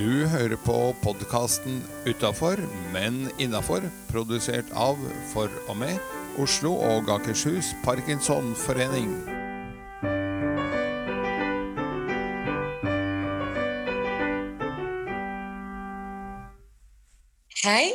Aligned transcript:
Du 0.00 0.26
hører 0.32 0.56
på 0.64 0.94
podkasten 1.02 1.82
Utafor, 2.08 2.56
men 2.94 3.26
innafor, 3.36 3.84
produsert 4.08 4.70
av, 4.72 4.96
for 5.28 5.52
og 5.68 5.76
med, 5.76 5.98
Oslo 6.40 6.70
og 6.72 7.10
Akershus 7.12 7.74
Parkinsonforening. 7.84 9.10
Hei, 17.60 17.92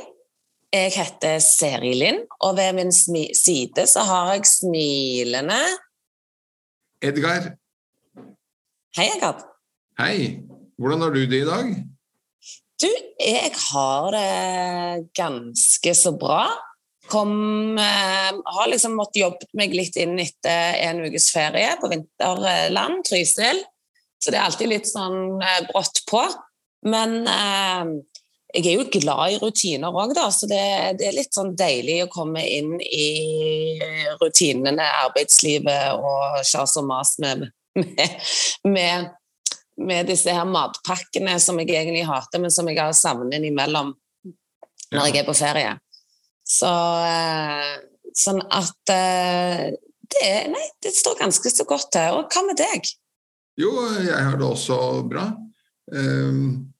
jeg 0.77 0.93
heter 0.99 1.41
Seri 1.41 1.95
Lind, 1.97 2.21
og 2.37 2.53
ved 2.61 2.77
min 2.83 2.93
smi 2.93 3.31
side 3.33 3.87
så 3.89 4.05
har 4.05 4.35
jeg 4.35 4.45
smilende 4.51 5.57
Edgar, 7.01 7.49
Hei, 8.93 9.09
Edgar. 9.09 9.41
hei. 9.97 10.45
Hvordan 10.77 11.01
har 11.01 11.09
du 11.09 11.25
det 11.25 11.41
i 11.41 11.49
dag? 11.49 11.94
Du, 12.81 12.89
jeg 13.21 13.51
har 13.71 14.09
det 14.11 15.09
ganske 15.15 15.93
så 15.95 16.11
bra. 16.19 16.47
Kom 17.07 17.77
eh, 17.77 18.31
Har 18.57 18.67
liksom 18.71 18.97
måttet 18.97 19.21
jobbe 19.21 19.47
meg 19.57 19.75
litt 19.77 19.95
inn 20.01 20.17
etter 20.19 20.79
en 20.87 21.03
ukes 21.05 21.29
ferie 21.33 21.75
på 21.81 21.91
vinterland, 21.91 23.03
Trysil. 23.07 23.61
Så 24.19 24.33
det 24.33 24.39
er 24.39 24.47
alltid 24.47 24.71
litt 24.71 24.89
sånn 24.89 25.37
eh, 25.37 25.61
brått 25.69 26.01
på. 26.09 26.23
Men 26.89 27.21
eh, 27.29 27.93
jeg 28.55 28.71
er 28.71 28.79
jo 28.79 28.87
glad 28.93 29.35
i 29.35 29.39
rutiner 29.41 29.95
òg, 29.95 30.13
da, 30.15 30.29
så 30.31 30.47
det, 30.49 30.63
det 30.99 31.09
er 31.09 31.17
litt 31.17 31.35
sånn 31.35 31.53
deilig 31.59 32.01
å 32.05 32.11
komme 32.11 32.43
inn 32.47 32.77
i 32.79 33.09
rutinene, 34.21 34.85
arbeidslivet 35.05 35.99
og 35.99 36.39
kjas 36.47 36.77
og 36.79 36.87
mas 36.87 37.15
med, 37.19 37.49
med, 37.81 38.15
med, 38.63 39.09
med 39.77 40.07
disse 40.07 40.31
her 40.31 40.47
matpakkene 40.47 41.35
som 41.43 41.59
jeg 41.59 41.73
egentlig 41.73 42.05
hater, 42.07 42.41
men 42.41 42.53
som 42.53 42.67
jeg 42.69 42.79
har 42.79 42.95
savnet 42.95 43.37
innimellom 43.39 43.93
når 44.93 45.09
jeg 45.09 45.21
er 45.21 45.27
på 45.27 45.35
ferie. 45.37 45.73
Så 46.45 46.69
eh, 47.09 47.73
sånn 48.15 48.43
at 48.53 48.93
eh, 48.93 49.73
det, 50.13 50.29
nei, 50.53 50.67
det 50.83 50.93
står 50.95 51.19
ganske 51.23 51.51
så 51.51 51.65
godt 51.67 51.89
til. 51.95 52.21
Og 52.21 52.29
hva 52.31 52.45
med 52.45 52.59
deg? 52.61 52.87
Jo, 53.59 53.73
jeg 54.03 54.13
har 54.13 54.37
det 54.39 54.47
også 54.47 54.77
bra. 55.09 55.29
Ehm, 55.95 56.71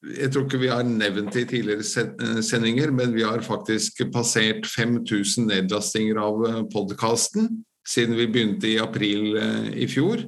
Jeg 0.00 0.30
tror 0.32 0.46
ikke 0.46 0.62
vi 0.62 0.70
har 0.72 0.86
nevnt 0.88 1.34
det 1.34 1.42
i 1.42 1.48
tidligere 1.50 1.84
eh, 1.84 2.40
sendinger, 2.40 2.90
men 2.90 3.12
vi 3.12 3.20
har 3.20 3.44
faktisk 3.44 4.00
passert 4.14 4.64
5000 4.64 5.50
nedlastinger 5.50 6.16
av 6.16 6.46
podkasten 6.72 7.66
siden 7.84 8.16
vi 8.16 8.28
begynte 8.30 8.68
i 8.70 8.78
april 8.80 9.36
i 9.76 9.86
fjor. 9.90 10.22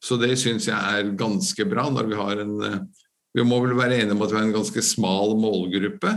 Så 0.00 0.16
det 0.20 0.32
syns 0.40 0.68
jeg 0.70 0.76
er 0.76 1.12
ganske 1.18 1.66
bra 1.68 1.86
når 1.92 2.08
vi 2.08 2.18
har 2.18 2.42
en 2.42 2.54
eh, 2.64 2.82
Vi 3.36 3.44
må 3.46 3.60
vel 3.62 3.76
være 3.78 4.00
enige 4.00 4.16
om 4.16 4.22
at 4.24 4.32
vi 4.32 4.38
har 4.40 4.46
en 4.48 4.56
ganske 4.56 4.82
smal 4.82 5.36
målgruppe. 5.38 6.16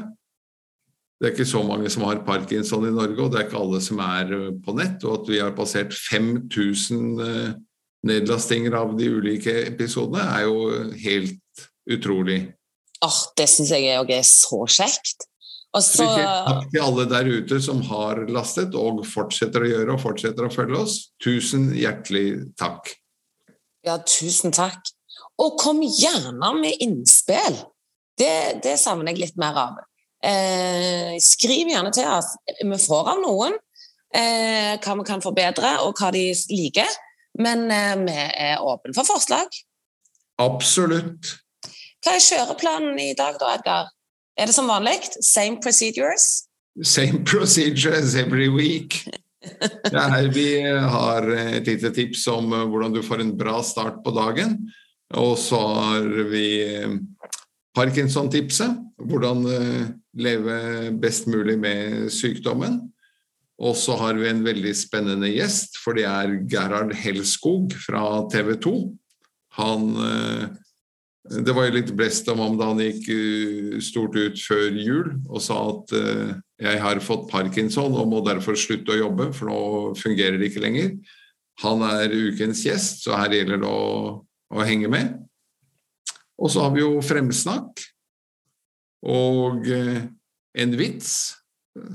Det 1.22 1.28
er 1.28 1.36
ikke 1.36 1.46
så 1.46 1.62
mange 1.64 1.92
som 1.94 2.08
har 2.08 2.24
parkinson 2.26 2.88
i 2.88 2.94
Norge, 2.94 3.20
og 3.22 3.30
det 3.32 3.38
er 3.38 3.46
ikke 3.46 3.60
alle 3.60 3.82
som 3.86 4.02
er 4.02 4.32
eh, 4.34 4.48
på 4.66 4.74
nett. 4.80 5.04
Og 5.06 5.22
at 5.22 5.30
vi 5.30 5.38
har 5.44 5.54
passert 5.56 5.94
5000 5.94 7.22
eh, 7.28 7.54
nedlastinger 8.10 8.74
av 8.80 8.96
de 8.98 9.12
ulike 9.14 9.54
episodene, 9.68 10.26
er 10.26 10.48
jo 10.48 10.90
helt 11.06 11.68
utrolig. 11.94 12.40
Åh, 13.04 13.20
det 13.38 13.48
syns 13.52 13.76
jeg 13.76 13.94
òg 14.00 14.12
er 14.16 14.26
så 14.28 14.64
kjekt. 14.66 15.28
Og 15.74 15.82
så 15.82 16.06
Så 16.06 16.10
takk 16.18 16.68
til 16.74 16.84
alle 16.86 17.06
der 17.10 17.30
ute 17.30 17.62
som 17.62 17.80
har 17.88 18.26
lastet 18.30 18.76
og 18.78 19.02
fortsetter 19.10 19.64
å 19.64 19.72
gjøre 19.72 19.96
og 19.96 20.04
fortsetter 20.04 20.46
å 20.46 20.52
følge 20.54 20.82
oss. 20.82 20.98
Tusen 21.24 21.72
hjertelig 21.74 22.54
takk. 22.60 22.92
Ja, 23.84 23.98
tusen 24.08 24.54
takk. 24.56 24.92
Og 25.42 25.58
kom 25.60 25.82
gjerne 25.84 26.54
med 26.60 26.84
innspill. 26.84 27.58
Det, 28.20 28.62
det 28.64 28.78
savner 28.80 29.12
jeg 29.12 29.26
litt 29.26 29.40
mer 29.42 29.58
av. 29.58 29.82
Eh, 30.24 31.16
skriv 31.20 31.72
gjerne 31.72 31.92
til 31.96 32.08
oss. 32.08 32.36
Vi 32.62 32.80
får 32.80 33.10
av 33.16 33.24
noen 33.24 33.58
eh, 34.16 34.78
hva 34.80 34.96
vi 35.00 35.08
kan 35.08 35.24
forbedre, 35.24 35.76
og 35.84 35.98
hva 36.00 36.14
de 36.16 36.30
liker. 36.54 37.00
Men 37.42 37.66
eh, 37.74 37.96
vi 38.06 38.18
er 38.48 38.62
åpne 38.62 38.96
for 38.96 39.10
forslag. 39.10 39.50
Absolutt. 40.42 41.36
Hva 42.04 42.16
er 42.16 42.24
kjøreplanen 42.24 43.00
i 43.02 43.12
dag, 43.18 43.38
da, 43.42 43.56
Edgar? 43.58 43.92
Er 44.38 44.50
det 44.50 44.56
som 44.56 44.70
vanlig? 44.70 45.00
Same 45.22 45.60
procedures? 45.62 46.46
Same 46.84 47.24
procedures 47.26 48.16
every 48.16 48.50
week. 48.50 49.04
Ja, 49.92 50.06
her 50.08 50.30
vi 50.34 50.48
har 50.64 51.28
et 51.36 51.68
lite 51.68 51.92
tips 51.96 52.28
om 52.32 52.54
eh, 52.54 52.66
hvordan 52.70 52.96
du 52.96 53.02
får 53.06 53.24
en 53.24 53.36
bra 53.38 53.60
start 53.66 54.02
på 54.06 54.14
dagen. 54.16 54.58
Og 55.20 55.36
så 55.40 55.60
har 55.60 56.08
vi 56.32 56.48
eh, 56.64 56.96
Parkinson-tipset. 57.76 58.80
Hvordan 59.04 59.46
eh, 59.52 59.86
leve 60.24 60.58
best 61.02 61.28
mulig 61.28 61.58
med 61.60 62.10
sykdommen. 62.14 62.80
Og 63.64 63.78
så 63.78 63.98
har 64.00 64.18
vi 64.18 64.30
en 64.32 64.44
veldig 64.46 64.74
spennende 64.76 65.30
gjest, 65.30 65.78
for 65.84 65.96
det 65.98 66.08
er 66.10 66.40
Gerhard 66.50 66.96
Hellskog 66.98 67.76
fra 67.86 68.24
TV 68.34 68.56
2. 68.64 68.74
Han 69.60 69.84
Det 71.24 71.54
var 71.56 71.72
litt 71.72 71.92
blest 71.96 72.28
om 72.28 72.42
ham 72.44 72.58
da 72.60 72.68
han 72.74 72.82
gikk 72.84 73.06
eh, 73.14 73.76
stort 73.84 74.16
ut 74.20 74.40
før 74.44 74.76
jul 74.76 75.06
og 75.30 75.40
sa 75.44 75.56
at 75.70 75.94
eh, 75.96 76.34
jeg 76.66 76.82
har 76.84 77.00
fått 77.04 77.30
parkinson 77.30 77.96
og 77.96 78.10
må 78.12 78.20
derfor 78.28 78.58
slutte 78.60 78.92
å 78.92 79.00
jobbe, 79.06 79.30
for 79.36 79.48
nå 79.48 79.60
fungerer 80.00 80.36
det 80.40 80.52
ikke 80.52 80.64
lenger. 80.66 80.90
Han 81.64 81.86
er 81.88 82.12
ukens 82.12 82.66
gjest, 82.66 83.06
så 83.06 83.16
her 83.16 83.38
gjelder 83.38 83.62
det 83.64 83.70
å, 83.72 84.20
å 84.52 84.68
henge 84.68 84.92
med. 84.92 85.16
Og 86.44 86.52
så 86.52 86.66
har 86.66 86.76
vi 86.76 86.84
jo 86.84 87.00
fremsnakk 87.06 87.86
og 89.08 89.72
eh, 89.72 90.04
en 90.60 90.78
vits 90.80 91.16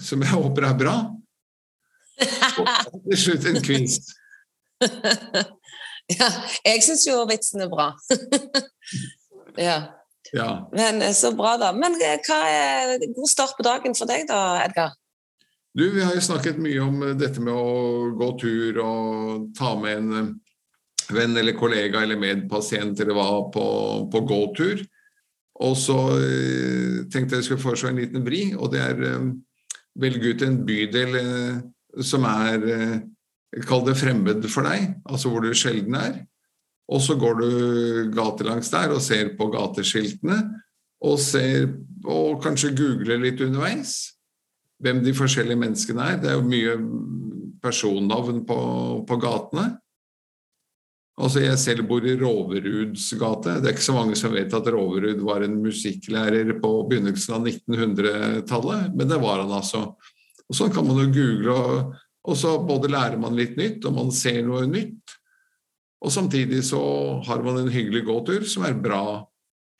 som 0.03 0.25
jeg 0.25 0.33
håper 0.33 0.71
er 0.71 0.81
bra. 0.81 0.97
Og 2.65 3.05
til 3.11 3.21
slutt 3.27 3.47
en 3.53 3.61
quiz. 3.63 4.01
ja, 6.17 6.33
jeg 6.65 6.83
syns 6.87 7.07
jo 7.07 7.21
vitsen 7.29 7.69
er 7.69 7.73
bra. 7.77 7.93
ja. 9.59 9.79
Ja. 10.33 10.71
Men 10.73 11.03
eh, 11.03 11.13
så 11.13 11.33
bra, 11.37 11.57
da. 11.57 11.73
Men 11.73 11.97
eh, 12.03 12.19
hva 12.27 12.39
er 12.51 13.07
god 13.07 13.31
start 13.31 13.57
på 13.59 13.67
dagen 13.67 13.97
for 13.97 14.11
deg, 14.11 14.27
da, 14.29 14.41
Edgar? 14.65 14.95
Du, 15.77 15.85
vi 15.95 16.03
har 16.03 16.15
jo 16.17 16.25
snakket 16.25 16.61
mye 16.63 16.83
om 16.85 17.03
eh, 17.07 17.17
dette 17.19 17.43
med 17.45 17.55
å 17.55 18.13
gå 18.19 18.31
tur 18.41 18.83
og 18.85 19.49
ta 19.59 19.75
med 19.81 20.03
en 20.03 20.37
venn 21.09 21.37
eller 21.41 21.57
kollega 21.57 22.03
eller 22.05 22.21
medpasient 22.21 22.99
eller 23.01 23.17
hva 23.17 23.29
på, 23.53 23.67
på 24.13 24.25
gåtur. 24.29 24.83
Og 25.59 25.75
så 25.75 25.97
tenkte 27.11 27.41
jeg 27.41 27.49
skulle 27.49 27.63
foreslå 27.63 27.89
en 27.91 27.97
liten 27.99 28.23
vri, 28.23 28.53
og 28.55 28.69
det 28.71 28.79
er 28.79 29.01
velge 29.99 30.31
ut 30.31 30.45
en 30.47 30.61
bydel 30.69 31.17
som 32.07 32.23
er 32.29 32.63
Kall 33.67 33.83
det 33.87 33.97
fremmed 33.99 34.45
for 34.53 34.69
deg, 34.69 34.93
altså 35.09 35.33
hvor 35.33 35.43
du 35.43 35.51
sjelden 35.57 35.97
er. 35.99 36.21
Og 36.89 37.03
så 37.05 37.19
går 37.21 37.41
du 37.41 37.49
gatelangs 38.17 38.71
der 38.73 38.95
og 38.95 39.03
ser 39.05 39.35
på 39.37 39.51
gateskiltene, 39.53 40.39
og, 41.05 41.19
ser, 41.23 41.69
og 42.09 42.41
kanskje 42.43 42.73
googler 42.75 43.21
litt 43.23 43.43
underveis 43.45 44.15
hvem 44.83 45.03
de 45.05 45.13
forskjellige 45.15 45.59
menneskene 45.59 46.07
er. 46.15 46.17
Det 46.23 46.31
er 46.31 46.39
jo 46.39 46.49
mye 46.49 46.79
personnavn 47.63 48.43
på, 48.49 48.59
på 49.07 49.19
gatene. 49.21 49.69
Altså 51.19 51.43
Jeg 51.43 51.59
selv 51.59 51.87
bor 51.91 52.05
i 52.07 52.15
Roveruds 52.19 53.09
gate. 53.19 53.57
Det 53.59 53.67
er 53.67 53.75
ikke 53.75 53.89
så 53.89 53.97
mange 53.97 54.19
som 54.19 54.35
vet 54.35 54.55
at 54.55 54.71
Roverud 54.71 55.25
var 55.27 55.43
en 55.43 55.57
musikklærer 55.65 56.53
på 56.63 56.71
begynnelsen 56.91 57.35
av 57.35 57.49
1900-tallet, 57.51 58.93
men 58.95 59.11
det 59.11 59.19
var 59.23 59.43
han 59.43 59.55
altså. 59.59 59.89
Og 60.49 60.57
Sånn 60.57 60.71
kan 60.73 60.87
man 60.87 61.03
jo 61.03 61.09
google, 61.13 61.57
og, 61.57 61.97
og 62.31 62.39
så 62.39 62.55
både 62.63 62.93
lærer 62.95 63.19
man 63.21 63.37
litt 63.37 63.59
nytt, 63.59 63.83
og 63.89 63.99
man 63.99 64.15
ser 64.15 64.41
noe 64.47 64.63
nytt. 64.71 65.08
Og 66.05 66.15
samtidig 66.15 66.63
så 66.69 66.81
har 67.27 67.43
man 67.43 67.59
en 67.63 67.73
hyggelig 67.73 68.05
gåtur 68.07 68.47
som 68.47 68.67
er 68.69 68.77
bra 68.79 69.05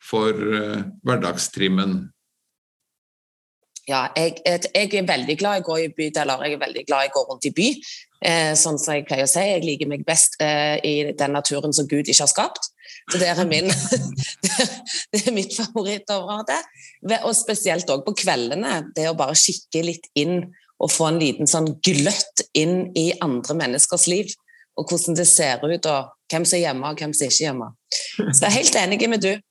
for 0.03 0.35
uh, 0.35 0.81
hverdagstrimmen. 1.07 2.01
Ja, 3.89 4.05
jeg, 4.15 4.37
jeg 4.45 4.93
er 4.99 5.07
veldig 5.07 5.35
glad 5.39 5.59
i 5.59 5.63
å 5.63 5.65
gå 5.65 5.77
i 5.81 5.87
bydeler. 5.95 6.43
Jeg 6.45 6.57
er 6.57 6.61
veldig 6.61 6.83
glad 6.85 7.07
i 7.07 7.09
å 7.09 7.15
gå 7.15 7.23
rundt 7.25 7.47
i 7.49 7.53
by. 7.55 7.69
Eh, 8.19 8.51
sånn 8.59 8.77
som 8.77 8.93
jeg 8.93 9.05
pleier 9.07 9.25
å 9.25 9.31
si, 9.31 9.41
jeg 9.41 9.63
liker 9.63 9.89
meg 9.89 10.03
best 10.05 10.35
eh, 10.43 10.75
i 10.85 10.93
den 11.17 11.33
naturen 11.33 11.73
som 11.73 11.87
Gud 11.89 12.03
ikke 12.03 12.21
har 12.21 12.29
skapt. 12.29 12.69
Så 13.09 13.17
det 13.17 13.31
er, 13.31 13.41
min, 13.49 13.71
det 15.15 15.23
er 15.23 15.33
mitt 15.33 15.55
favorittområde. 15.57 16.59
Og 17.23 17.33
spesielt 17.37 17.89
òg 17.89 18.03
på 18.05 18.13
kveldene. 18.21 18.91
Det 18.93 19.07
å 19.09 19.17
bare 19.17 19.37
kikke 19.39 19.81
litt 19.87 20.05
inn 20.19 20.43
og 20.79 20.93
få 20.93 21.09
en 21.09 21.19
liten 21.21 21.49
sånn 21.49 21.71
gløtt 21.83 22.45
inn 22.57 22.91
i 22.99 23.09
andre 23.25 23.57
menneskers 23.63 24.05
liv. 24.11 24.29
Og 24.79 24.87
hvordan 24.87 25.17
det 25.17 25.27
ser 25.27 25.59
ut, 25.59 25.89
og 25.91 26.13
hvem 26.31 26.45
som 26.47 26.55
er 26.55 26.63
hjemme, 26.63 26.87
og 26.87 27.01
hvem 27.01 27.13
som 27.13 27.27
ikke 27.27 27.35
er 27.35 27.47
hjemme. 27.49 27.67
Så 28.31 28.45
jeg 28.45 28.49
er 28.49 28.55
helt 28.55 28.79
enig 28.79 29.11
med 29.11 29.27
du. 29.27 29.33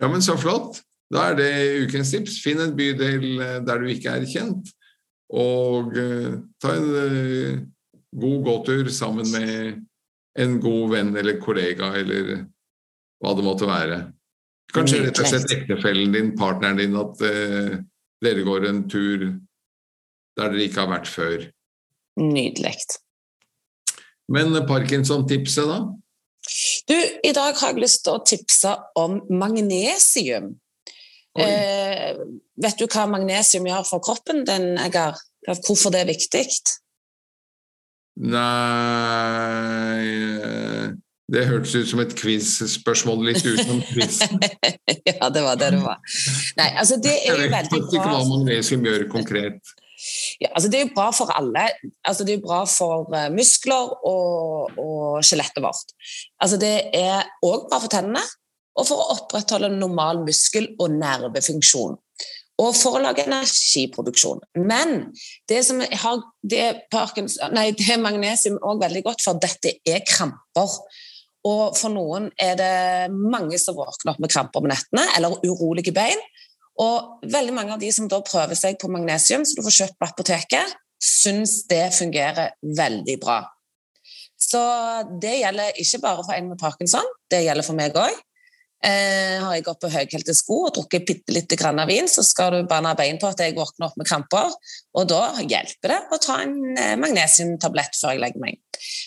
Ja, 0.00 0.08
men 0.10 0.22
så 0.22 0.34
flott. 0.36 0.80
Da 1.12 1.28
er 1.30 1.36
det 1.38 1.50
ukens 1.84 2.10
tips. 2.12 2.40
Finn 2.42 2.58
en 2.60 2.74
bydel 2.76 3.38
eh, 3.40 3.60
der 3.64 3.78
du 3.80 3.86
ikke 3.88 4.16
er 4.18 4.26
kjent, 4.28 4.72
og 5.32 5.94
eh, 6.00 6.34
ta 6.60 6.74
en 6.74 6.88
eh, 6.98 7.60
god 8.20 8.42
gåtur 8.48 8.90
sammen 8.92 9.30
med 9.30 9.78
en 10.40 10.58
god 10.62 10.90
venn 10.96 11.14
eller 11.16 11.38
kollega, 11.42 11.92
eller 12.00 12.34
hva 13.22 13.34
det 13.38 13.46
måtte 13.46 13.70
være. 13.70 14.00
Kanskje 14.74 15.04
rett 15.04 15.20
og 15.22 15.30
slett 15.30 15.54
ektefellen 15.54 16.14
din, 16.14 16.32
partneren 16.38 16.80
din, 16.80 16.96
at 16.98 17.20
uh, 17.22 17.76
dere 18.24 18.42
går 18.46 18.66
en 18.66 18.80
tur 18.90 19.28
der 20.34 20.50
dere 20.50 20.64
ikke 20.66 20.82
har 20.82 20.90
vært 20.90 21.10
før. 21.10 21.44
Nydelig. 22.20 22.76
Men 24.32 24.54
Parkinson-tipset, 24.68 25.68
da? 25.68 25.78
Du, 26.88 26.96
I 27.24 27.32
dag 27.32 27.56
har 27.56 27.72
jeg 27.72 27.82
lyst 27.82 28.04
til 28.04 28.16
å 28.16 28.24
tipse 28.26 28.72
om 29.00 29.18
magnesium. 29.32 30.54
Eh, 31.34 32.14
vet 32.62 32.78
du 32.78 32.86
hva 32.86 33.08
magnesium 33.10 33.66
gjør 33.66 33.86
for 33.88 34.04
kroppen 34.04 34.44
din, 34.46 34.74
Eggar? 34.78 35.18
Hvorfor 35.44 35.92
det 35.92 36.04
er 36.04 36.12
viktig? 36.12 36.44
Nei 38.24 40.04
eh, 40.06 40.92
Det 41.26 41.42
hørtes 41.48 41.74
ut 41.74 41.88
som 41.90 42.02
et 42.04 42.12
quiz-spørsmål 42.14 43.24
litt 43.26 43.42
utenom 43.42 43.80
quizen. 43.88 44.38
ja, 45.10 45.30
det 45.34 45.42
var 45.42 45.58
det 45.58 45.72
det 45.74 45.82
var. 45.82 45.98
Nei, 46.60 46.68
altså 46.78 47.00
det 47.02 47.16
er 47.24 47.32
jo 47.32 47.40
veldig 47.40 47.50
bra 47.50 47.62
Jeg 47.64 47.72
vet 47.72 47.96
ikke 47.96 48.04
hva 48.04 48.20
magnesium 48.28 48.86
gjør 48.86 49.08
konkret. 49.12 49.74
Ja, 50.42 50.50
altså 50.52 50.70
det 50.70 50.78
er 50.78 50.86
jo 50.86 50.94
bra 50.96 51.08
for 51.16 51.32
alle. 51.34 51.66
Altså 52.04 52.24
det 52.24 52.34
er 52.34 52.40
jo 52.40 52.46
bra 52.46 52.62
for 52.68 53.10
uh, 53.14 53.26
muskler 53.34 53.92
og, 54.06 54.78
og 54.80 55.24
skjelettet 55.26 55.62
vårt. 55.64 55.94
Altså 56.42 56.60
det 56.60 56.74
er 56.94 57.26
òg 57.44 57.68
bra 57.68 57.80
for 57.82 57.92
tennene 57.92 58.24
og 58.74 58.88
for 58.88 58.98
å 58.98 59.18
opprettholde 59.18 59.70
normal 59.74 60.24
muskel- 60.26 60.72
og 60.82 60.96
nervefunksjon 60.96 61.94
og 62.62 62.70
for 62.78 62.96
å 62.96 63.02
lage 63.02 63.24
energiproduksjon. 63.26 64.42
Men 64.62 65.08
det 65.50 65.60
som 65.66 65.80
har, 65.82 66.20
det, 66.46 66.62
nei, 67.54 67.66
det 67.74 67.88
er 67.90 68.02
magnesium 68.02 68.60
òg 68.62 68.84
veldig 68.84 69.02
godt, 69.08 69.24
for 69.26 69.40
dette 69.42 69.76
er 69.82 70.04
kramper. 70.06 70.76
Og 71.44 71.74
for 71.76 71.92
noen 71.92 72.30
er 72.40 72.54
det 72.56 72.74
mange 73.10 73.58
som 73.60 73.76
våkner 73.76 74.14
opp 74.14 74.22
med 74.22 74.32
kramper 74.32 74.62
på 74.62 74.70
nettene 74.70 75.04
eller 75.16 75.42
urolige 75.44 75.92
bein. 75.96 76.20
Og 76.82 77.26
veldig 77.30 77.54
mange 77.54 77.74
av 77.76 77.82
de 77.82 77.90
som 77.94 78.08
da 78.10 78.18
prøver 78.24 78.58
seg 78.58 78.78
på 78.80 78.90
magnesium, 78.90 79.44
som 79.46 79.58
du 79.58 79.66
får 79.66 79.78
kjøpt 79.78 79.98
på 80.00 80.08
apoteket, 80.10 80.76
syns 81.04 81.62
det 81.70 81.86
fungerer 81.94 82.54
veldig 82.64 83.18
bra. 83.22 83.42
Så 84.40 84.60
det 85.22 85.38
gjelder 85.40 85.80
ikke 85.80 86.00
bare 86.02 86.24
for 86.24 86.36
en 86.36 86.52
med 86.52 86.60
parkinson, 86.60 87.10
det 87.30 87.44
gjelder 87.44 87.66
for 87.66 87.78
meg 87.78 87.96
òg. 87.98 88.14
Eh, 88.84 89.40
har 89.40 89.54
jeg 89.54 89.64
gått 89.64 89.80
på 89.80 89.88
høyhælte 89.88 90.34
sko 90.36 90.58
og 90.66 90.74
drukket 90.76 91.06
bitte 91.08 91.32
lite 91.32 91.56
grann 91.56 91.78
av 91.80 91.88
vin, 91.88 92.08
så 92.10 92.20
skal 92.26 92.52
du 92.52 92.66
banne 92.68 92.90
bein 92.98 93.16
på 93.20 93.30
at 93.30 93.40
jeg 93.40 93.54
våkner 93.56 93.86
opp 93.86 93.96
med 93.96 94.08
kramper. 94.08 94.52
Og 94.98 95.06
da 95.08 95.22
hjelper 95.40 95.94
det 95.94 96.00
å 96.12 96.18
ta 96.20 96.36
en 96.42 96.58
eh, 96.76 96.96
magnesiumtablett 97.00 97.96
før 97.96 98.12
jeg 98.12 98.20
legger 98.26 98.42
meg. 98.42 98.58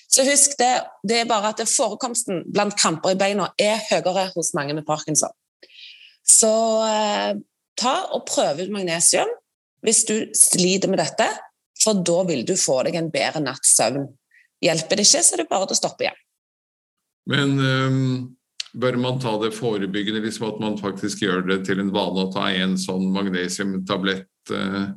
Så 0.09 0.25
husk 0.25 0.55
det, 0.57 0.71
det 1.05 1.21
er 1.21 1.29
bare 1.29 1.51
at 1.53 1.61
forekomsten 1.69 2.41
blant 2.49 2.73
kramper 2.79 3.13
i 3.13 3.19
beina 3.19 3.51
er 3.61 3.83
høyere 3.91 4.31
hos 4.33 4.55
mange 4.57 4.73
med 4.73 4.87
parkinson. 4.87 5.35
Så 6.25 6.49
eh, 6.87 7.37
ta 7.79 7.97
og 8.15 8.25
prøv 8.29 8.63
ut 8.63 8.73
magnesium 8.73 9.29
hvis 9.85 10.03
du 10.09 10.15
sliter 10.35 10.89
med 10.89 10.99
dette, 10.99 11.27
for 11.77 11.99
da 12.01 12.23
vil 12.27 12.41
du 12.47 12.55
få 12.57 12.81
deg 12.87 12.97
en 12.97 13.11
bedre 13.13 13.43
natts 13.43 13.75
søvn. 13.77 14.07
Hjelper 14.63 14.97
det 14.97 15.05
ikke, 15.05 15.21
så 15.23 15.35
er 15.35 15.43
det 15.43 15.51
bare 15.51 15.69
å 15.69 15.77
stoppe 15.77 16.07
igjen. 16.07 16.17
Men 17.29 17.53
um 17.61 18.01
bør 18.77 18.97
man 19.01 19.19
ta 19.19 19.33
det 19.41 19.55
forebyggende, 19.57 20.21
liksom 20.25 20.51
at 20.51 20.61
man 20.61 20.77
faktisk 20.79 21.23
gjør 21.25 21.45
det 21.47 21.63
til 21.67 21.81
en 21.81 21.91
vane 21.93 22.25
å 22.25 22.31
ta 22.33 22.49
en 22.53 22.77
sånn 22.79 23.09
magnesiumtablett? 23.15 24.29
Uh... 24.51 24.93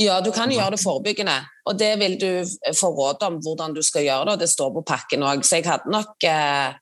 Ja, 0.00 0.18
du 0.24 0.30
kan 0.34 0.50
gjøre 0.52 0.76
det 0.76 0.82
forebyggende, 0.82 1.36
og 1.68 1.78
det 1.78 1.92
vil 2.00 2.16
du 2.20 2.30
få 2.78 2.92
råd 2.94 3.24
om 3.28 3.40
hvordan 3.44 3.76
du 3.76 3.82
skal 3.84 4.06
gjøre 4.06 4.28
det. 4.28 4.36
og 4.36 4.42
Det 4.42 4.50
står 4.50 4.72
på 4.78 4.84
pakken 4.88 5.26
òg, 5.26 5.44
så 5.44 5.58
jeg 5.58 5.68
hadde 5.68 5.92
nok 5.92 6.26
eh, 6.26 6.68
eh, 6.70 6.78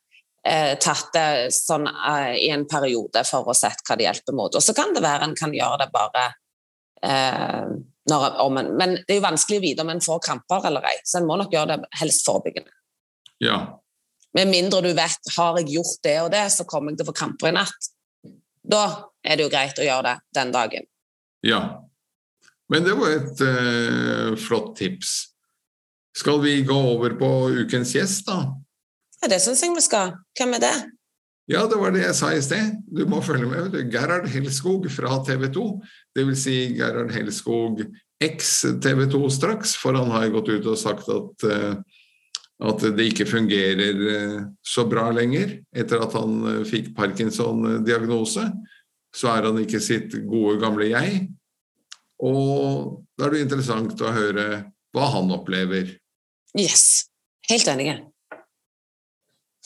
tatt 0.79 1.11
det 1.15 1.27
sånn 1.55 1.87
eh, 1.87 2.33
i 2.45 2.49
en 2.53 2.67
periode 2.69 3.23
for 3.27 3.49
å 3.49 3.55
sett 3.57 3.83
hva 3.87 3.97
det 3.99 4.07
hjelper 4.07 4.37
mot. 4.37 4.55
Og 4.55 4.63
så 4.63 4.75
kan 4.77 4.93
det 4.95 5.03
være 5.05 5.27
en 5.27 5.37
kan 5.37 5.55
gjøre 5.55 5.81
det 5.83 5.89
bare 5.95 6.27
eh, 7.03 7.73
når, 8.07 8.27
om 8.45 8.61
en, 8.61 8.71
Men 8.79 8.95
det 9.01 9.15
er 9.15 9.19
jo 9.19 9.27
vanskelig 9.27 9.59
å 9.59 9.65
vite 9.65 9.83
om 9.83 9.91
en 9.91 10.03
får 10.03 10.23
kramper 10.29 10.69
eller 10.69 10.87
ei, 10.87 10.95
så 11.03 11.19
en 11.19 11.27
må 11.27 11.35
nok 11.39 11.51
gjøre 11.53 11.75
det 11.75 11.99
helst 11.99 12.23
forebyggende. 12.27 12.71
Ja, 13.43 13.59
med 14.37 14.51
mindre 14.51 14.83
du 14.85 14.91
vet 14.93 15.31
har 15.37 15.57
jeg 15.57 15.77
gjort 15.77 16.03
det 16.05 16.17
og 16.21 16.31
det, 16.33 16.43
så 16.53 16.65
kommer 16.69 16.91
jeg 16.93 16.99
til 16.99 17.07
å 17.07 17.11
få 17.11 17.17
kramper 17.17 17.49
i 17.49 17.55
natt. 17.55 17.89
Da 18.67 18.83
er 19.25 19.39
det 19.39 19.47
jo 19.47 19.51
greit 19.53 19.79
å 19.79 19.87
gjøre 19.87 20.11
det 20.11 20.15
den 20.37 20.53
dagen. 20.53 20.87
Ja. 21.45 21.61
Men 22.69 22.85
det 22.85 22.97
var 22.99 23.15
et 23.15 23.41
uh, 23.41 24.35
flott 24.37 24.75
tips. 24.77 25.15
Skal 26.17 26.41
vi 26.43 26.59
gå 26.67 26.75
over 26.75 27.15
på 27.17 27.29
ukens 27.63 27.95
gjest, 27.95 28.27
da? 28.27 28.51
Ja, 29.21 29.31
det 29.31 29.41
syns 29.43 29.63
jeg 29.65 29.75
vi 29.75 29.83
skal. 29.85 30.15
Hvem 30.37 30.55
er 30.57 30.63
det? 30.63 30.75
Ja, 31.47 31.63
det 31.69 31.79
var 31.79 31.93
det 31.95 32.03
jeg 32.03 32.15
sa 32.17 32.33
i 32.35 32.41
sted. 32.43 32.75
Du 32.91 33.05
må 33.09 33.21
følge 33.23 33.47
med. 33.47 33.77
Gerhard 33.91 34.27
Helskog 34.29 34.89
fra 34.91 35.21
TV 35.25 35.47
2. 35.55 35.67
Det 36.15 36.25
vil 36.27 36.37
si 36.37 36.57
Gerhard 36.75 37.13
Helskog 37.15 37.85
eks 38.23 38.51
TV 38.83 39.05
2 39.13 39.21
straks, 39.31 39.77
for 39.79 39.95
han 39.95 40.11
har 40.11 40.27
gått 40.33 40.51
ut 40.51 40.67
og 40.67 40.79
sagt 40.81 41.07
at 41.13 41.47
uh, 41.47 41.77
at 42.57 42.81
det 42.97 43.11
ikke 43.11 43.27
fungerer 43.29 43.99
eh, 44.11 44.37
så 44.65 44.87
bra 44.89 45.09
lenger. 45.13 45.59
Etter 45.77 46.01
at 46.01 46.15
han 46.17 46.39
eh, 46.49 46.63
fikk 46.65 46.89
Parkinson-diagnose, 46.97 48.47
så 49.13 49.33
er 49.35 49.49
han 49.49 49.59
ikke 49.61 49.81
sitt 49.83 50.15
gode, 50.25 50.57
gamle 50.61 50.89
jeg. 50.89 51.27
Og 52.25 53.03
da 53.17 53.27
er 53.27 53.35
det 53.35 53.43
interessant 53.45 54.01
å 54.01 54.13
høre 54.13 54.47
hva 54.95 55.09
han 55.13 55.29
opplever. 55.35 55.93
Yes. 56.57 57.05
Helt 57.47 57.69
enig. 57.69 57.99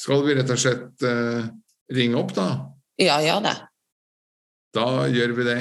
Skal 0.01 0.23
vi 0.25 0.33
rett 0.33 0.49
og 0.49 0.57
slett 0.57 1.03
uh, 1.05 1.45
ringe 1.93 2.17
opp, 2.17 2.33
da? 2.33 2.47
Ja, 2.97 3.19
gjør 3.21 3.43
det. 3.45 3.53
Da 4.73 4.87
gjør 5.11 5.35
vi 5.37 5.45
det. 5.45 5.59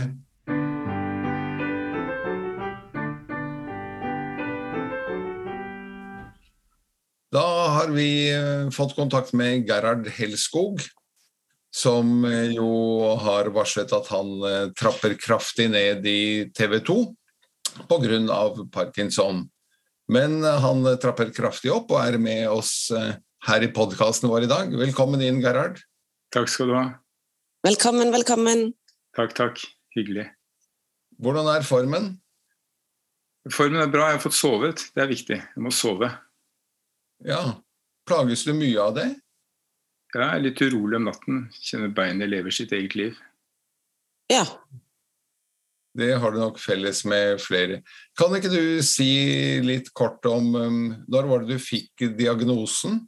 Da 7.30 7.44
har 7.76 7.92
vi 7.94 8.08
eh, 8.32 8.70
fått 8.74 8.96
kontakt 8.96 9.34
med 9.38 9.68
Gerhard 9.68 10.08
Helskog, 10.16 10.80
som 11.70 12.24
eh, 12.26 12.56
jo 12.56 12.70
har 13.22 13.52
varslet 13.54 13.92
at 13.94 14.08
han 14.10 14.32
eh, 14.48 14.66
trapper 14.74 15.14
kraftig 15.20 15.68
ned 15.70 16.06
i 16.10 16.50
TV 16.56 16.80
2 16.88 16.96
pga. 17.86 18.40
parkinson. 18.72 19.44
Men 20.10 20.42
han 20.42 20.82
trapper 20.98 21.30
kraftig 21.30 21.70
opp 21.70 21.92
og 21.94 22.00
er 22.02 22.18
med 22.18 22.48
oss 22.50 22.90
her 23.46 23.64
i 23.64 23.70
podkasten 23.72 24.28
vår 24.30 24.46
i 24.46 24.50
dag. 24.50 24.74
Velkommen 24.76 25.22
inn, 25.24 25.40
Gerhard. 25.42 25.80
Takk 26.34 26.50
skal 26.52 26.70
du 26.70 26.76
ha. 26.76 26.84
Velkommen, 27.66 28.12
velkommen. 28.12 28.70
Takk, 29.16 29.34
takk. 29.36 29.62
Hyggelig. 29.96 30.28
Hvordan 31.20 31.48
er 31.52 31.64
formen? 31.66 32.12
Formen 33.50 33.80
er 33.82 33.90
bra. 33.92 34.10
Jeg 34.10 34.20
har 34.20 34.22
fått 34.24 34.38
sovet. 34.38 34.84
Det 34.94 35.02
er 35.02 35.10
viktig. 35.10 35.40
Jeg 35.40 35.64
må 35.64 35.72
sove. 35.74 36.10
Ja. 37.26 37.42
Plages 38.08 38.44
du 38.46 38.52
mye 38.56 38.78
av 38.80 38.94
det? 38.96 39.08
Jeg 40.14 40.26
er 40.26 40.42
litt 40.42 40.60
urolig 40.64 40.98
om 40.98 41.08
natten. 41.08 41.42
Kjenner 41.62 41.92
beinet 41.94 42.30
lever 42.30 42.54
sitt 42.54 42.72
eget 42.76 42.96
liv. 42.98 43.18
Ja. 44.30 44.44
Det 45.98 46.12
har 46.22 46.32
du 46.32 46.38
nok 46.38 46.58
felles 46.62 47.02
med 47.08 47.40
flere. 47.42 47.80
Kan 48.18 48.34
ikke 48.36 48.52
du 48.52 48.80
si 48.86 49.60
litt 49.64 49.90
kort 49.96 50.24
om 50.30 50.54
um, 50.54 50.82
når 51.10 51.30
var 51.30 51.44
det 51.44 51.56
du 51.58 51.62
fikk 51.62 52.06
diagnosen? 52.18 53.00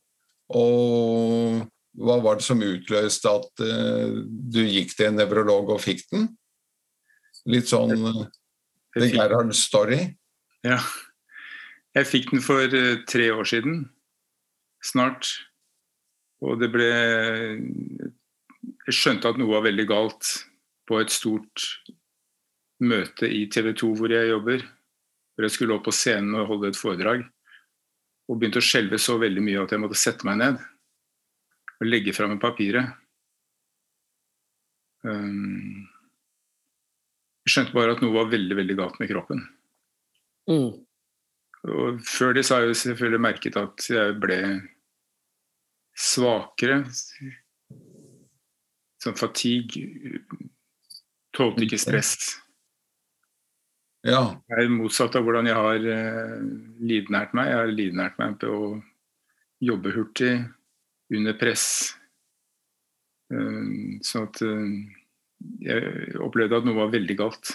Og 0.58 1.62
hva 2.00 2.18
var 2.24 2.38
det 2.38 2.46
som 2.46 2.62
utløste 2.64 3.30
at 3.30 3.64
uh, 3.64 4.22
du 4.24 4.62
gikk 4.64 4.94
til 4.96 5.10
en 5.10 5.18
nevrolog 5.20 5.74
og 5.74 5.82
fikk 5.82 6.06
den? 6.12 6.28
Litt 7.52 7.68
sånn 7.68 7.92
uh, 8.00 8.22
The 8.96 9.10
Gerhard 9.12 9.52
Story? 9.56 10.00
Ja. 10.64 10.80
Jeg 11.92 12.08
fikk 12.08 12.30
den 12.32 12.44
for 12.44 12.64
uh, 12.64 13.02
tre 13.08 13.28
år 13.34 13.48
siden 13.48 13.84
snart. 14.82 15.28
Og 16.42 16.58
det 16.58 16.72
ble 16.74 16.88
Jeg 18.82 18.94
skjønte 18.96 19.30
at 19.30 19.38
noe 19.38 19.52
var 19.52 19.66
veldig 19.68 19.84
galt 19.90 20.30
på 20.88 20.98
et 20.98 21.12
stort 21.14 21.68
møte 22.82 23.28
i 23.30 23.44
TV 23.52 23.70
2 23.78 23.92
hvor 24.00 24.10
jeg 24.10 24.32
jobber. 24.32 24.64
Hvor 25.32 25.46
jeg 25.46 25.54
skulle 25.54 25.76
opp 25.76 25.86
på 25.86 25.94
scenen 25.94 26.34
og 26.40 26.48
holde 26.50 26.72
et 26.72 26.80
foredrag. 26.80 27.22
Og 28.32 28.38
begynte 28.40 28.62
å 28.62 28.64
skjelve 28.64 28.96
så 29.00 29.18
veldig 29.20 29.42
mye 29.44 29.62
at 29.62 29.74
jeg 29.74 29.82
måtte 29.82 30.00
sette 30.00 30.24
meg 30.28 30.40
ned 30.40 30.60
og 31.82 31.88
legge 31.88 32.14
fra 32.14 32.28
meg 32.30 32.40
papiret. 32.40 32.94
Um, 35.02 35.82
jeg 37.42 37.56
skjønte 37.56 37.74
bare 37.74 37.96
at 37.96 38.02
noe 38.04 38.14
var 38.14 38.30
veldig 38.30 38.56
veldig 38.60 38.76
galt 38.78 39.00
med 39.02 39.10
kroppen. 39.10 39.42
Mm. 40.50 40.78
Og 41.72 41.98
før 42.06 42.36
det 42.36 42.44
så 42.46 42.56
har 42.56 42.68
jeg 42.68 42.78
selvfølgelig 42.80 43.22
merket 43.22 43.58
at 43.58 43.88
jeg 43.90 44.14
ble 44.22 44.38
svakere. 45.98 46.84
Sånn 49.02 49.18
fatigue. 49.18 50.22
Tålte 51.34 51.66
ikke 51.66 51.82
stress. 51.82 52.14
Ja. 54.02 54.22
Det 54.48 54.58
er 54.58 54.72
motsatt 54.72 55.14
av 55.18 55.26
hvordan 55.26 55.46
jeg 55.46 55.58
har 55.58 55.84
uh, 55.86 56.38
livnært 56.82 57.34
meg. 57.38 57.50
Jeg 57.52 57.60
har 57.60 57.74
livnært 57.74 58.18
meg 58.18 58.38
på 58.42 58.50
å 58.50 58.70
jobbe 59.62 59.92
hurtig, 59.94 60.34
under 61.12 61.36
press. 61.38 61.66
Så 64.02 64.22
at 64.24 64.40
jeg 65.62 66.14
opplevde 66.24 66.58
at 66.58 66.66
noe 66.66 66.78
var 66.78 66.90
veldig 66.92 67.16
galt. 67.20 67.52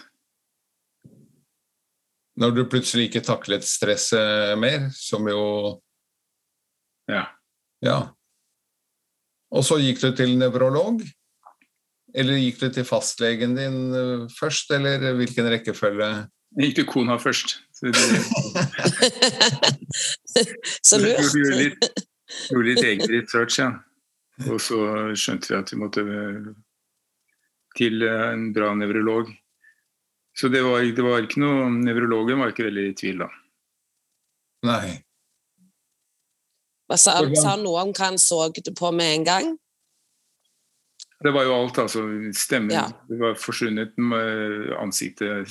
Når 2.38 2.54
du 2.54 2.63
plutselig 2.70 3.08
ikke 3.10 3.25
taklet 3.25 3.66
stresset 3.66 4.54
mer, 4.62 4.92
som 4.94 5.25
jo 5.30 5.82
Ja. 7.10 7.24
ja. 7.82 8.00
Og 9.50 9.63
så 9.63 9.80
gikk 9.80 10.01
du 10.04 10.12
til 10.16 10.36
nevrolog? 10.38 11.01
Eller 12.18 12.39
gikk 12.39 12.60
du 12.60 12.68
til 12.74 12.86
fastlegen 12.88 13.56
din 13.56 13.77
eh, 13.96 14.25
først, 14.32 14.72
eller 14.75 15.16
hvilken 15.16 15.48
rekkefølge? 15.51 16.10
Jeg 16.58 16.72
gikk 16.72 16.76
til 16.80 16.88
kona 16.90 17.20
først. 17.22 17.52
Så, 17.78 17.92
det, 17.94 18.02
Så 20.90 20.98
lurt. 20.98 21.20
gjorde 21.36 21.58
litt, 21.60 21.84
gjorde 22.50 22.68
litt 22.72 22.84
egen 22.84 23.10
research, 23.12 23.60
ja. 23.62 23.70
Og 24.50 24.60
så 24.62 24.78
skjønte 25.18 25.50
vi 25.52 25.56
at 25.58 25.72
vi 25.74 25.78
måtte 25.82 26.02
til 27.78 28.04
en 28.10 28.50
bra 28.56 28.72
nevrolog. 28.78 29.30
Så 30.38 30.50
det 30.54 30.62
var, 30.66 30.82
det 30.86 31.04
var 31.06 31.22
ikke 31.26 31.42
noe 31.42 31.70
Nevrologen 31.74 32.40
var 32.42 32.50
ikke 32.54 32.68
veldig 32.68 32.84
i 32.92 32.96
tvil, 32.98 33.18
da. 33.24 33.30
Nei. 34.68 34.98
Hva 36.88 36.98
Sa, 36.98 37.12
sa 37.38 37.50
han 37.56 37.64
noe 37.66 37.82
om 37.86 37.92
hva 37.94 38.06
han 38.12 38.18
så 38.22 38.38
det 38.54 38.74
på 38.78 38.92
med 38.96 39.14
en 39.16 39.26
gang? 39.28 39.46
Det 41.22 41.32
var 41.34 41.44
jo 41.48 41.54
alt, 41.58 41.78
altså. 41.82 42.00
Stemmen 42.38 42.72
Ja. 42.76 42.86
det 43.10 43.18
var 43.22 43.34
forsvunnet. 43.42 43.92
med 43.98 44.72
Ansiktet 44.78 45.50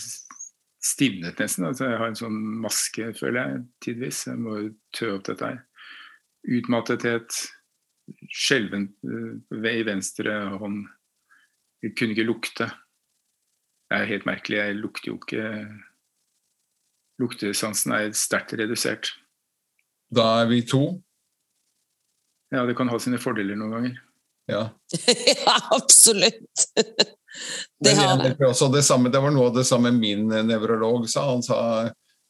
stivnet 0.87 1.41
nesten. 1.43 1.67
Altså, 1.69 1.91
jeg 1.91 2.01
har 2.01 2.11
en 2.13 2.19
sånn 2.19 2.39
maske, 2.63 3.11
føler 3.19 3.41
jeg, 3.41 3.63
tidvis. 3.85 4.25
Jeg 4.31 4.41
må 4.43 4.59
tø 4.97 5.13
opp 5.17 5.27
dette 5.29 5.51
her. 5.51 5.61
Utmattethet. 6.59 7.43
Skjelven 8.31 8.89
eh, 9.03 9.73
i 9.73 9.85
venstre 9.87 10.37
hånd. 10.61 10.85
Jeg 11.83 11.97
kunne 11.99 12.15
ikke 12.15 12.29
lukte. 12.29 12.71
Det 13.87 13.99
er 13.99 14.11
helt 14.11 14.27
merkelig. 14.29 14.63
Jeg 14.63 14.81
lukter 14.81 15.13
jo 15.13 15.19
ikke 15.21 15.45
Luktesansen 17.17 17.95
er 17.97 18.11
sterkt 18.13 18.53
redusert. 18.61 19.15
Da 20.13 20.43
er 20.43 20.51
vi 20.51 20.61
to. 20.69 20.83
Ja, 22.53 22.67
det 22.69 22.77
kan 22.77 22.91
ha 22.93 22.99
sine 23.01 23.19
fordeler 23.19 23.57
noen 23.59 23.73
ganger. 23.73 24.03
Ja. 24.51 24.63
ja, 25.47 25.57
absolutt. 25.75 26.67
Det 27.83 27.93
det. 27.97 28.35
også 28.47 28.69
det, 28.73 28.83
samme, 28.87 29.11
det 29.13 29.21
var 29.21 29.35
noe 29.35 29.51
av 29.51 29.57
det 29.59 29.67
samme 29.69 29.93
min 29.93 30.29
nevrolog 30.49 31.09
sa. 31.11 31.27
Han 31.31 31.45
sa 31.45 31.59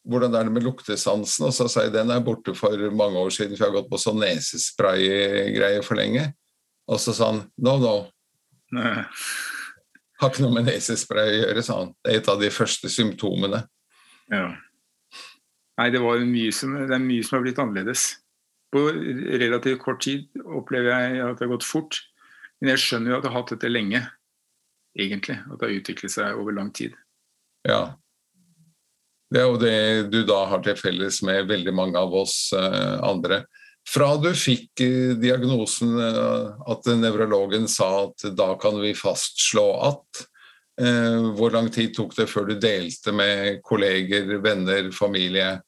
hvordan 0.07 0.35
er 0.35 0.47
det 0.47 0.53
med 0.55 0.65
luktesansen? 0.65 1.47
Og 1.47 1.55
så 1.55 1.67
sa 1.71 1.85
jeg 1.85 1.95
den 1.95 2.11
er 2.13 2.23
borte 2.23 2.55
for 2.57 2.83
mange 2.95 3.19
år 3.19 3.33
siden, 3.33 3.57
for 3.57 3.65
jeg 3.65 3.71
har 3.71 3.79
gått 3.81 3.89
på 3.91 3.99
sånn 4.01 4.21
nesespray-greier 4.23 5.83
for 5.85 5.99
lenge. 5.99 6.29
Og 6.87 7.01
så 7.03 7.15
sa 7.15 7.33
han 7.33 7.41
no, 7.59 7.75
no, 7.81 7.95
Nei. 8.75 9.01
har 10.21 10.31
ikke 10.31 10.45
noe 10.45 10.55
med 10.55 10.69
nesespray 10.69 11.33
å 11.33 11.41
gjøre, 11.41 11.65
sa 11.65 11.81
han. 11.81 11.91
Det 11.99 12.13
er 12.13 12.21
et 12.21 12.31
av 12.31 12.39
de 12.39 12.51
første 12.53 12.91
symptomene. 12.91 13.65
Ja. 14.31 14.47
Nei, 15.77 15.89
det, 15.93 16.01
var 16.01 16.23
mye 16.23 16.53
som, 16.55 16.73
det 16.87 16.95
er 16.95 17.03
mye 17.03 17.25
som 17.25 17.37
har 17.37 17.43
blitt 17.45 17.59
annerledes. 17.61 18.07
På 18.73 18.87
relativt 18.91 19.83
kort 19.83 20.01
tid 20.03 20.27
opplever 20.43 20.91
jeg 20.91 21.19
at 21.23 21.37
det 21.37 21.45
har 21.45 21.53
gått 21.57 21.67
fort. 21.67 21.99
Men 22.57 22.73
jeg 22.73 22.83
skjønner 22.83 23.13
jo 23.13 23.19
at 23.19 23.27
jeg 23.27 23.33
har 23.33 23.41
hatt 23.41 23.53
dette 23.53 23.69
lenge, 23.69 24.01
egentlig. 24.97 25.37
At 25.45 25.59
det 25.59 25.69
har 25.69 25.77
utviklet 25.79 26.13
seg 26.13 26.41
over 26.41 26.57
lang 26.57 26.73
tid. 26.75 26.97
Ja. 27.67 27.95
Det 29.31 29.41
er 29.41 29.47
jo 29.49 29.59
det 29.59 29.77
du 30.11 30.21
da 30.27 30.43
har 30.51 30.61
til 30.63 30.77
felles 30.79 31.21
med 31.25 31.49
veldig 31.49 31.73
mange 31.75 31.99
av 31.99 32.13
oss 32.15 32.37
eh, 32.55 32.97
andre. 33.03 33.43
Fra 33.87 34.09
du 34.19 34.31
fikk 34.35 34.81
eh, 34.83 35.13
diagnosen 35.19 35.93
eh, 36.01 36.63
at 36.71 36.89
nevrologen 36.99 37.69
sa 37.71 38.07
at 38.07 38.25
da 38.35 38.51
kan 38.59 38.79
vi 38.81 38.91
fastslå 38.97 39.67
at 39.87 40.23
eh, 40.81 41.29
Hvor 41.37 41.55
lang 41.55 41.69
tid 41.73 41.95
tok 41.95 42.15
det 42.17 42.27
før 42.31 42.49
du 42.49 42.57
delte 42.59 43.15
med 43.15 43.61
kolleger, 43.63 44.37
venner, 44.43 44.91
familie? 44.91 45.61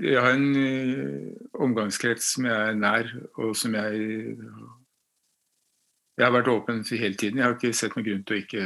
Jeg 0.00 0.20
har 0.20 0.36
en 0.36 1.34
omgangskrets 1.64 2.34
som 2.36 2.46
jeg 2.46 2.70
er 2.70 2.76
nær, 2.78 3.08
og 3.40 3.54
som 3.58 3.74
jeg 3.74 4.34
Jeg 6.14 6.26
har 6.28 6.34
vært 6.36 6.50
åpen 6.52 6.82
hele 6.86 7.16
tiden. 7.18 7.40
Jeg 7.40 7.46
har 7.48 7.56
ikke 7.56 7.74
sett 7.74 7.94
noen 7.96 8.06
grunn 8.06 8.24
til 8.26 8.36
å 8.36 8.42
ikke 8.44 8.64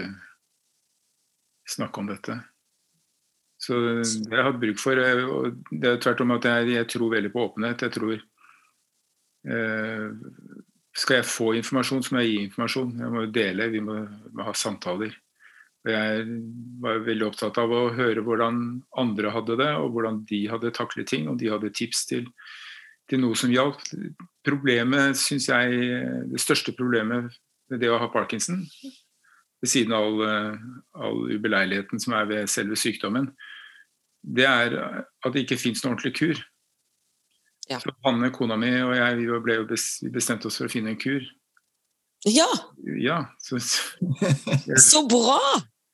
snakke 1.69 2.02
om 2.02 2.09
dette. 2.11 2.37
Så 3.59 3.75
det 3.75 4.31
har 4.31 4.43
jeg 4.43 4.49
hatt 4.52 4.61
bruk 4.62 4.83
for. 4.83 5.00
eh, 5.02 5.25
Og 5.25 5.62
det 5.71 5.90
er 5.90 6.02
tvert 6.02 6.21
om 6.23 6.35
at 6.37 6.45
jeg, 6.47 6.75
jeg 6.76 6.88
tror 6.93 7.14
veldig 7.14 7.33
på 7.35 7.47
åpenhet. 7.49 7.87
Jeg 7.87 7.95
tror 7.97 8.19
eh, 9.49 10.11
Skal 10.99 11.17
jeg 11.21 11.31
få 11.31 11.52
informasjon, 11.59 12.02
så 12.02 12.14
må 12.14 12.23
jeg 12.23 12.35
gi 12.35 12.45
informasjon. 12.45 12.93
Jeg 13.00 13.14
må 13.14 13.25
dele, 13.33 13.71
vi 13.73 13.81
må, 13.85 13.99
må 14.35 14.47
ha 14.47 14.55
samtaler. 14.55 15.17
Og 15.87 15.93
jeg 15.95 16.25
var 16.83 17.05
veldig 17.07 17.26
opptatt 17.28 17.59
av 17.62 17.73
å 17.73 17.85
høre 17.95 18.25
hvordan 18.26 18.62
andre 18.99 19.31
hadde 19.33 19.57
det, 19.61 19.69
og 19.78 19.93
hvordan 19.95 20.25
de 20.28 20.40
hadde 20.50 20.75
taklet 20.75 21.07
ting, 21.09 21.28
og 21.31 21.38
de 21.38 21.52
hadde 21.52 21.71
tips 21.71 22.05
til, 22.11 22.26
til 23.09 23.23
noe 23.23 23.37
som 23.38 23.53
hjalp. 23.53 23.81
Problemet, 24.47 25.19
syns 25.21 25.49
jeg, 25.50 25.79
det 26.31 26.41
største 26.43 26.75
problemet 26.77 27.33
ved 27.69 27.83
det 27.83 27.91
å 27.93 28.00
ha 28.00 28.09
parkinson, 28.12 28.62
ved 29.59 29.71
siden 29.71 29.95
av 29.97 30.07
all, 30.07 30.21
eh, 30.29 30.69
all 31.05 31.25
ubeleiligheten 31.35 32.00
som 32.00 32.15
er 32.17 32.29
ved 32.31 32.53
selve 32.53 32.79
sykdommen, 32.79 33.33
det 34.23 34.47
er 34.47 34.77
at 34.79 35.33
det 35.35 35.45
ikke 35.45 35.61
fins 35.61 35.83
noen 35.83 35.97
ordentlig 35.97 36.15
kur. 36.19 36.45
Ja. 37.69 37.81
Så 37.83 37.93
Hanne, 38.07 38.31
kona 38.33 38.57
mi 38.57 38.71
og 38.81 38.95
jeg 38.97 39.19
vi 39.21 40.12
bestemte 40.15 40.49
oss 40.49 40.57
for 40.61 40.69
å 40.69 40.73
finne 40.73 40.95
en 40.95 41.00
kur. 41.00 41.25
Ja, 42.27 42.49
Ja, 42.99 43.27
så 43.38 43.61
så 43.61 45.05
bra! 45.12 45.38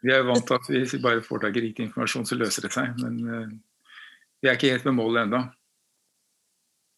vi 0.04 0.12
er 0.12 0.24
vant 0.26 0.44
til 0.44 0.56
at 0.58 0.66
hvis 0.68 0.94
vi 0.96 1.02
bare 1.02 1.24
får 1.24 1.46
tak 1.46 1.56
i 1.56 1.64
riktig 1.64 1.86
informasjon, 1.88 2.26
så 2.28 2.36
løser 2.36 2.66
det 2.66 2.72
seg. 2.74 2.92
Men 3.00 3.14
uh, 3.24 3.52
vi 4.42 4.50
er 4.50 4.58
ikke 4.58 4.72
helt 4.74 4.84
ved 4.84 4.96
målet 4.96 5.24
ennå. 5.24 5.40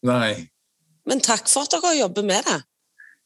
Nei. 0.06 0.46
Men 1.06 1.22
takk 1.24 1.46
for 1.50 1.66
at 1.66 1.74
dere 1.74 1.96
jobber 2.00 2.26
med 2.26 2.46
det. 2.46 2.58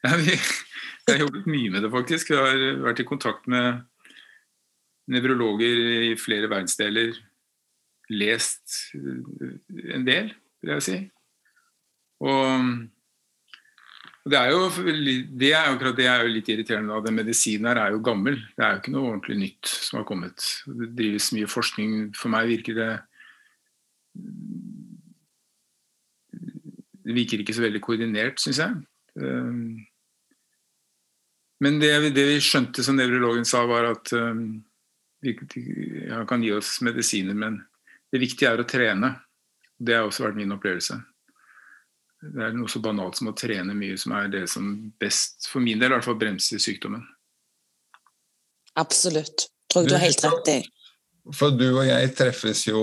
Ja, 0.04 0.16
vi, 0.16 0.34
vi 0.34 1.12
har 1.12 1.22
jobbet 1.25 1.49
mye 1.50 1.72
med 1.72 1.84
det, 1.84 1.92
faktisk. 1.92 2.32
Vi 2.32 2.38
har 2.40 2.84
vært 2.87 3.02
i 3.02 3.08
kontakt 3.08 3.49
med 3.50 3.82
nevrologer 5.10 5.82
i 6.10 6.14
flere 6.20 6.49
verdensdeler. 6.50 7.16
Lest 8.10 8.94
eh, 8.96 9.58
en 9.96 10.06
del, 10.06 10.32
vil 10.62 10.75
jeg 10.76 10.87
si. 10.87 10.96
Og 12.20 12.80
det 14.30 14.37
er 14.37 14.50
jo 14.52 14.66
det 15.40 15.52
er 15.56 15.68
jo 15.68 15.76
akkurat 15.76 15.96
det 15.96 16.06
er 16.10 16.25
jo 16.25 16.32
litt 16.34 16.49
irriterende. 16.52 16.92
da. 16.92 17.04
Den 17.06 17.16
medisinen 17.16 17.70
her 17.70 17.80
er 17.80 17.94
jo 17.94 18.02
gammel. 18.04 18.37
Det 18.56 18.64
er 18.64 18.75
jo 18.75 18.82
ikke 18.82 18.92
noe 18.94 19.12
ordentlig 19.14 19.38
nytt 19.40 19.70
som 19.72 20.00
har 20.00 20.08
kommet. 20.08 20.49
Det 20.66 20.90
drives 20.99 21.30
mye 21.37 21.49
forskning. 21.49 21.94
For 22.18 22.32
meg 22.32 22.50
virker 22.50 22.76
det 22.76 22.90
Det 27.11 27.17
virker 27.17 27.43
ikke 27.43 27.57
så 27.57 27.64
veldig 27.64 27.83
koordinert, 27.83 28.38
syns 28.38 28.61
jeg. 28.62 28.76
Um, 29.19 29.81
Men 31.61 31.81
det, 31.83 31.93
det 32.17 32.23
vi 32.25 32.38
skjønte, 32.40 32.85
som 32.87 32.97
nevrologen 32.97 33.45
sa, 33.45 33.67
var 33.69 33.90
at 33.90 34.12
um, 34.17 34.62
vi, 35.21 35.35
han 36.09 36.25
kan 36.31 36.40
gi 36.40 36.55
oss 36.57 36.79
medisiner, 36.87 37.37
men 37.37 37.59
det 38.12 38.23
viktige 38.23 38.55
er 38.55 38.62
å 38.62 38.69
trene. 38.69 39.11
Det 39.76 39.97
har 39.97 40.07
også 40.09 40.25
vært 40.25 40.38
min 40.38 40.55
opplevelse. 40.55 40.97
Det 42.21 42.47
er 42.47 42.57
noe 42.57 42.69
så 42.69 42.81
banalt 42.85 43.17
som 43.17 43.31
å 43.31 43.37
trene 43.37 43.76
mye 43.76 43.97
som 44.00 44.12
er 44.17 44.29
det 44.33 44.47
som 44.52 44.73
best, 45.00 45.49
for 45.49 45.61
min 45.64 45.81
del 45.81 45.93
i 45.93 45.95
hvert 45.97 46.09
fall, 46.09 46.19
bremser 46.21 46.61
sykdommen. 46.61 47.05
Absolutt. 48.81 49.49
Tror 49.73 49.85
jeg 49.85 49.93
du 49.93 49.97
har 49.97 50.05
helt 50.05 50.25
rett 50.25 50.50
i. 50.52 50.59
For 51.37 51.54
du 51.54 51.66
og 51.68 51.84
jeg 51.87 52.12
treffes 52.18 52.64
jo 52.68 52.80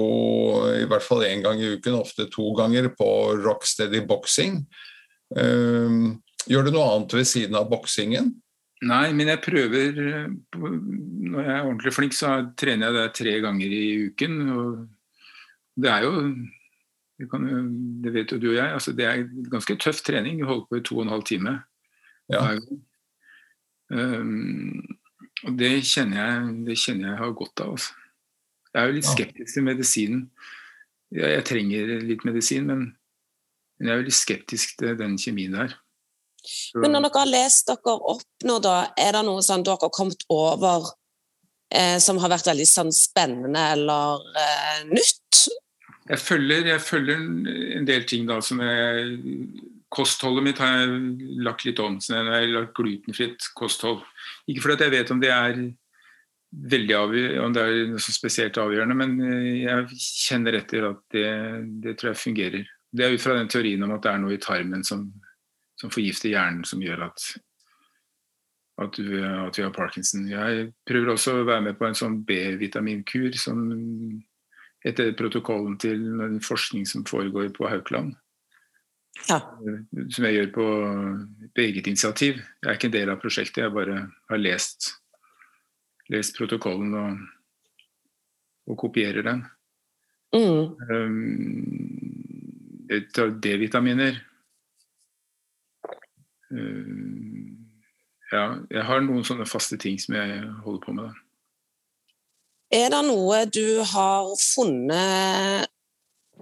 i 0.72 0.86
hvert 0.88 1.04
fall 1.04 1.26
én 1.28 1.44
gang 1.44 1.60
i 1.60 1.74
uken, 1.76 1.98
ofte 2.00 2.28
to 2.32 2.52
ganger, 2.58 2.90
på 2.96 3.08
Rocksteady 3.44 4.04
boksing. 4.08 4.62
Um, 5.36 6.20
gjør 6.48 6.68
du 6.68 6.76
noe 6.76 6.92
annet 6.94 7.18
ved 7.18 7.28
siden 7.28 7.58
av 7.60 7.68
boksingen? 7.72 8.32
Nei, 8.88 9.10
men 9.18 9.32
jeg 9.32 9.42
prøver 9.42 9.96
eh, 9.98 10.28
Når 10.54 11.40
jeg 11.42 11.54
er 11.56 11.64
ordentlig 11.66 11.94
flink, 11.96 12.14
så 12.14 12.36
trener 12.60 12.92
jeg 12.92 12.98
det 12.98 13.16
tre 13.18 13.34
ganger 13.44 13.74
i 13.74 13.88
uken. 14.12 14.36
Og 14.54 15.82
det 15.82 15.92
er 15.92 16.06
jo 16.06 16.12
det, 17.18 17.30
kan, 17.32 17.48
det 18.04 18.14
vet 18.14 18.32
jo 18.32 18.42
du 18.42 18.52
og 18.52 18.60
jeg. 18.60 18.70
Altså 18.70 18.94
det 18.94 19.08
er 19.10 19.26
ganske 19.50 19.80
tøff 19.82 20.04
trening. 20.06 20.38
Vi 20.38 20.48
holder 20.48 20.70
på 20.70 20.78
i 20.80 20.86
to 20.86 21.00
og 21.00 21.08
en 21.08 21.16
halv 21.16 21.26
time. 21.26 21.56
Ja. 22.30 22.54
Um, 23.90 24.84
og 25.48 25.58
det 25.58 25.72
kjenner, 25.88 26.22
jeg, 26.22 26.54
det 26.68 26.78
kjenner 26.82 27.12
jeg 27.12 27.22
har 27.24 27.34
godt 27.38 27.66
av. 27.66 27.78
Altså. 27.78 28.07
Jeg 28.78 28.84
er 28.84 28.92
jo 28.92 28.98
litt 29.00 29.08
skeptisk 29.10 29.56
til 29.58 29.64
medisinen. 29.66 30.24
Jeg, 31.10 31.32
jeg 31.34 31.46
trenger 31.50 31.92
litt 32.06 32.26
medisin, 32.28 32.68
men, 32.70 32.82
men 33.80 33.90
jeg 33.90 33.94
er 33.96 34.02
jo 34.04 34.08
litt 34.12 34.18
skeptisk 34.18 34.76
til 34.78 34.94
den 35.00 35.16
kjemien 35.18 35.56
der. 35.58 35.74
Så- 36.46 36.80
Men 36.84 36.94
når 36.94 37.08
dere 37.08 37.20
har 37.24 37.32
lest 37.32 37.68
dere 37.72 37.96
opp 38.14 38.46
nå, 38.46 38.60
da, 38.62 38.76
er 39.02 39.18
det 39.18 39.24
noe 39.26 39.42
sånn 39.42 39.66
dere 39.66 39.82
har 39.82 39.94
kommet 39.96 40.22
over 40.30 40.86
eh, 41.74 41.98
som 42.04 42.20
har 42.22 42.30
vært 42.36 42.52
veldig 42.52 42.68
sånn 42.70 42.94
spennende 42.94 43.64
eller 43.74 44.22
eh, 44.38 44.84
nytt? 44.92 45.48
Jeg 46.08 46.22
følger, 46.24 46.70
jeg 46.70 46.80
følger 46.86 47.18
en 47.82 47.90
del 47.90 48.06
ting 48.08 48.30
da 48.30 48.38
som 48.46 48.62
jeg 48.64 49.18
kostholdet 49.92 50.44
mitt 50.46 50.62
har 50.62 50.84
jeg 50.86 51.42
lagt 51.44 51.66
litt 51.66 51.80
om. 51.84 51.98
så 52.00 52.14
Jeg 52.16 52.30
har 52.30 52.48
lagt 52.54 52.78
glutenfritt 52.78 53.50
kosthold. 53.58 54.06
Ikke 54.48 54.62
fordi 54.68 54.86
jeg 54.86 54.94
vet 55.00 55.12
om 55.16 55.20
det 55.24 55.34
er 55.34 55.60
veldig 56.52 56.96
avgjørende, 56.96 57.44
om 57.44 57.56
det 57.56 57.64
er 57.64 57.80
noe 57.92 58.04
spesielt 58.04 58.58
avgjørende, 58.62 58.98
men 58.98 59.16
eh, 59.26 59.48
jeg 59.66 60.00
kjenner 60.00 60.60
etter 60.62 60.90
at 60.92 61.02
det, 61.14 61.32
det, 61.84 61.98
tror 61.98 62.14
jeg 62.14 62.22
fungerer. 62.22 62.70
Det 62.92 63.06
er 63.06 63.16
ut 63.16 63.24
fra 63.24 63.36
den 63.38 63.52
teorien 63.52 63.84
om 63.84 63.96
at 63.96 64.06
det 64.06 64.14
er 64.14 64.22
noe 64.24 64.38
i 64.38 64.42
tarmen 64.42 64.86
som, 64.88 65.10
som 65.80 65.92
forgifter 65.94 66.32
hjernen, 66.32 66.64
som 66.68 66.82
gjør 66.84 67.10
at, 67.10 67.26
at, 68.84 68.96
du, 68.96 69.18
at, 69.24 69.60
vi 69.60 69.66
har 69.66 69.76
parkinson. 69.76 70.30
Jeg 70.32 70.70
prøver 70.88 71.14
også 71.14 71.36
å 71.36 71.48
være 71.48 71.68
med 71.70 71.80
på 71.80 71.90
en 71.90 71.98
sånn 71.98 72.22
B-vitaminkur 72.28 73.36
som 73.40 73.68
etter 74.88 75.12
protokollen 75.20 75.76
til 75.82 76.06
en 76.24 76.40
forskning 76.44 76.88
som 76.88 77.04
foregår 77.08 77.52
på 77.56 77.68
Haukeland. 77.68 78.16
Ja. 79.28 79.42
Som 80.14 80.28
jeg 80.30 80.38
gjør 80.38 80.50
på, 80.54 80.68
på 81.58 81.64
eget 81.64 81.90
initiativ. 81.90 82.40
Jeg 82.62 82.70
er 82.70 82.78
ikke 82.78 82.88
en 82.92 82.96
del 82.96 83.12
av 83.12 83.20
prosjektet, 83.20 83.64
jeg 83.66 83.74
bare 83.76 84.00
har 84.30 84.40
lest 84.40 84.94
lest 86.14 86.38
protokollen 86.38 86.94
og, 86.98 87.18
og 88.72 88.80
kopierer 88.80 89.26
den. 89.26 89.44
Mm. 90.36 90.76
Um, 90.92 92.08
D-vitaminer 93.44 94.18
um, 96.52 97.54
Ja, 98.32 98.58
jeg 98.72 98.84
har 98.84 99.00
noen 99.04 99.24
sånne 99.24 99.48
faste 99.48 99.78
ting 99.80 99.96
som 100.04 100.18
jeg 100.20 100.42
holder 100.66 100.82
på 100.84 100.96
med. 100.98 101.16
Er 102.76 102.92
det 102.92 103.00
noe 103.08 103.46
du 103.48 103.80
har 103.88 104.28
funnet 104.36 105.72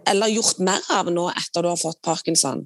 eller 0.10 0.34
gjort 0.34 0.60
mer 0.66 0.82
av 0.94 1.12
nå 1.14 1.28
etter 1.30 1.62
du 1.62 1.70
har 1.70 1.78
fått 1.80 2.02
parkinson? 2.06 2.66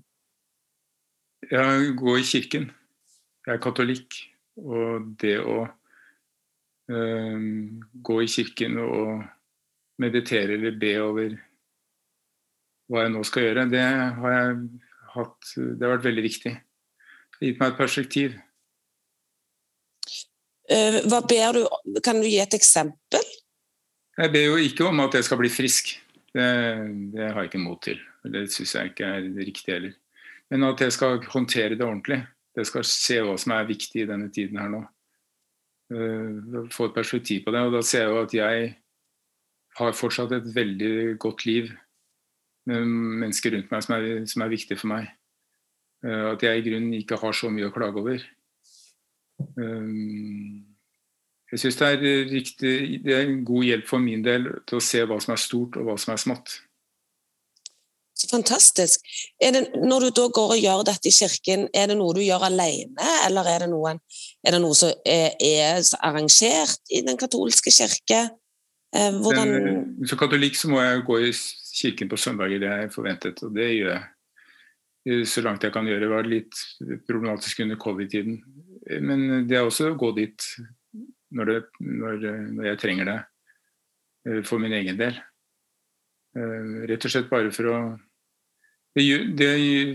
Jeg 1.52 1.94
går 2.00 2.20
i 2.20 2.28
kirken. 2.28 2.70
Jeg 3.48 3.58
er 3.58 3.62
katolikk. 3.64 4.16
Og 4.60 5.14
det 5.20 5.38
å 5.40 5.68
gå 6.90 8.16
i 8.24 8.28
kirken 8.32 8.80
og 8.82 9.24
meditere 10.02 10.56
eller 10.56 10.78
be 10.82 10.94
over 11.04 11.36
hva 12.90 13.04
jeg 13.06 13.14
nå 13.14 13.24
skal 13.28 13.46
gjøre, 13.46 13.68
det 13.70 13.84
har 13.84 14.34
jeg 14.34 14.54
hatt 15.14 15.52
Det 15.56 15.86
har 15.86 15.96
vært 15.96 16.08
veldig 16.08 16.24
viktig. 16.26 16.54
Det 16.54 17.38
har 17.38 17.48
gitt 17.48 17.62
meg 17.62 17.72
et 17.72 17.80
perspektiv. 17.80 18.36
Eh, 20.70 21.00
hva 21.10 21.22
ber 21.26 21.58
du 21.58 22.00
Kan 22.06 22.22
du 22.22 22.28
gi 22.30 22.40
et 22.42 22.58
eksempel? 22.58 23.26
Jeg 24.20 24.34
ber 24.34 24.46
jo 24.50 24.60
ikke 24.62 24.90
om 24.90 25.02
at 25.06 25.16
jeg 25.16 25.26
skal 25.26 25.40
bli 25.40 25.50
frisk. 25.50 25.96
Det, 26.34 26.50
det 27.14 27.30
har 27.30 27.42
jeg 27.42 27.50
ikke 27.50 27.64
mot 27.64 27.80
til. 27.82 28.02
Det 28.26 28.46
syns 28.52 28.76
jeg 28.76 28.92
ikke 28.92 29.08
er 29.16 29.30
riktig 29.38 29.74
heller. 29.74 29.96
Men 30.52 30.66
at 30.68 30.82
jeg 30.82 30.94
skal 30.94 31.24
håndtere 31.32 31.78
det 31.78 31.86
ordentlig. 31.86 32.20
Jeg 32.58 32.68
skal 32.68 32.86
se 32.86 33.20
hva 33.24 33.38
som 33.40 33.54
er 33.56 33.70
viktig 33.70 34.04
i 34.04 34.10
denne 34.10 34.30
tiden 34.34 34.60
her 34.60 34.70
nå. 34.74 34.82
Eh, 35.90 36.70
få 36.72 36.86
et 36.86 36.94
perspektiv 36.94 37.44
på 37.46 37.52
det. 37.52 37.62
Og 37.66 37.74
da 37.74 37.82
ser 37.82 38.06
jeg 38.06 38.10
jo 38.14 38.22
at 38.22 38.34
jeg 38.34 38.74
har 39.80 39.96
fortsatt 39.98 40.32
et 40.36 40.50
veldig 40.56 41.18
godt 41.20 41.46
liv 41.46 41.72
med 42.70 42.86
mennesker 43.24 43.56
rundt 43.56 43.72
meg 43.72 43.86
som 43.86 43.96
er, 43.96 44.26
som 44.30 44.44
er 44.46 44.52
viktige 44.54 44.78
for 44.78 44.92
meg. 44.94 45.10
Eh, 46.06 46.26
at 46.34 46.44
jeg 46.44 46.60
i 46.60 46.70
grunnen 46.70 46.94
ikke 46.94 47.18
har 47.18 47.34
så 47.34 47.50
mye 47.50 47.70
å 47.70 47.74
klage 47.74 48.04
over. 48.04 48.26
Eh, 49.58 49.94
jeg 51.50 51.64
syns 51.64 51.80
det, 51.82 51.92
det 53.02 53.14
er 53.16 53.24
en 53.26 53.46
god 53.46 53.64
hjelp 53.66 53.88
for 53.90 54.04
min 54.04 54.22
del 54.22 54.52
til 54.70 54.78
å 54.78 54.84
se 54.86 55.02
hva 55.02 55.18
som 55.24 55.34
er 55.34 55.42
stort 55.42 55.80
og 55.80 55.88
hva 55.88 55.98
som 55.98 56.14
er 56.14 56.22
smått. 56.22 56.60
Så 58.20 58.28
fantastisk. 58.28 59.06
Det, 59.40 59.62
når 59.80 60.00
du 60.00 60.10
da 60.18 60.26
går 60.36 60.54
og 60.58 60.60
gjør 60.60 60.84
dette 60.90 61.08
i 61.08 61.16
kirken, 61.16 61.70
er 61.72 61.88
det 61.88 61.96
noe 61.96 62.12
du 62.18 62.20
gjør 62.20 62.50
alene, 62.50 63.14
eller 63.24 63.48
er 63.48 63.64
det, 63.64 63.70
noen, 63.72 64.02
er 64.44 64.56
det 64.56 64.60
noe 64.60 64.76
som 64.76 64.92
er, 65.08 65.38
er, 65.40 65.80
arrangert 66.04 66.92
i 66.92 67.00
den 67.08 67.20
katolske 67.20 67.72
kirke? 67.72 68.26
Eh, 68.92 69.16
hvordan 69.24 69.54
Som 70.10 70.20
katolikk 70.20 70.60
så 70.60 70.72
må 70.72 70.82
jeg 70.84 71.06
gå 71.08 71.20
i 71.30 71.32
kirken 71.80 72.12
på 72.12 72.20
søndager, 72.20 72.60
det 72.60 72.74
er 72.74 72.92
forventet, 72.92 73.40
og 73.46 73.56
det 73.56 73.70
gjør 73.78 73.94
jeg 73.94 74.10
så 75.32 75.42
langt 75.46 75.64
jeg 75.64 75.74
kan 75.74 75.88
gjøre. 75.88 76.04
Det 76.04 76.12
var 76.12 76.28
litt 76.28 76.60
problematisk 77.08 77.64
under 77.64 77.80
covid-tiden. 77.80 78.36
Men 79.06 79.48
det 79.48 79.58
er 79.58 79.64
også 79.64 79.94
å 79.94 79.98
gå 80.00 80.12
dit 80.18 80.50
når, 81.36 81.54
det, 81.54 81.58
når, 81.80 82.28
når 82.58 82.70
jeg 82.72 82.82
trenger 82.82 83.10
det 83.10 83.18
eh, 84.28 84.44
for 84.44 84.62
min 84.62 84.76
egen 84.76 85.00
del. 85.00 85.16
Eh, 86.36 86.86
rett 86.92 87.06
og 87.06 87.14
slett 87.14 87.32
bare 87.32 87.54
for 87.56 87.72
å 87.72 87.80
det, 88.98 89.04
det, 89.38 89.50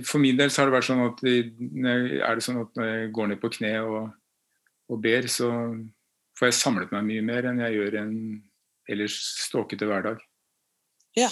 for 0.07 0.23
min 0.23 0.39
del 0.39 0.53
så 0.53 0.63
har 0.63 0.71
det 0.71 0.77
vært 0.77 0.87
sånn 0.87 1.03
at 1.03 1.23
er 1.27 2.39
det 2.39 2.45
sånn 2.45 2.63
at 2.63 2.77
når 2.79 2.91
jeg 2.91 3.11
går 3.17 3.31
ned 3.33 3.41
på 3.43 3.51
kne 3.57 3.73
og, 3.83 4.13
og, 4.91 5.01
ber, 5.03 5.27
så 5.31 5.51
får 6.39 6.51
jeg 6.51 6.59
samlet 6.61 6.95
meg 6.95 7.09
mye 7.09 7.25
mer 7.27 7.51
enn 7.51 7.63
jeg 7.65 7.79
gjør 7.79 7.99
en 8.05 8.15
ellers 8.95 9.19
ståkete 9.47 9.89
hverdag. 9.89 10.23
Ja. 11.19 11.31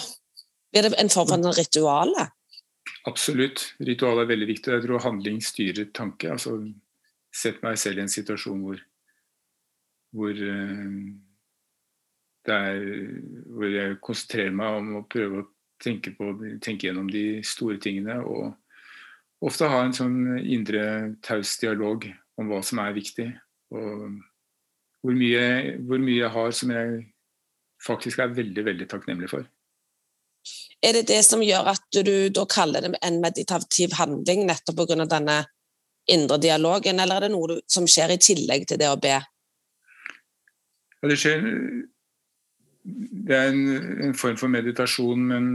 Blir 0.73 0.87
det 0.87 0.97
en 0.99 1.11
form 1.13 1.29
for 1.29 1.37
en 1.37 1.55
ritual? 1.55 2.15
Absolutt. 3.07 3.65
Ritual 3.83 4.23
er 4.23 4.31
veldig 4.31 4.47
viktig. 4.49 4.73
Jeg 4.73 4.85
tror 4.85 5.03
handling 5.03 5.41
styrer 5.43 5.91
tanke. 5.93 6.31
altså 6.33 6.57
Sett 7.33 7.61
meg 7.65 7.77
selv 7.81 7.99
i 7.99 8.03
en 8.03 8.11
situasjon 8.11 8.59
hvor, 8.61 8.81
hvor, 10.13 10.33
uh, 10.37 10.97
er, 12.53 12.83
hvor 13.49 13.69
jeg 13.69 13.99
konsentrerer 14.05 14.53
meg 14.53 14.79
om 14.81 14.91
å 14.99 15.05
prøve 15.09 15.41
å 15.41 15.49
tenke, 15.83 16.13
på, 16.17 16.33
tenke 16.63 16.87
gjennom 16.87 17.09
de 17.11 17.41
store 17.45 17.79
tingene. 17.83 18.19
Og 18.23 19.47
ofte 19.47 19.69
ha 19.69 19.81
en 19.83 19.95
sånn 19.95 20.37
indre 20.39 21.15
taus 21.25 21.57
dialog 21.61 22.07
om 22.39 22.49
hva 22.49 22.61
som 22.65 22.81
er 22.83 22.95
viktig. 22.95 23.27
Og 23.73 24.21
hvor 25.03 25.17
mye, 25.19 25.43
hvor 25.83 25.99
mye 25.99 26.21
jeg 26.21 26.31
har 26.31 26.55
som 26.55 26.71
jeg 26.71 27.01
faktisk 27.83 28.23
er 28.23 28.35
veldig, 28.35 28.63
veldig 28.65 28.87
takknemlig 28.91 29.29
for. 29.31 29.43
Er 30.83 30.97
det 30.97 31.07
det 31.11 31.21
som 31.23 31.43
gjør 31.43 31.69
at 31.71 31.99
du 32.03 32.29
da 32.33 32.43
kaller 32.49 32.83
det 32.83 32.97
en 33.03 33.19
meditativ 33.23 33.95
handling, 33.99 34.45
nettopp 34.47 34.81
pga. 34.83 35.05
denne 35.05 35.37
indre 36.11 36.37
dialogen, 36.37 36.99
eller 36.99 37.15
er 37.15 37.27
det 37.27 37.31
noe 37.31 37.61
som 37.71 37.87
skjer 37.87 38.15
i 38.15 38.19
tillegg 38.19 38.67
til 38.67 38.79
det 38.79 38.89
å 38.91 38.99
be? 38.99 39.15
Ja, 41.03 41.09
det 41.11 41.19
skjer 41.19 41.43
det 42.83 43.35
er 43.37 43.51
en, 43.53 43.67
en, 44.09 44.15
form 44.17 44.35
for 44.39 44.51
meditasjon, 44.51 45.21
men, 45.29 45.45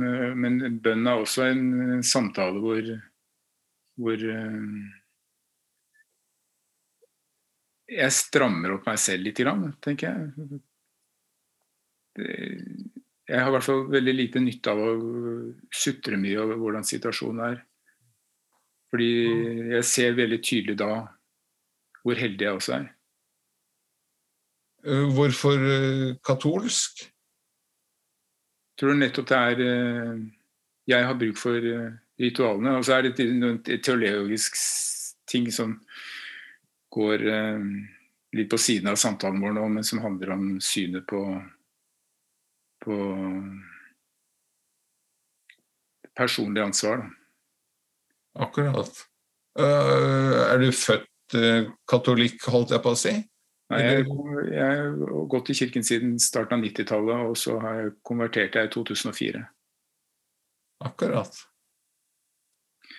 men 0.40 0.78
bønn 0.80 1.08
er 1.10 1.20
også 1.20 1.44
en, 1.50 1.66
en 1.98 2.06
samtale 2.06 2.62
hvor, 2.62 2.86
hvor 4.00 4.24
uh, 4.24 4.78
Jeg 7.88 8.12
strammer 8.16 8.74
opp 8.74 8.88
meg 8.88 8.98
selv 9.00 9.24
litt, 9.24 9.38
tenker 9.84 10.08
jeg. 10.08 10.58
Det, 12.16 12.32
jeg 13.28 13.40
har 13.44 13.48
i 13.48 13.54
hvert 13.54 13.64
fall 13.64 13.86
veldig 13.92 14.14
lite 14.14 14.40
nytte 14.40 14.72
av 14.72 14.80
å 14.80 14.90
sutre 15.72 16.16
mye 16.20 16.36
over 16.40 16.60
hvordan 16.60 16.84
situasjonen 16.88 17.44
er. 17.44 17.58
Fordi 18.88 19.08
jeg 19.74 19.84
ser 19.84 20.16
veldig 20.16 20.38
tydelig 20.44 20.76
da 20.80 20.92
hvor 22.04 22.16
heldig 22.16 22.46
jeg 22.46 22.56
også 22.56 22.74
er. 22.78 22.86
Eh, 24.88 25.06
hvorfor 25.12 25.64
eh, 25.68 26.16
katolsk? 26.24 27.08
Tror 28.78 28.98
nettopp 28.98 29.28
det 29.30 29.38
er 29.38 29.62
eh, 29.64 30.18
Jeg 30.88 31.06
har 31.06 31.18
bruk 31.20 31.38
for 31.40 31.56
eh, 31.56 31.92
ritualene. 32.20 32.78
Og 32.78 32.86
så 32.86 32.98
er 32.98 33.08
det 33.08 33.28
noen 33.34 33.60
teologisk 33.62 34.58
ting 35.28 35.50
som 35.52 35.76
går 36.94 37.26
eh, 37.28 37.64
litt 38.38 38.50
på 38.50 38.60
siden 38.60 38.90
av 38.92 39.00
samtalen 39.00 39.42
vår 39.42 39.56
nå, 39.56 39.68
men 39.76 39.86
som 39.86 40.02
handler 40.04 40.34
om 40.34 40.46
synet 40.64 41.06
på, 41.08 41.22
på 42.84 42.98
personlig 46.18 46.64
ansvar. 46.64 47.04
Da. 47.04 47.14
Akkurat. 48.44 49.04
Uh, 49.58 50.52
er 50.52 50.60
du 50.62 50.68
født 50.70 51.34
uh, 51.34 51.70
katolikk, 51.90 52.44
holdt 52.52 52.74
jeg 52.74 52.82
på 52.84 52.92
å 52.94 52.98
si? 52.98 53.14
Nei, 53.68 53.82
jeg, 53.84 54.04
jeg, 54.48 54.64
har 54.64 55.26
gått 55.28 55.50
i 55.52 55.56
kirken 55.58 55.84
siden 55.84 56.16
starten 56.22 56.56
av 56.56 56.64
90-tallet, 56.64 57.26
og 57.28 57.36
så 57.36 57.58
har 57.60 57.82
jeg 57.82 57.94
konvertert 58.06 58.56
jeg 58.56 58.70
i 58.70 58.72
2004. 58.72 59.42
Akkurat. 60.88 61.40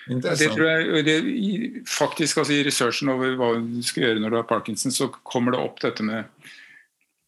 Interessant. 0.10 0.40
Det 0.42 0.50
tror 0.54 0.70
jeg, 0.70 1.04
det, 1.06 1.84
faktisk 1.90 2.42
altså 2.42 2.54
I 2.56 2.64
researchen 2.66 3.12
over 3.14 3.34
hva 3.38 3.50
du 3.62 3.82
skal 3.86 4.08
gjøre 4.08 4.22
når 4.22 4.34
du 4.34 4.38
har 4.40 4.48
parkinson, 4.50 4.94
så 4.94 5.10
kommer 5.10 5.56
det 5.56 5.64
opp 5.64 5.82
dette 5.82 6.06
med 6.06 6.30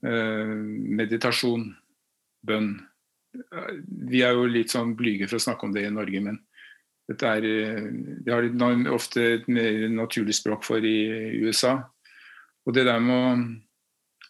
uh, 0.06 0.56
meditasjon, 1.01 1.65
bønn. 2.45 2.71
Vi 4.12 4.21
er 4.25 4.38
jo 4.38 4.47
litt 4.49 4.73
sånn 4.73 4.93
blyge 4.99 5.30
for 5.30 5.39
å 5.39 5.45
snakke 5.47 5.65
om 5.65 5.73
det 5.73 5.88
i 5.88 5.93
Norge, 5.93 6.21
men 6.25 6.38
dette 7.10 7.27
er, 7.27 7.45
eh, 7.47 7.88
det 8.23 8.32
har 8.32 8.45
de 8.45 8.91
ofte 8.93 9.23
et 9.38 9.47
mer 9.51 9.88
naturlig 9.91 10.36
språk 10.38 10.63
for 10.67 10.84
i 10.86 11.41
USA. 11.41 11.80
Og 12.67 12.76
det 12.76 12.86
der 12.88 13.02
med 13.04 13.60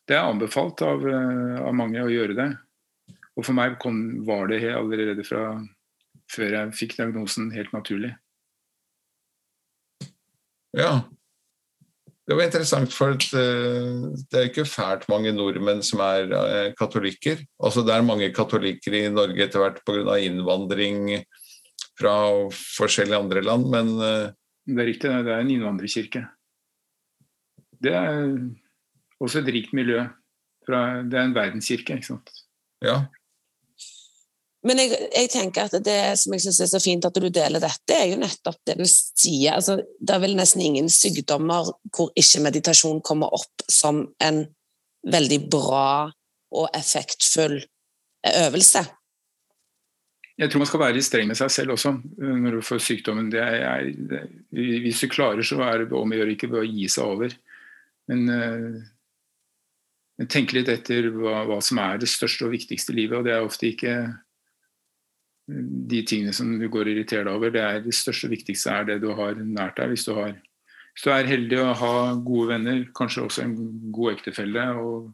Det 0.07 0.17
er 0.17 0.27
anbefalt 0.27 0.81
av, 0.83 1.03
eh, 1.07 1.59
av, 1.61 1.73
mange 1.77 2.01
å 2.01 2.09
gjøre 2.09 2.35
det. 2.35 2.47
Og 3.37 3.45
for 3.45 3.55
meg 3.55 3.77
kom, 3.79 4.25
var 4.25 4.49
det 4.49 4.59
allerede 4.73 5.23
fra 5.23 5.61
før 6.31 6.55
jeg 6.55 6.73
fikk 6.75 6.95
diagnosen 6.97 7.51
helt 7.53 7.71
naturlig. 7.71 8.09
Ja. 10.75 11.03
Det 12.27 12.35
var 12.35 12.47
interessant, 12.47 12.91
for 12.95 13.13
uh, 13.13 14.09
det 14.31 14.39
er 14.39 14.49
ikke 14.49 14.67
fælt 14.67 15.07
mange 15.11 15.31
nordmenn 15.35 15.83
som 15.85 16.03
er 16.03 16.33
uh, 16.33 16.73
katolikker. 16.79 17.45
Altså, 17.61 17.85
det 17.85 17.95
er 17.95 18.07
mange 18.07 18.31
katolikker 18.35 18.97
i 18.97 19.05
Norge 19.13 19.45
etter 19.45 19.63
hvert 19.63 19.81
pga. 19.85 20.17
innvandring 20.17 21.23
fra 21.99 22.15
forskjellige 22.51 23.21
andre 23.21 23.43
land, 23.45 23.67
men 23.69 23.95
Det 24.65 24.79
er 24.79 24.87
riktig, 24.87 25.09
det 25.11 25.33
er 25.33 25.43
en 25.43 25.55
innvandrerkirke. 25.55 26.25
Det 27.81 27.93
er 27.97 28.19
også 29.21 29.41
et 29.41 29.51
rikt 29.55 29.73
miljø. 29.77 30.03
Fra, 30.67 31.01
det 31.01 31.17
er 31.17 31.25
en 31.25 31.35
verdenskirke, 31.35 31.97
ikke 31.97 32.11
sant. 32.11 32.29
Ja. 32.85 32.99
Men 34.61 34.77
jeg, 34.77 34.93
jeg, 35.09 35.29
tenker 35.33 35.65
at 35.65 35.77
det 35.81 35.97
som 36.21 36.35
jeg 36.35 36.43
synes 36.43 36.59
er 36.61 36.69
så 36.69 36.81
fint 36.83 37.05
at 37.07 37.17
du 37.17 37.27
deler 37.33 37.63
dette, 37.63 37.95
er 37.97 38.11
jo 38.11 38.19
nettopp 38.21 38.59
det 38.69 38.77
du 38.77 38.85
sier. 38.85 39.55
Altså, 39.55 39.79
det 39.97 40.15
er 40.15 40.21
vel 40.21 40.37
nesten 40.37 40.61
ingen 40.61 40.89
sykdommer 40.93 41.71
hvor 41.89 42.11
ikke 42.13 42.43
meditasjon 42.45 43.01
kommer 43.05 43.33
opp 43.33 43.65
som 43.71 44.05
en 44.21 44.43
veldig 45.09 45.39
bra 45.49 46.11
og 46.51 46.67
effektfull 46.77 47.57
øvelse. 48.27 48.83
Jeg 50.41 50.49
tror 50.49 50.61
man 50.61 50.69
skal 50.69 50.81
være 50.81 50.95
litt 50.97 51.05
streng 51.05 51.29
med 51.29 51.37
seg 51.37 51.51
selv 51.53 51.75
også 51.75 51.91
eh, 51.97 52.37
når 52.43 52.57
du 52.57 52.65
får 52.65 52.81
sykdommen. 52.85 53.29
Det 53.33 53.41
er, 53.41 53.89
det, 53.97 54.21
hvis 54.53 55.01
du 55.03 55.09
klarer, 55.11 55.41
så 55.45 55.57
er 55.65 55.83
det 55.83 55.97
om 55.97 56.13
å 56.13 56.17
gjøre 56.17 56.35
ikke 56.35 56.49
ved 56.53 56.63
å 56.63 56.69
gi 56.69 56.87
seg 56.89 57.15
over. 57.15 57.33
Men 58.11 58.27
uh, 58.27 60.25
tenke 60.29 60.57
litt 60.57 60.69
etter 60.69 61.07
hva, 61.15 61.45
hva, 61.47 61.61
som 61.63 61.79
er 61.81 62.01
det 62.01 62.09
største 62.11 62.45
og 62.45 62.53
viktigste 62.53 62.93
i 62.93 63.01
livet. 63.01 63.17
Og 63.17 63.25
det 63.25 63.33
er 63.33 63.47
ofte 63.47 63.69
ikke 63.71 63.95
de 65.91 66.01
tingene 66.07 66.33
som 66.35 66.51
du 66.59 66.67
går 66.71 66.91
deg 66.91 67.27
over, 67.27 67.51
det 67.51 67.61
er 67.61 67.81
det 67.83 67.95
største 67.95 68.27
og 68.27 68.35
viktigste 68.35 68.71
er 68.71 68.87
det 68.87 69.01
du 69.03 69.09
har 69.17 69.39
nært 69.39 69.79
deg. 69.79 69.91
Hvis 69.93 70.05
du, 70.07 70.13
har, 70.15 70.35
hvis 70.93 71.05
du 71.05 71.11
er 71.11 71.29
heldig 71.29 71.59
å 71.59 71.73
ha 71.81 71.95
gode 72.15 72.51
venner, 72.53 72.83
kanskje 72.95 73.25
også 73.25 73.45
en 73.45 73.55
god 73.93 74.13
ektefelle, 74.15 74.67
og, 74.79 75.09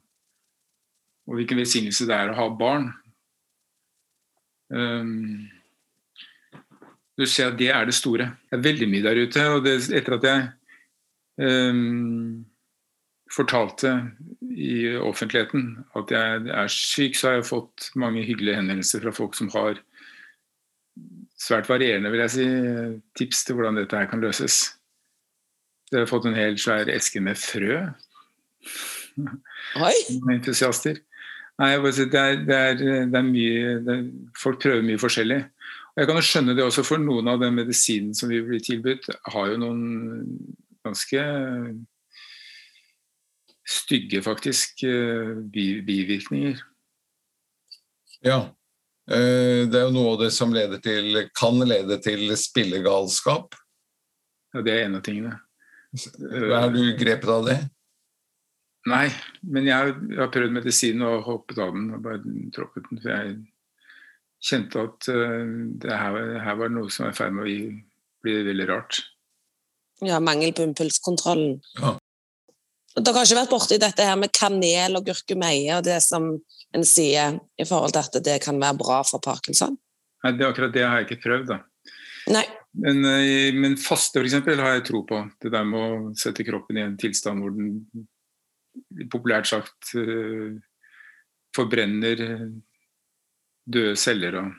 og 1.27 1.39
hvilken 1.39 1.61
velsignelse 1.61 2.07
det 2.09 2.17
er 2.17 2.33
å 2.33 2.39
ha 2.41 2.49
barn. 2.59 2.91
Um, 4.73 5.47
du 7.17 7.25
ser 7.25 7.49
at 7.49 7.57
det 7.57 7.71
er 7.73 7.87
det 7.87 7.95
store. 7.97 8.29
Det 8.45 8.59
er 8.59 8.67
veldig 8.67 8.91
mye 8.91 9.05
der 9.07 9.23
ute. 9.23 9.47
og 9.55 9.63
det, 9.65 9.79
Etter 9.95 10.17
at 10.19 10.27
jeg 10.27 10.43
um, 11.41 12.45
fortalte 13.33 13.91
i 14.47 14.95
offentligheten 14.97 15.83
at 15.99 16.11
jeg 16.13 16.47
er 16.53 16.71
syk, 16.71 17.17
så 17.17 17.29
har 17.29 17.39
jeg 17.39 17.49
fått 17.49 17.89
mange 17.99 18.23
hyggelige 18.25 18.57
henvendelser 18.59 19.03
fra 19.03 19.13
folk 19.15 19.37
som 19.37 19.51
har 19.55 19.81
svært 21.37 21.69
varierende 21.69 22.09
vil 22.11 22.23
jeg 22.25 22.33
si, 22.33 22.45
tips 23.19 23.43
til 23.45 23.57
hvordan 23.57 23.77
dette 23.77 23.97
her 23.97 24.09
kan 24.09 24.23
løses. 24.23 24.77
Jeg 25.91 26.03
har 26.03 26.09
fått 26.09 26.25
en 26.27 26.37
hel 26.37 26.57
svær 26.59 26.89
eske 26.91 27.21
med 27.23 27.37
frø. 27.39 27.83
Oi. 29.79 29.93
Entusiaster. 30.35 30.99
Nei, 31.57 31.71
det 31.81 32.19
er, 32.21 32.41
det 32.45 32.55
er, 32.55 32.81
det 33.09 33.17
er 33.17 33.25
mye 33.25 33.77
det 33.81 33.93
er, 33.93 34.01
Folk 34.37 34.59
prøver 34.61 34.83
mye 34.85 35.01
forskjellig. 35.01 35.39
Og 35.95 36.01
Jeg 36.01 36.09
kan 36.09 36.19
jo 36.19 36.25
skjønne 36.27 36.53
det 36.57 36.65
også, 36.65 36.83
for 36.85 37.01
noen 37.01 37.29
av 37.31 37.39
den 37.41 37.55
medisinen 37.57 38.17
som 38.17 38.29
vi 38.29 38.43
blir 38.45 38.61
tilbudt, 38.61 39.07
har 39.33 39.53
jo 39.53 39.61
noen 39.61 39.79
ganske 40.85 41.23
stygge, 43.67 44.21
faktisk, 44.23 44.83
bivirkninger. 45.51 46.61
Ja. 48.25 48.39
Eh, 49.07 49.63
det 49.71 49.79
er 49.79 49.87
jo 49.87 49.95
noe 49.95 50.13
av 50.15 50.21
det 50.25 50.33
som 50.35 50.53
til, 50.83 51.21
kan 51.37 51.59
lede 51.63 51.99
til 52.03 52.31
spillegalskap. 52.35 53.55
Ja, 54.53 54.63
det 54.63 54.73
er 54.73 54.85
en 54.85 54.99
av 54.99 55.03
tingene. 55.05 55.37
Er 55.95 56.71
du 56.73 56.81
grepet 56.99 57.31
av 57.31 57.45
det? 57.47 57.57
Nei, 58.87 59.07
men 59.43 59.67
jeg 59.67 59.95
har 60.15 60.31
prøvd 60.31 60.55
medisin 60.55 61.03
og 61.03 61.25
hoppet 61.27 61.59
av 61.59 61.73
den 61.75 61.89
og 61.95 62.03
bare 62.03 62.21
droppet 62.55 62.87
den. 62.89 63.01
For 63.03 63.11
jeg 63.11 63.35
kjente 64.47 64.83
at 64.87 65.09
uh, 65.11 65.43
det 65.83 65.91
her, 65.91 66.17
her, 66.43 66.59
var 66.59 66.71
noe 66.71 66.91
som 66.93 67.07
var 67.07 67.15
i 67.15 67.17
ferd 67.17 67.35
med 67.35 67.43
å 67.43 67.55
bli 68.23 68.35
veldig 68.47 68.67
rart. 68.69 69.01
Ja, 70.05 70.21
mangel 70.23 70.53
på 70.55 70.67
impulskontrollen. 70.67 71.57
Ja. 71.81 71.95
Dere 72.97 73.19
har 73.19 73.27
ikke 73.27 73.37
vært 73.37 73.53
borti 73.53 73.77
dette 73.81 74.05
her 74.05 74.17
med 74.19 74.33
kanel 74.33 74.97
og 74.97 75.05
gurkemeie 75.05 75.75
og 75.77 75.85
det 75.85 75.99
som 76.05 76.31
en 76.75 76.85
sier 76.87 77.37
i 77.57 77.65
forhold 77.67 77.93
til 77.93 78.03
at 78.03 78.23
det 78.25 78.37
kan 78.43 78.57
være 78.61 78.79
bra 78.79 79.01
for 79.05 79.23
parkinson? 79.23 79.77
Nei, 80.25 80.33
det 80.33 80.45
er 80.45 80.51
akkurat 80.51 80.73
det 80.73 80.85
har 80.85 80.99
jeg 80.99 81.07
ikke 81.07 81.23
prøvd, 81.27 81.51
da. 81.51 81.59
Nei. 82.33 82.43
Men, 82.77 83.01
eh, 83.05 83.55
men 83.55 83.77
faste 83.79 84.21
f.eks. 84.21 84.39
har 84.49 84.75
jeg 84.75 84.85
tro 84.89 85.03
på. 85.07 85.21
Det 85.41 85.51
der 85.53 85.65
med 85.65 85.79
å 85.79 86.15
sette 86.19 86.45
kroppen 86.45 86.77
i 86.77 86.85
en 86.85 86.97
tilstand 86.99 87.41
hvor 87.41 87.53
den 87.55 89.07
populært 89.11 89.49
sagt 89.49 89.93
uh, 89.97 90.53
forbrenner 91.55 92.19
døde 93.67 93.95
celler 93.99 94.37
og 94.41 94.51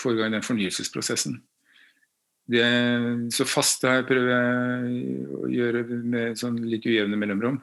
får 0.00 0.18
i 0.20 0.30
den 0.34 0.44
fornyelsesprosessen. 0.44 1.38
Det, 2.46 2.66
så 3.34 3.46
faste 3.48 3.90
her 3.90 4.04
prøver 4.06 4.28
jeg 4.30 5.24
å 5.34 5.48
gjøre 5.50 5.80
med 6.06 6.38
sånn 6.38 6.60
litt 6.70 6.86
ujevne 6.86 7.18
mellomrom. 7.18 7.58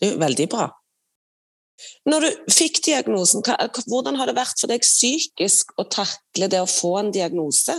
Det 0.00 0.14
er 0.14 0.22
veldig 0.22 0.46
bra. 0.52 0.70
Når 2.08 2.24
du 2.24 2.52
fikk 2.54 2.80
diagnosen, 2.86 3.42
hvordan 3.88 4.18
har 4.20 4.30
det 4.30 4.36
vært 4.36 4.60
for 4.60 4.70
deg 4.70 4.84
psykisk 4.84 5.74
å 5.80 5.86
takle 5.90 6.48
det 6.50 6.60
å 6.62 6.70
få 6.70 6.96
en 7.00 7.12
diagnose? 7.14 7.76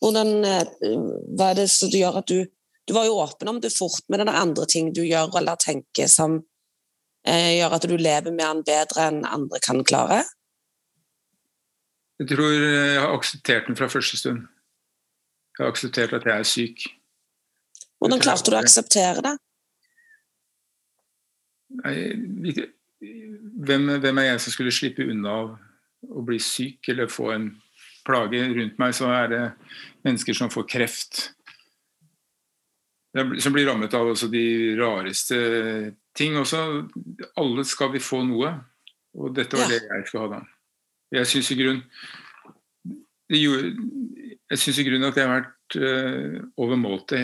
Hvordan 0.00 0.40
Hva 0.40 1.50
er 1.50 1.58
det 1.60 1.68
som 1.70 1.92
gjør 1.92 2.22
at 2.22 2.30
du 2.32 2.48
Du 2.88 2.94
var 2.96 3.04
jo 3.06 3.20
åpen 3.22 3.46
om 3.46 3.58
det 3.62 3.70
fort, 3.70 4.02
men 4.08 4.18
det 4.18 4.32
er 4.32 4.40
andre 4.40 4.64
ting 4.66 4.88
du 4.90 5.04
gjør 5.04 5.36
eller 5.38 5.54
tenker 5.60 6.08
som 6.10 6.40
eh, 7.22 7.60
gjør 7.60 7.76
at 7.76 7.84
du 7.86 7.92
lever 7.94 8.32
med 8.32 8.40
den 8.40 8.62
bedre 8.66 9.04
enn 9.06 9.20
andre 9.28 9.60
kan 9.62 9.84
klare? 9.86 10.24
Jeg 12.20 12.28
tror 12.28 12.50
jeg 12.52 13.00
har 13.00 13.14
akseptert 13.16 13.68
den 13.70 13.76
fra 13.78 13.88
første 13.88 14.18
stund. 14.20 14.42
Jeg 15.56 15.64
har 15.64 15.70
akseptert 15.72 16.12
at 16.12 16.26
jeg 16.28 16.36
er 16.38 16.48
syk. 16.48 16.82
Hvordan 18.00 18.20
klarte 18.20 18.52
du 18.52 18.56
å 18.56 18.60
akseptere 18.60 19.24
det? 19.24 19.32
Nei, 21.80 21.94
hvem, 23.00 23.88
hvem, 24.02 24.20
er 24.20 24.30
jeg 24.32 24.44
som 24.44 24.52
skulle 24.52 24.74
slippe 24.74 25.06
unna 25.08 25.32
av 25.32 25.50
å 26.12 26.24
bli 26.26 26.36
syk 26.42 26.92
eller 26.92 27.08
få 27.12 27.30
en 27.32 27.50
plage? 28.04 28.44
Rundt 28.56 28.80
meg 28.82 28.96
så 28.96 29.08
er 29.16 29.32
det 29.32 29.42
mennesker 30.04 30.36
som 30.36 30.52
får 30.52 30.68
kreft. 30.68 31.24
Som 33.16 33.56
blir 33.56 33.68
rammet 33.68 33.96
av 33.96 34.12
de 34.32 34.46
rareste 34.76 35.40
ting. 36.16 36.36
Også, 36.36 36.64
alle 37.40 37.64
skal 37.68 37.94
vi 37.96 38.04
få 38.04 38.22
noe, 38.28 38.58
og 39.16 39.36
dette 39.40 39.56
var 39.56 39.72
det 39.72 39.80
jeg 39.86 40.08
skulle 40.08 40.26
ha 40.28 40.34
da. 40.36 40.46
Jeg 41.10 41.26
syns 41.26 41.50
i 41.50 41.58
grunnen 41.58 41.84
jeg 43.30 44.58
syns 44.58 44.78
i 44.82 44.84
grunnen 44.86 45.06
at 45.06 45.18
jeg 45.18 45.28
har 45.28 45.36
vært 45.36 45.76
uh, 45.78 46.38
overmåte 46.58 47.20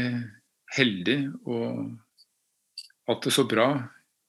heldig 0.77 1.19
og 1.47 1.97
hatt 3.07 3.27
det 3.27 3.33
så 3.35 3.47
bra 3.49 3.69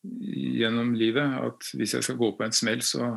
gjennom 0.07 0.93
livet 0.97 1.37
at 1.41 1.69
hvis 1.77 1.97
jeg 1.97 2.05
skal 2.05 2.17
gå 2.19 2.31
på 2.37 2.45
en 2.45 2.55
smell, 2.55 2.81
så 2.85 3.11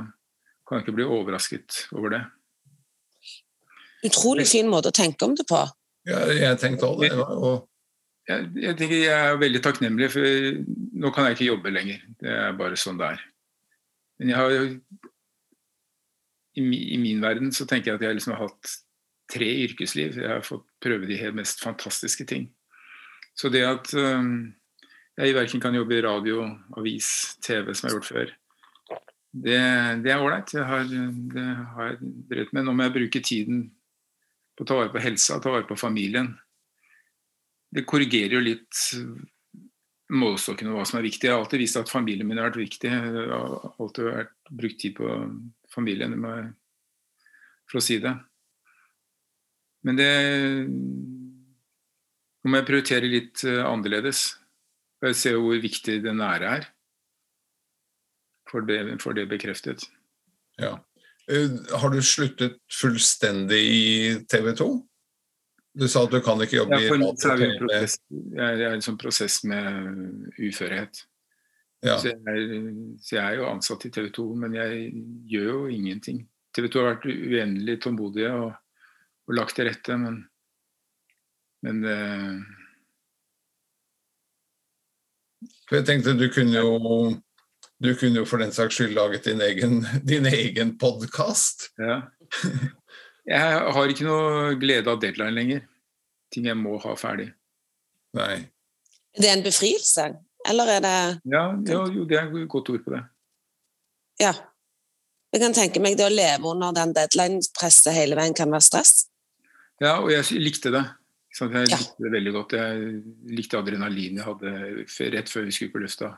kan 0.67 0.79
jeg 0.79 0.87
ikke 0.87 0.97
bli 0.99 1.07
overrasket 1.07 1.85
over 1.97 2.15
det. 2.17 2.21
Utrolig 4.09 4.47
fin 4.49 4.69
måte 4.71 4.91
å 4.91 4.97
tenke 4.97 5.27
om 5.29 5.37
det 5.37 5.45
på. 5.49 5.61
Ja, 6.09 6.23
jeg 6.33 6.61
tenkte 6.63 6.89
også 6.89 7.05
det. 7.05 7.13
Og... 7.21 7.67
Jeg, 8.31 8.47
jeg, 8.63 8.77
tenker 8.79 8.97
jeg 8.97 9.13
er 9.13 9.41
veldig 9.41 9.61
takknemlig, 9.65 10.09
for 10.15 10.25
nå 11.03 11.13
kan 11.15 11.29
jeg 11.29 11.37
ikke 11.37 11.51
jobbe 11.51 11.73
lenger. 11.75 12.03
Det 12.21 12.33
er 12.33 12.57
bare 12.59 12.79
sånn 12.81 13.01
det 13.01 13.13
er. 13.17 13.25
Men 14.21 14.33
jeg 14.33 14.39
har 14.41 14.57
i, 16.59 16.97
min 16.99 17.21
verden 17.23 17.53
så 17.55 17.67
tenker 17.69 17.93
jeg 17.93 18.01
at 18.01 18.07
jeg 18.07 18.19
liksom 18.19 18.35
har 18.35 18.49
hatt 18.49 18.73
tre 19.31 19.49
yrkesliv. 19.67 20.19
Jeg 20.19 20.31
har 20.31 20.47
fått 20.47 20.67
prøve 20.83 21.07
de 21.07 21.19
helt 21.21 21.39
mest 21.39 21.63
fantastiske 21.63 22.27
ting. 22.27 22.49
Så 23.39 23.49
det 23.53 23.63
at 23.67 23.93
um, 23.95 24.51
jeg 25.21 25.37
verken 25.37 25.63
kan 25.63 25.77
jobbe 25.77 25.97
i 25.97 26.05
radio, 26.05 26.49
avis, 26.81 27.37
TV 27.45 27.71
som 27.73 27.87
jeg 27.87 27.93
har 27.93 27.99
gjort 27.99 28.11
før, 28.11 28.33
det, 29.31 29.61
det 30.03 30.11
er 30.11 30.23
ålreit. 30.23 30.51
Det 30.51 30.65
har 30.67 31.93
jeg 31.93 32.01
drevet 32.31 32.55
med. 32.57 32.67
Nå 32.67 32.75
må 32.75 32.89
jeg 32.89 32.97
bruke 32.97 33.23
tiden 33.23 33.69
på 34.59 34.67
å 34.67 34.69
ta 34.69 34.79
vare 34.81 34.93
på 34.93 35.03
helsa, 35.03 35.39
ta 35.43 35.53
vare 35.55 35.69
på 35.69 35.79
familien. 35.79 36.33
Det 37.71 37.87
korrigerer 37.87 38.35
jo 38.35 38.43
litt 38.43 38.81
målestokken 40.11 40.73
og 40.73 40.81
hva 40.81 40.89
som 40.89 40.99
er 40.99 41.07
viktig. 41.07 41.29
Jeg 41.29 41.37
har 41.37 41.45
alltid 41.45 41.63
visst 41.63 41.79
at 41.79 41.93
familien 41.93 42.27
min 42.27 42.41
har 42.41 42.51
vært 42.51 42.65
viktig. 42.65 42.91
Jeg 42.91 43.31
har 43.31 43.71
alltid 43.77 44.09
vært, 44.09 44.35
brukt 44.51 44.81
tid 44.83 44.97
på 44.99 45.15
familien, 45.75 46.17
for 47.71 47.81
å 47.81 47.85
si 47.85 47.99
det. 48.03 48.15
Men 49.87 49.97
det 49.97 50.11
Nå 52.41 52.49
må 52.49 52.57
jeg 52.57 52.69
prioritere 52.71 53.09
litt 53.09 53.43
annerledes. 53.45 53.67
annerledes. 53.69 54.21
Jeg 55.05 55.17
ser 55.17 55.41
hvor 55.41 55.59
viktig 55.61 55.99
det 56.05 56.13
nære 56.17 56.53
er. 56.59 56.69
For 58.49 58.65
det, 58.67 58.79
for 59.01 59.17
det 59.17 59.27
bekreftet. 59.31 59.85
Ja. 60.61 60.79
Eh, 61.31 61.53
har 61.79 61.93
du 61.93 62.01
sluttet 62.03 62.59
fullstendig 62.73 63.61
i 63.61 63.85
TV 64.29 64.53
2? 64.59 64.71
Du 65.81 65.87
sa 65.89 66.03
at 66.05 66.11
du 66.13 66.19
kan 66.25 66.41
ikke 66.43 66.59
jobbe 66.59 66.81
i 66.81 66.89
radio 66.91 67.13
og 67.13 67.21
jeg 67.21 68.41
er 68.41 68.65
i 68.65 68.69
en 68.73 68.83
sånn 68.83 68.99
prosess 68.99 69.45
med 69.47 70.33
uførhet. 70.41 71.05
Ja. 71.83 71.97
Så, 71.97 72.11
jeg 72.13 72.21
er, 72.29 72.73
så 73.01 73.17
jeg 73.17 73.25
er 73.25 73.39
jo 73.39 73.49
ansatt 73.49 73.87
i 73.89 73.91
TV 73.95 74.11
2, 74.13 74.25
men 74.43 74.57
jeg 74.59 74.91
gjør 75.33 75.49
jo 75.49 75.61
ingenting. 75.73 76.25
TV 76.57 76.69
2 76.69 76.83
har 76.83 76.91
vært 76.91 77.07
uendelig 77.09 77.79
tålmodige 77.85 78.33
og, 78.37 78.51
og 79.29 79.37
lagt 79.39 79.57
til 79.57 79.71
rette, 79.71 79.97
men, 80.01 80.19
men 81.65 81.85
uh... 81.87 82.57
Jeg 85.71 85.87
tenkte 85.87 86.19
du 86.19 86.27
kunne 86.35 86.59
jo 86.59 87.15
du 87.81 87.95
kunne 87.97 88.21
jo 88.21 88.27
for 88.29 88.43
den 88.43 88.53
saks 88.53 88.77
skyld 88.77 88.93
laget 88.93 89.25
din 89.25 89.41
egen, 89.41 89.81
din 90.11 90.27
egen 90.29 90.77
podkast. 90.79 91.71
ja. 91.79 92.03
Jeg 93.31 93.61
har 93.77 93.93
ikke 93.93 94.05
noe 94.09 94.57
glede 94.61 94.91
av 94.91 94.99
deadline 95.01 95.37
lenger. 95.37 95.61
Ting 96.35 96.49
jeg 96.49 96.59
må 96.59 96.77
ha 96.83 96.95
ferdig. 96.99 97.31
Nei. 98.17 98.43
Det 99.17 99.29
Er 99.29 99.39
en 99.39 99.45
befrielse, 99.45 100.07
eller 100.49 100.67
er 100.77 100.81
det 100.85 100.95
Ja, 101.33 101.43
jo, 101.69 101.81
jo 101.93 102.05
det 102.09 102.17
er 102.19 102.27
et 102.31 102.49
godt 102.49 102.71
ord 102.71 102.85
på 102.85 102.91
det. 102.95 103.03
Ja. 104.21 104.33
Jeg 105.33 105.41
kan 105.43 105.53
tenke 105.55 105.81
meg 105.81 105.97
det 105.97 106.07
å 106.09 106.15
leve 106.15 106.45
under 106.51 106.73
den 106.75 106.93
deadline-presset 106.97 107.93
hele 107.95 108.17
veien 108.19 108.35
kan 108.35 108.51
være 108.51 108.61
stress. 108.67 109.07
Ja, 109.81 110.01
og 110.03 110.11
jeg 110.13 110.25
likte 110.43 110.71
det. 110.75 110.85
Så 111.33 111.47
jeg 111.53 111.69
Ja. 111.71 111.77
likte 111.79 112.03
det 112.03 112.11
veldig 112.13 112.33
godt. 112.35 112.53
Jeg 112.59 113.03
likte 113.39 113.59
adrenalin 113.61 114.17
jeg 114.19 114.27
hadde 114.27 114.51
rett 115.15 115.29
før 115.31 115.45
vi 115.47 115.53
skulle 115.55 115.73
på 115.73 115.79
lufta. 115.85 116.09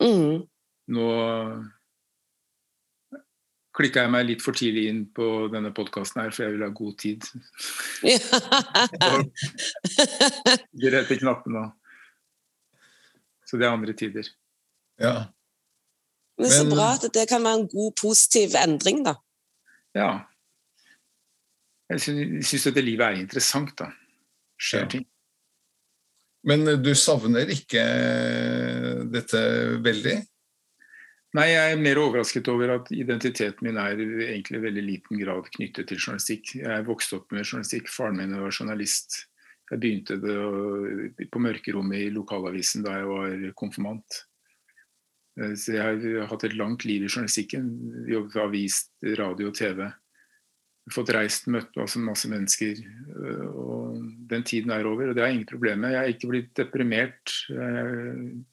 Mm. 0.00 0.46
Nå 0.88 1.06
klikka 3.72 4.02
jeg 4.04 4.10
meg 4.12 4.26
litt 4.28 4.42
for 4.44 4.52
tidlig 4.52 4.86
inn 4.90 5.06
på 5.16 5.48
denne 5.52 5.72
podkasten 5.74 6.20
her, 6.22 6.30
for 6.30 6.42
jeg 6.44 6.52
vil 6.52 6.62
ha 6.66 6.70
god 6.76 6.96
tid. 7.00 7.20
De 10.72 10.90
rette 10.92 11.16
knappene. 11.20 11.66
Så 13.52 13.60
det 13.60 13.66
er 13.68 13.74
andre 13.76 13.92
tider. 13.92 14.28
Ja. 14.96 15.26
Men 16.40 16.48
så 16.48 16.64
bra 16.64 16.94
at 16.96 17.04
det 17.12 17.26
kan 17.28 17.44
være 17.44 17.60
en 17.60 17.68
god, 17.68 17.92
positiv 18.00 18.54
endring, 18.56 19.02
da. 19.04 19.18
Ja. 19.92 20.10
Jeg 21.92 22.00
syns 22.00 22.64
dette 22.70 22.80
livet 22.80 23.04
er 23.04 23.20
interessant, 23.20 23.74
da. 23.76 23.90
Skjer 24.56 24.86
Ja. 24.86 24.88
ting. 24.94 25.04
Men 26.48 26.64
du 26.82 26.94
savner 26.96 27.46
ikke 27.52 27.82
dette 29.12 29.42
veldig? 29.84 30.16
Nei, 31.36 31.44
jeg 31.48 31.72
er 31.72 31.80
mer 31.80 32.00
overrasket 32.00 32.48
over 32.48 32.74
at 32.74 32.90
identiteten 32.90 33.62
min 33.68 33.76
er 33.76 34.00
egentlig 34.00 34.58
i 34.58 34.64
veldig 34.64 34.82
liten 34.84 35.20
grad 35.20 35.46
knyttet 35.54 35.88
til 35.88 36.00
journalistikk. 36.00 36.56
Jeg 36.56 36.72
er 36.72 36.88
vokst 36.88 37.12
opp 37.12 37.30
med 37.32 37.44
journalistikk. 37.44 37.88
Faren 37.88 38.16
min 38.16 38.34
var 38.40 38.50
journalist. 38.50 39.26
Jeg 39.72 39.80
begynte 39.80 40.18
det 40.20 41.28
på 41.32 41.40
mørkerommet 41.40 42.04
i 42.06 42.10
lokalavisen 42.12 42.84
da 42.84 42.98
jeg 42.98 43.08
var 43.08 43.54
konfirmant. 43.56 44.18
Eh, 45.40 45.54
Så 45.56 45.72
jeg 45.78 45.82
har 45.82 46.26
hatt 46.28 46.44
et 46.44 46.56
langt 46.58 46.84
liv 46.84 47.02
i 47.06 47.08
journalistikken. 47.08 47.70
Jobbet 48.10 48.36
med 48.36 48.44
avis, 48.44 48.82
radio 49.18 49.48
og 49.48 49.56
TV. 49.56 49.86
Fått 50.92 51.12
reist, 51.14 51.46
møtt 51.48 51.72
masse, 51.78 51.98
masse 52.02 52.28
mennesker. 52.28 52.76
eh, 52.82 53.46
Og 53.48 54.02
den 54.28 54.42
tiden 54.44 54.70
er 54.74 54.84
over, 54.84 55.08
og 55.08 55.14
det 55.16 55.24
er 55.24 55.32
ingen 55.32 55.46
problem 55.48 55.80
med. 55.80 55.92
Jeg 55.92 56.02
er 56.04 56.12
ikke 56.14 56.28
blitt 56.28 56.54
deprimert. 56.54 57.36
Jeg 57.48 58.44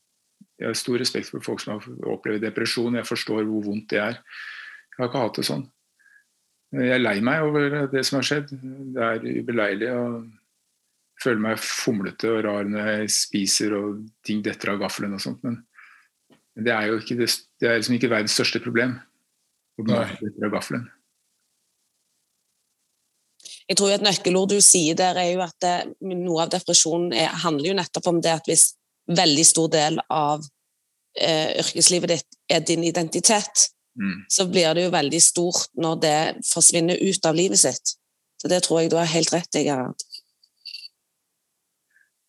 jeg 0.59 0.67
har 0.67 0.75
stor 0.75 0.97
respekt 0.99 1.29
for 1.31 1.39
folk 1.39 1.61
som 1.63 1.79
har 1.79 2.09
opplevd 2.11 2.41
depresjon. 2.43 2.95
Jeg 2.99 3.07
forstår 3.07 3.45
hvor 3.47 3.63
vondt 3.63 3.89
det 3.93 3.99
er. 3.99 4.17
Jeg 4.19 4.97
har 4.97 5.07
ikke 5.07 5.21
hatt 5.23 5.37
det 5.39 5.45
sånn. 5.47 5.63
Jeg 6.75 6.89
er 6.91 6.99
lei 6.99 7.21
meg 7.23 7.41
over 7.47 7.87
det 7.87 8.01
som 8.05 8.17
har 8.19 8.27
skjedd. 8.27 8.51
Det 8.93 9.01
er 9.01 9.23
ubeleilig. 9.39 9.87
og 9.95 10.27
føler 11.23 11.41
meg 11.43 11.61
fomlete 11.61 12.29
og 12.31 12.43
rar 12.45 12.67
når 12.69 12.91
jeg 12.93 13.11
spiser 13.15 13.75
og 13.77 14.05
ting 14.25 14.43
detter 14.45 14.73
av 14.73 14.79
gaffelen 14.83 15.15
og 15.17 15.23
sånt. 15.23 15.43
Men 15.43 15.59
det 16.59 16.73
er 16.75 16.89
jo 16.89 16.99
ikke, 17.01 17.17
det, 17.19 17.29
det 17.61 17.69
er 17.69 17.79
liksom 17.79 17.97
ikke 17.97 18.11
verdens 18.11 18.37
største 18.37 18.61
problem. 18.63 18.97
Og 19.79 19.87
da 19.87 20.05
detter 20.19 20.47
av 20.47 20.55
gaffelen. 20.57 20.87
Jeg 23.69 23.77
tror 23.77 23.93
et 23.93 24.03
nøkkelord 24.03 24.55
du 24.55 24.59
sier 24.65 24.97
der, 24.97 25.19
er 25.21 25.33
jo 25.35 25.43
at 25.45 25.55
det, 25.61 25.75
noe 26.09 26.45
av 26.45 26.53
depresjonen 26.55 27.13
er, 27.13 27.29
handler 27.43 27.69
jo 27.69 27.75
nettopp 27.77 28.07
om 28.09 28.21
det 28.23 28.31
at 28.39 28.47
hvis 28.49 28.71
veldig 29.09 29.45
stor 29.45 29.69
del 29.73 29.99
av 30.09 30.41
eh, 31.19 31.59
yrkeslivet 31.61 32.15
ditt 32.15 32.39
er 32.49 32.65
din 32.65 32.87
identitet, 32.87 33.69
Mm. 33.99 34.25
så 34.27 34.45
blir 34.47 34.73
det 34.73 34.85
jo 34.85 34.91
veldig 34.93 35.19
stort 35.19 35.73
når 35.75 35.95
det 36.03 36.19
forsvinner 36.47 37.01
ut 37.01 37.25
av 37.25 37.35
livet 37.35 37.59
sitt. 37.59 37.95
Så 38.39 38.47
det 38.47 38.61
tror 38.63 38.81
jeg 38.81 38.91
du 38.93 38.95
har 38.99 39.09
helt 39.11 39.33
rett 39.33 39.59
i, 39.59 39.65
Gerhard. 39.67 40.05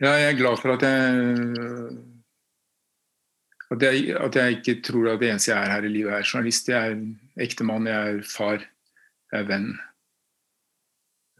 Ja, 0.00 0.14
jeg 0.16 0.32
er 0.32 0.38
glad 0.38 0.56
for 0.62 0.72
at 0.72 0.84
jeg 0.86 1.98
at 3.70 3.84
jeg, 3.84 4.16
at 4.18 4.34
jeg 4.36 4.56
ikke 4.56 4.80
tror 4.82 5.12
at 5.12 5.20
det 5.20 5.28
eneste 5.30 5.52
jeg 5.52 5.60
er 5.62 5.70
her 5.70 5.84
i 5.86 5.92
livet, 5.92 6.14
er 6.14 6.26
journalist. 6.26 6.68
Jeg 6.68 6.90
er 6.90 7.44
ektemann, 7.44 7.86
jeg 7.86 8.16
er 8.16 8.24
far, 8.26 8.64
jeg 9.30 9.44
er 9.44 9.46
venn. 9.46 9.68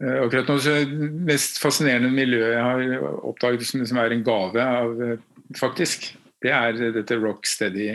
Eh, 0.01 0.17
Akkurat 0.23 0.47
nå 0.49 0.55
så 0.63 0.77
er 0.77 0.87
det 0.87 1.09
mest 1.27 1.59
fascinerende 1.61 2.13
miljøet 2.13 2.55
jeg 2.55 2.63
har 2.63 3.09
oppdaget 3.27 3.67
som, 3.67 3.83
som 3.85 3.99
er 4.01 4.15
en 4.15 4.23
gave 4.25 4.63
av 4.63 5.03
eh, 5.03 5.25
faktisk, 5.59 6.07
det 6.41 6.53
er 6.55 6.79
dette 6.95 7.19
rock 7.19 7.45
steady 7.49 7.89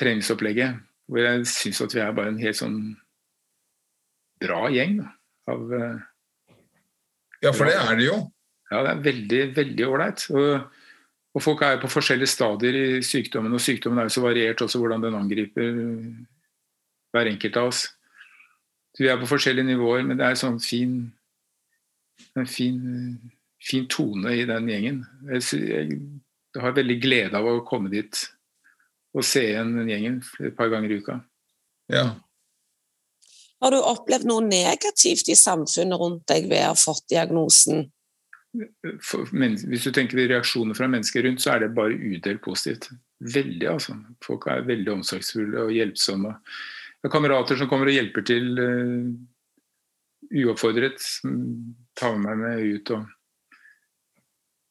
treningsopplegget. 0.00 0.80
Hvor 1.10 1.22
jeg 1.24 1.46
syns 1.50 1.80
at 1.84 1.94
vi 1.94 2.02
er 2.02 2.12
bare 2.16 2.34
en 2.34 2.42
helt 2.42 2.58
sånn 2.58 2.82
bra 4.40 4.66
gjeng 4.72 5.00
da, 5.00 5.14
av 5.54 5.72
eh, 5.78 6.04
Ja, 7.40 7.54
for 7.54 7.70
det 7.70 7.78
er 7.78 7.96
det 7.96 8.10
jo. 8.10 8.18
Ja, 8.70 8.82
det 8.84 8.90
er 8.90 9.04
veldig, 9.04 9.40
veldig 9.56 9.86
ålreit. 9.86 10.26
Og, 10.34 10.82
og 11.34 11.44
folk 11.44 11.62
er 11.66 11.76
jo 11.76 11.84
på 11.84 11.94
forskjellige 11.96 12.32
stadier 12.32 12.78
i 12.78 13.02
sykdommen, 13.06 13.54
og 13.54 13.62
sykdommen 13.62 14.02
er 14.02 14.10
jo 14.10 14.16
så 14.16 14.24
variert 14.24 14.62
også 14.64 14.80
hvordan 14.82 15.06
den 15.06 15.18
angriper 15.18 15.80
hver 17.10 17.30
enkelt 17.30 17.58
av 17.58 17.70
oss. 17.72 17.86
Så 18.94 19.04
vi 19.04 19.10
er 19.10 19.18
på 19.20 19.30
forskjellige 19.30 19.70
nivåer, 19.70 20.02
men 20.06 20.18
det 20.18 20.26
er 20.26 20.38
sånn 20.38 20.58
fin 20.62 21.00
en 22.38 22.46
fin, 22.46 22.80
fin 23.62 23.86
tone 23.90 24.34
i 24.36 24.46
den 24.48 24.68
gjengen. 24.68 25.04
Jeg, 25.30 25.46
jeg, 25.56 26.00
jeg 26.54 26.64
har 26.64 26.76
veldig 26.76 26.98
glede 27.02 27.38
av 27.38 27.48
å 27.48 27.62
komme 27.66 27.92
dit 27.92 28.24
og 29.16 29.26
se 29.26 29.42
igjen 29.48 29.72
den 29.74 29.88
gjengen 29.90 30.18
et 30.38 30.54
par 30.58 30.70
ganger 30.70 30.92
i 30.92 30.98
uka. 31.02 31.16
Ja. 31.90 32.04
Har 33.60 33.74
du 33.74 33.80
opplevd 33.82 34.28
noe 34.28 34.44
negativt 34.46 35.28
i 35.28 35.36
samfunnet 35.36 35.98
rundt 36.00 36.28
deg 36.30 36.46
ved 36.48 36.62
å 36.64 36.70
ha 36.70 36.78
fått 36.78 37.08
diagnosen? 37.10 37.88
For, 39.02 39.28
men, 39.36 39.54
hvis 39.70 39.86
du 39.86 39.92
tenker 39.94 40.18
reaksjoner 40.18 40.74
fra 40.74 40.88
mennesker 40.90 41.22
rundt, 41.26 41.42
så 41.42 41.54
er 41.54 41.64
det 41.64 41.74
bare 41.76 41.94
udelt 41.94 42.42
positivt. 42.42 42.90
Veldig, 43.20 43.66
altså. 43.70 43.94
Folk 44.24 44.48
er 44.50 44.66
veldig 44.66 44.94
omsorgsfulle 44.96 45.66
og 45.66 45.74
hjelpsomme. 45.74 46.34
Det 47.00 47.08
er 47.08 47.14
kamerater 47.14 47.60
som 47.60 47.70
kommer 47.70 47.90
og 47.90 47.96
hjelper 47.96 48.26
til 48.26 48.50
uh, 48.58 49.06
uoppfordret. 50.42 50.98
Tar 51.98 52.16
med 52.16 52.26
meg 52.26 52.42
med 52.42 52.66
ut 52.74 52.94
og 52.96 53.08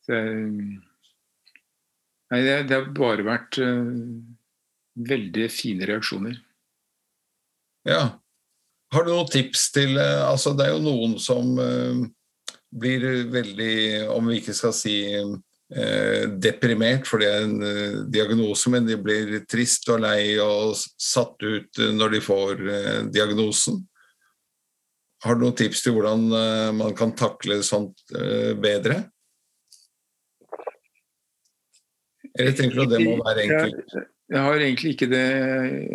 det, 0.09 0.21
Nei, 2.29 2.39
det, 2.45 2.55
det 2.69 2.75
har 2.75 2.87
bare 2.93 3.25
vært 3.25 3.57
uh, 3.61 3.89
veldig 5.09 5.45
fine 5.53 5.87
reaksjoner. 5.89 6.41
ja. 7.87 8.09
Har 8.89 9.05
du 9.05 9.11
noen 9.13 9.27
tips 9.29 9.67
til 9.69 9.99
uh, 10.01 10.25
Altså, 10.25 10.55
det 10.57 10.65
er 10.65 10.71
jo 10.73 10.81
noen 10.81 11.11
som 11.21 11.51
blir 12.69 13.05
veldig, 13.33 13.75
om 14.13 14.29
vi 14.29 14.39
ikke 14.39 14.55
skal 14.57 14.73
si 14.75 14.95
eh, 15.15 16.25
deprimert, 16.41 17.07
for 17.09 17.21
det 17.21 17.29
er 17.29 17.45
en 17.45 17.55
eh, 17.65 17.99
diagnose, 18.13 18.69
men 18.73 18.87
de 18.87 18.97
blir 19.01 19.39
trist 19.49 19.89
og 19.89 20.03
lei 20.05 20.37
og 20.43 20.75
satt 20.77 21.41
ut 21.45 21.81
eh, 21.81 21.93
når 21.95 22.17
de 22.17 22.25
får 22.25 22.65
eh, 22.65 22.99
diagnosen. 23.09 23.81
Har 25.25 25.35
du 25.35 25.43
noen 25.43 25.57
tips 25.57 25.81
til 25.83 25.97
hvordan 25.97 26.29
eh, 26.31 26.69
man 26.77 26.93
kan 26.97 27.15
takle 27.17 27.59
sånt 27.65 28.05
eh, 28.15 28.53
bedre? 28.59 29.01
Eller 32.37 32.55
tenker 32.55 32.77
du 32.77 32.85
at 32.85 32.93
det 32.93 33.03
må 33.03 33.17
være 33.25 33.43
enkelt? 33.47 33.93
Jeg, 33.97 34.07
jeg 34.29 34.45
har 34.45 34.61
egentlig 34.61 34.91
ikke 34.93 35.09
det. 35.11 35.27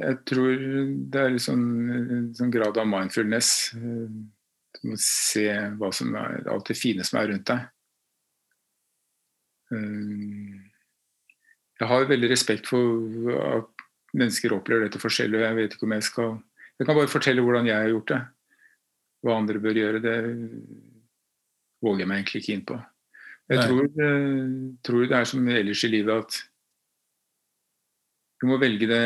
Jeg 0.03 0.17
tror 0.29 0.65
det 1.15 1.21
er 1.21 1.31
litt 1.33 1.45
sånn, 1.45 1.67
sånn 2.37 2.51
grad 2.53 2.77
av 2.83 2.89
mindfulness. 2.91 3.71
Du 4.75 4.91
må 4.91 4.97
se 5.01 5.47
hva 5.79 5.91
som 5.95 6.15
er, 6.19 6.43
alt 6.51 6.69
det 6.69 6.77
fine 6.79 7.05
som 7.07 7.21
er 7.21 7.31
rundt 7.33 7.47
deg. 7.51 7.67
Eh, 9.73 10.71
Jeg 11.81 11.91
har 11.91 12.07
veldig 12.07 12.31
respekt 12.31 12.69
for 12.71 13.35
at 13.43 13.85
mennesker 14.15 14.55
opplever 14.55 14.87
dette 14.87 15.01
forskjellig. 15.03 15.41
Jeg 15.43 15.57
vet 15.59 15.75
ikke 15.75 15.87
om 15.89 15.95
jeg 15.97 16.07
skal 16.07 16.35
Jeg 16.79 16.87
kan 16.89 16.97
bare 16.99 17.11
fortelle 17.11 17.43
hvordan 17.43 17.67
jeg 17.69 17.77
har 17.79 17.89
gjort 17.93 18.09
det. 18.11 18.21
Hva 19.25 19.37
andre 19.39 19.61
bør 19.63 19.79
gjøre, 19.79 20.01
det 20.03 20.17
våger 21.85 22.03
jeg 22.03 22.09
meg 22.11 22.19
egentlig 22.19 22.41
ikke 22.43 22.55
inn 22.57 22.65
på. 22.67 22.79
Jeg 23.53 23.61
tror, 23.63 23.85
eh, 23.85 24.51
tror 24.83 25.07
det 25.07 25.17
er 25.19 25.29
som 25.29 25.49
ellers 25.49 25.85
i 25.85 25.91
livet 25.93 26.25
at 26.25 26.41
du 28.41 28.47
må 28.51 28.59
velge 28.59 28.89
det 28.91 29.05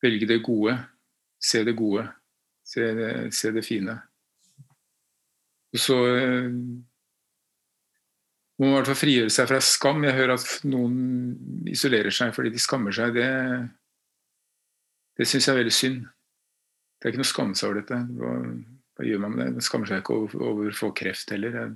Velge 0.00 0.26
det 0.26 0.40
gode. 0.42 0.78
Se 1.40 1.64
det 1.64 1.76
gode. 1.78 2.04
Se 2.66 2.86
det, 2.94 3.10
se 3.34 3.50
det 3.54 3.64
fine. 3.66 3.96
Og 5.70 5.80
så 5.80 5.96
eh, 6.12 6.50
må 8.60 8.66
man 8.66 8.74
i 8.74 8.76
hvert 8.76 8.90
fall 8.90 9.00
frigjøre 9.00 9.32
seg 9.32 9.48
fra 9.48 9.60
skam. 9.64 10.04
Jeg 10.04 10.18
hører 10.18 10.36
at 10.36 10.64
noen 10.68 10.96
isolerer 11.70 12.12
seg 12.14 12.34
fordi 12.36 12.52
de 12.54 12.62
skammer 12.62 12.94
seg. 12.94 13.14
Det, 13.16 13.28
det 15.16 15.28
syns 15.28 15.48
jeg 15.48 15.54
er 15.54 15.60
veldig 15.62 15.76
synd. 15.76 16.02
Det 17.00 17.08
er 17.08 17.14
ikke 17.14 17.22
noe 17.22 17.30
å 17.30 17.32
skamme 17.32 17.56
seg 17.56 17.70
over 17.70 17.80
dette. 17.80 18.00
Hva, 18.20 18.34
hva 18.98 19.08
gjør 19.08 19.22
man 19.24 19.36
med 19.36 19.46
det? 19.46 19.56
Man 19.56 19.64
skammer 19.64 19.88
seg 19.88 20.02
ikke 20.02 20.18
over, 20.18 20.68
å 20.68 20.76
få 20.76 20.90
kreft 21.00 21.32
heller. 21.32 21.56
Jeg, 21.56 21.72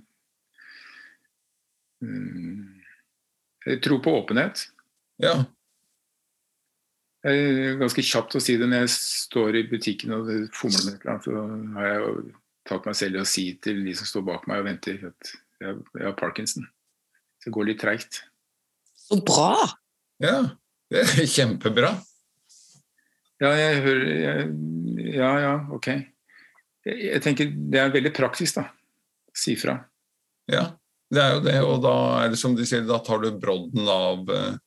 mm, 2.04 2.58
jeg 3.70 3.80
tror 3.86 4.02
på 4.04 4.16
åpenhet. 4.20 4.66
Ja. 5.24 5.38
Det 7.24 7.32
er 7.32 7.78
ganske 7.80 8.02
kjapt 8.04 8.36
å 8.36 8.42
si 8.42 8.58
det 8.60 8.66
når 8.68 8.82
jeg 8.84 8.94
står 8.94 9.56
i 9.56 9.66
butikken 9.70 10.12
og 10.12 10.26
fomler 10.52 10.90
med 10.90 10.96
et 10.98 11.06
eller 11.06 11.14
annet. 11.14 11.24
Så 11.24 11.78
har 11.78 11.86
jeg 11.88 12.02
jo 12.02 12.10
tatt 12.68 12.88
meg 12.88 12.98
selv 12.98 13.16
i 13.16 13.22
å 13.22 13.28
si 13.28 13.44
til 13.64 13.80
de 13.86 13.94
som 13.96 14.10
står 14.10 14.26
bak 14.26 14.44
meg 14.50 14.60
og 14.60 14.68
venter, 14.68 14.98
at 15.08 15.30
jeg, 15.64 15.78
jeg 15.96 16.04
har 16.04 16.18
parkinson. 16.18 16.66
Så 17.40 17.48
det 17.48 17.54
går 17.56 17.70
litt 17.70 17.80
treigt. 17.80 18.20
Så 19.06 19.20
bra! 19.24 19.56
ja. 20.24 20.42
Det 20.92 21.00
er 21.00 21.26
kjempebra. 21.26 21.94
Ja, 23.42 23.50
jeg 23.56 23.80
hører 23.82 24.10
jeg, 24.12 24.48
Ja, 25.16 25.30
ja, 25.42 25.54
ok. 25.74 25.88
Jeg, 26.84 26.98
jeg, 27.08 27.22
tenker 27.24 27.48
det 27.50 27.80
er 27.80 27.94
veldig 27.94 28.12
praktisk, 28.14 28.60
da. 28.60 28.68
Si 29.34 29.56
fra. 29.58 29.78
Ja, 30.50 30.68
det 31.10 31.22
er 31.22 31.32
jo 31.38 31.40
det. 31.46 31.56
Og 31.64 31.80
da 31.82 31.94
er 32.20 32.34
det 32.34 32.38
som 32.38 32.54
de 32.54 32.66
sier, 32.68 32.84
da 32.86 33.00
tar 33.02 33.24
du 33.24 33.30
brodden 33.40 33.88
av, 33.90 34.28
eh, 34.30 34.60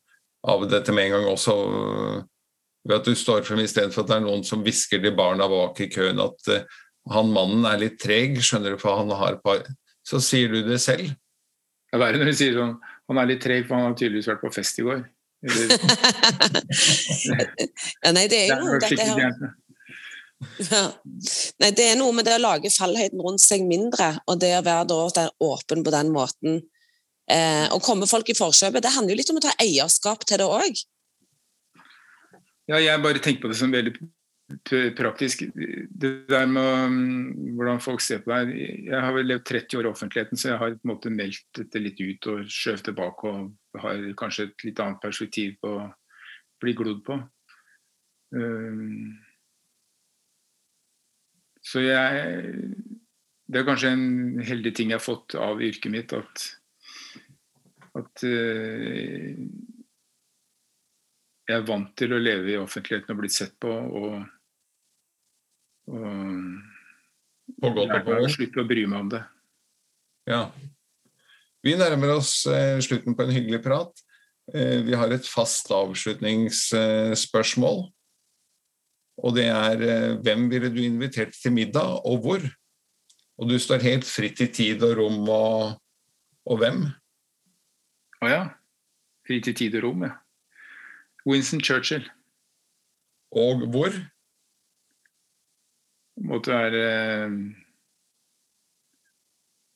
av 0.50 0.66
dette 0.72 0.96
med 0.96 1.08
en 1.08 1.16
gang 1.16 1.30
også. 1.32 1.56
Ved 2.88 2.96
at 3.02 3.08
du 3.08 3.16
står 3.18 3.44
frem 3.48 3.60
istedenfor 3.64 4.06
at 4.06 4.12
det 4.12 4.18
er 4.18 4.26
noen 4.26 4.44
som 4.48 4.64
hvisker 4.64 5.02
til 5.04 5.16
barna 5.18 5.48
bak 5.52 5.80
i 5.84 5.90
køen 5.92 6.22
at 6.24 6.52
uh, 6.54 6.78
han 7.12 7.32
mannen 7.32 7.66
er 7.68 7.82
litt 7.82 8.00
treg, 8.02 8.40
skjønner 8.44 8.76
du, 8.76 8.82
for 8.82 9.00
han 9.00 9.12
har 9.16 9.40
par 9.44 9.64
Så 10.08 10.20
sier 10.24 10.52
du 10.52 10.62
det 10.68 10.80
selv. 10.84 11.12
Det 11.88 11.96
er 11.96 12.02
verre 12.04 12.20
når 12.20 12.32
du 12.32 12.38
sier 12.40 12.58
sånn 12.58 12.74
Han 13.08 13.22
er 13.22 13.30
litt 13.30 13.44
treg, 13.44 13.68
for 13.68 13.78
han 13.78 13.90
har 13.90 13.96
tydeligvis 13.96 14.28
vært 14.32 14.44
på 14.44 14.52
fest 14.56 14.82
i 14.82 14.88
går. 14.88 15.06
Ja, 18.04 18.12
nei, 18.16 18.26
det 18.32 18.40
er 18.42 18.48
jo 18.52 18.78
det 18.82 18.88
er 18.90 18.96
dette 18.96 19.06
her. 19.06 19.20
Ja. 20.62 20.82
Nei, 21.62 21.70
det 21.74 21.86
er 21.92 21.96
noe 21.98 22.14
med 22.16 22.28
det 22.28 22.36
å 22.38 22.42
lage 22.42 22.72
fallhøyden 22.74 23.22
rundt 23.24 23.42
seg 23.42 23.64
mindre, 23.68 24.16
og 24.30 24.42
det 24.42 24.54
å 24.58 24.66
være 24.66 24.88
da 24.90 24.98
der 25.16 25.32
åpen 25.44 25.84
på 25.86 25.94
den 25.94 26.12
måten. 26.14 26.60
Eh, 27.32 27.66
å 27.74 27.80
komme 27.84 28.08
folk 28.10 28.30
i 28.32 28.38
forkjøpet. 28.38 28.84
Det 28.84 28.94
handler 28.96 29.16
jo 29.16 29.20
litt 29.22 29.32
om 29.34 29.40
å 29.40 29.46
ta 29.48 29.56
eierskap 29.64 30.24
til 30.28 30.42
det 30.42 30.48
òg. 30.48 30.84
Ja, 32.68 32.80
jeg 32.84 33.00
bare 33.04 33.20
tenker 33.24 33.46
på 33.46 33.52
det 33.52 33.58
som 33.60 33.72
veldig 33.72 33.96
praktisk. 34.96 35.44
Det 36.02 36.12
der 36.30 36.46
med 36.46 36.86
um, 36.86 37.54
hvordan 37.56 37.80
folk 37.84 38.02
ser 38.02 38.22
på 38.24 38.32
deg 38.32 38.54
Jeg 38.88 39.02
har 39.04 39.14
vel 39.16 39.28
levd 39.28 39.46
30 39.46 39.78
år 39.80 39.88
i 39.88 39.92
offentligheten, 39.92 40.38
så 40.38 40.50
jeg 40.50 40.58
har 40.58 40.76
på 40.76 40.88
en 40.88 40.92
måte 40.94 41.12
meldt 41.12 41.48
dette 41.56 41.80
litt 41.80 42.00
ut 42.00 42.28
og 42.32 42.52
skjøvet 42.52 42.84
tilbake 42.90 43.32
og 43.32 43.82
har 43.84 44.04
kanskje 44.20 44.50
et 44.50 44.68
litt 44.68 44.80
annet 44.84 45.02
perspektiv 45.04 45.56
på 45.62 45.74
å 45.78 45.88
bli 46.64 46.76
glodd 46.76 47.04
på. 47.08 47.20
Um, 48.36 49.18
så 51.64 51.84
jeg 51.84 52.76
Det 53.48 53.62
er 53.62 53.68
kanskje 53.68 53.94
en 53.96 54.40
heldig 54.44 54.74
ting 54.76 54.90
jeg 54.92 55.00
har 55.00 55.04
fått 55.04 55.36
av 55.40 55.62
yrket 55.64 55.92
mitt, 55.92 56.12
at, 56.12 56.48
at 57.96 58.24
eh, 58.28 59.40
jeg 61.48 61.56
er 61.56 61.68
vant 61.68 61.98
til 61.98 62.14
å 62.14 62.20
leve 62.20 62.52
i 62.52 62.58
offentligheten 62.60 63.12
og 63.14 63.20
blitt 63.22 63.36
sett 63.36 63.60
på. 63.62 63.72
og, 63.72 64.26
og 65.94 66.06
og 67.64 67.78
jeg 67.80 68.04
på 68.04 68.12
har 68.12 68.28
slutt 68.32 68.58
å 68.60 68.68
bry 68.68 68.86
meg 68.90 69.00
om 69.06 69.10
det. 69.14 69.24
Ja. 70.28 70.52
Vi 71.64 71.76
nærmer 71.80 72.10
oss 72.18 72.46
eh, 72.52 72.80
slutten 72.84 73.16
på 73.16 73.24
en 73.24 73.32
hyggelig 73.34 73.62
prat. 73.64 73.94
Eh, 74.54 74.84
vi 74.86 74.94
har 75.00 75.10
et 75.16 75.28
fast 75.28 75.72
avslutningsspørsmål. 75.72 77.92
Og 79.18 79.36
det 79.38 79.48
er 79.50 79.82
eh, 79.82 80.18
hvem 80.22 80.50
ville 80.52 80.70
du 80.74 80.82
invitert 80.84 81.34
til 81.40 81.52
middag, 81.56 82.02
og 82.06 82.18
hvor? 82.26 82.42
Og 83.38 83.50
du 83.50 83.60
står 83.62 83.80
helt 83.86 84.06
fritt 84.10 84.42
i 84.44 84.48
tid 84.52 84.84
og 84.86 84.98
rom 85.00 85.30
og, 85.30 85.82
og 86.50 86.58
hvem? 86.62 86.80
Å 88.22 88.26
ja. 88.28 88.44
Fritt 89.28 89.48
i 89.52 89.54
tid 89.58 89.76
og 89.80 89.84
rom, 89.88 90.04
ja. 90.10 90.14
Winston 91.28 91.62
Churchill. 91.64 92.06
Og 93.32 93.68
hvor? 93.72 93.92
Måtte 96.28 96.52
være 96.52 96.84
eh, 97.26 97.34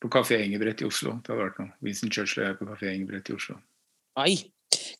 på 0.02 0.08
Kafé 0.08 0.40
Engebrett 0.42 0.80
i 0.80 0.88
Oslo. 0.88 1.18
Det 1.20 1.30
hadde 1.30 1.44
vært 1.44 1.60
noe. 1.60 1.74
Winston 1.84 2.10
Churchill 2.10 2.48
er 2.48 2.56
på 2.58 2.66
Kafé 2.70 2.90
Engebrett 2.90 3.28
i 3.30 3.36
Oslo. 3.36 3.58
Oi. 4.18 4.34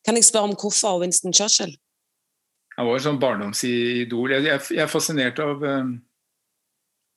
Kan 0.04 0.18
jeg 0.18 0.28
spørre 0.28 0.52
om 0.52 0.56
hvorfor 0.58 1.00
Winston 1.00 1.34
Churchill? 1.34 1.74
Han 2.76 2.88
var 2.88 2.98
en 2.98 3.04
sånn 3.04 3.20
barndomsidol. 3.20 4.36
Jeg, 4.36 4.46
jeg, 4.48 4.64
jeg 4.76 4.84
er 4.84 4.90
fascinert 4.90 5.40
av 5.42 5.64
eh, 5.66 5.92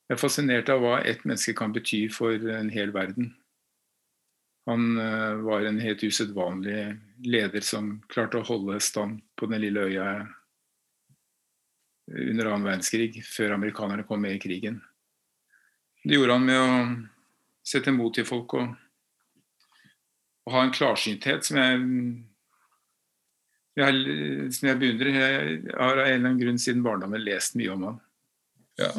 Jeg 0.06 0.18
er 0.18 0.22
fascinert 0.22 0.70
av 0.70 0.84
hva 0.84 1.00
ett 1.02 1.24
menneske 1.26 1.56
kan 1.58 1.72
bety 1.74 2.06
for 2.14 2.52
en 2.56 2.70
hel 2.70 2.92
verden. 2.94 3.34
Han 4.66 4.98
eh, 4.98 5.34
var 5.46 5.66
en 5.66 5.80
helt 5.80 6.04
usedvanlig 6.04 6.98
leder 7.26 7.62
som 7.62 8.00
klarte 8.10 8.40
å 8.40 8.48
holde 8.48 8.80
stand 8.82 9.22
på 9.38 9.50
den 9.52 9.62
lille 9.62 9.86
øya 9.90 10.08
under 12.06 12.52
annen 12.52 12.66
verdenskrig, 12.66 13.24
før 13.26 13.56
amerikanerne 13.56 14.06
kom 14.06 14.22
med 14.22 14.38
i 14.38 14.42
krigen. 14.42 14.80
Det 16.04 16.18
gjorde 16.18 16.38
han 16.38 16.46
med 16.46 16.62
å 16.62 16.74
sette 17.66 17.94
mot 17.94 18.14
til 18.14 18.28
folk 18.30 18.54
og, 18.58 18.74
og 20.46 20.54
ha 20.54 20.66
en 20.66 20.74
klarsynthet 20.74 21.48
som 21.48 21.58
jeg 21.62 21.80
jeg, 23.76 24.52
som 24.56 24.70
jeg 24.70 24.80
beundrer. 24.80 25.18
Jeg 25.20 25.62
har 25.74 26.00
av 26.00 26.06
en 26.06 26.14
eller 26.14 26.30
annen 26.30 26.40
grunn 26.40 26.60
siden 26.62 26.84
barndommen 26.86 27.24
lest 27.26 27.58
mye 27.60 27.74
om 27.74 27.86
han. 27.90 27.98
Ja. 28.80 28.92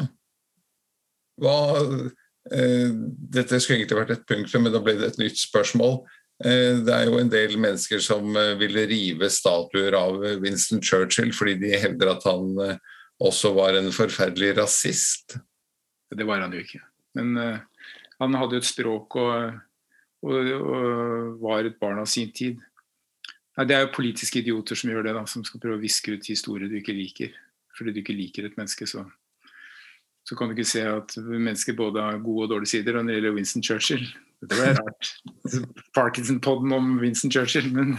Hva, 1.40 1.56
eh, 1.80 2.25
dette 2.46 3.58
skulle 3.58 3.80
egentlig 3.80 3.98
vært 3.98 4.12
et 4.14 4.26
punktum, 4.28 4.62
men 4.66 4.74
da 4.74 4.80
ble 4.84 4.94
det 5.00 5.08
et 5.10 5.18
nytt 5.18 5.40
spørsmål. 5.40 5.98
Eh, 6.44 6.82
det 6.84 6.92
er 6.92 7.08
jo 7.08 7.16
en 7.16 7.30
del 7.32 7.56
mennesker 7.56 8.02
som 8.04 8.34
eh, 8.36 8.52
ville 8.60 8.84
rive 8.90 9.28
statuer 9.32 9.94
av 9.96 10.20
Winston 10.42 10.82
Churchill 10.84 11.32
fordi 11.32 11.54
de 11.62 11.78
hevder 11.80 12.12
at 12.12 12.26
han 12.28 12.50
eh, 12.60 12.82
også 13.24 13.54
var 13.56 13.78
en 13.78 13.88
forferdelig 13.94 14.52
rasist. 14.58 15.38
Det 16.12 16.26
var 16.28 16.44
han 16.44 16.52
jo 16.52 16.60
ikke. 16.60 16.82
Men 17.16 17.32
uh, 17.40 17.86
han 18.20 18.36
hadde 18.36 18.58
jo 18.58 18.60
et 18.60 18.68
språk 18.68 19.16
og, 19.16 19.54
og, 20.28 20.50
og 20.52 21.38
var 21.40 21.64
et 21.64 21.78
barn 21.80 22.02
av 22.02 22.10
sin 22.12 22.28
tid. 22.36 22.60
Nei, 23.56 23.64
det 23.64 23.72
er 23.72 23.86
jo 23.86 23.94
politiske 23.96 24.42
idioter 24.42 24.76
som 24.76 24.92
gjør 24.92 25.08
det, 25.08 25.14
da, 25.16 25.24
som 25.24 25.44
skal 25.48 25.62
prøve 25.62 25.78
å 25.78 25.82
viske 25.82 26.12
ut 26.12 26.28
historier 26.28 26.68
du 26.68 26.76
ikke 26.76 26.94
liker. 26.94 27.32
Fordi 27.78 27.96
du 27.96 28.02
ikke 28.02 28.16
liker 28.16 28.46
et 28.46 28.60
menneske, 28.60 28.84
så, 28.84 29.06
så 30.26 30.34
kan 30.36 30.48
du 30.50 30.56
ikke 30.56 30.66
se 30.68 30.82
at 30.90 31.12
mennesker 31.22 31.76
både 31.78 32.02
har 32.02 32.18
gode 32.24 32.46
og 32.48 32.50
dårlige 32.56 32.72
sider. 32.74 32.96
Og 32.98 33.04
når 33.04 33.12
det 33.12 33.18
gjelder 33.20 33.36
Winston 33.36 33.62
Churchill 33.62 34.06
Det 34.42 34.58
var 34.58 34.74
rart. 34.80 35.10
Parkinson-podden 35.96 36.74
om 36.74 36.98
Winston 37.00 37.30
Churchill. 37.32 37.68
Men 37.72 37.94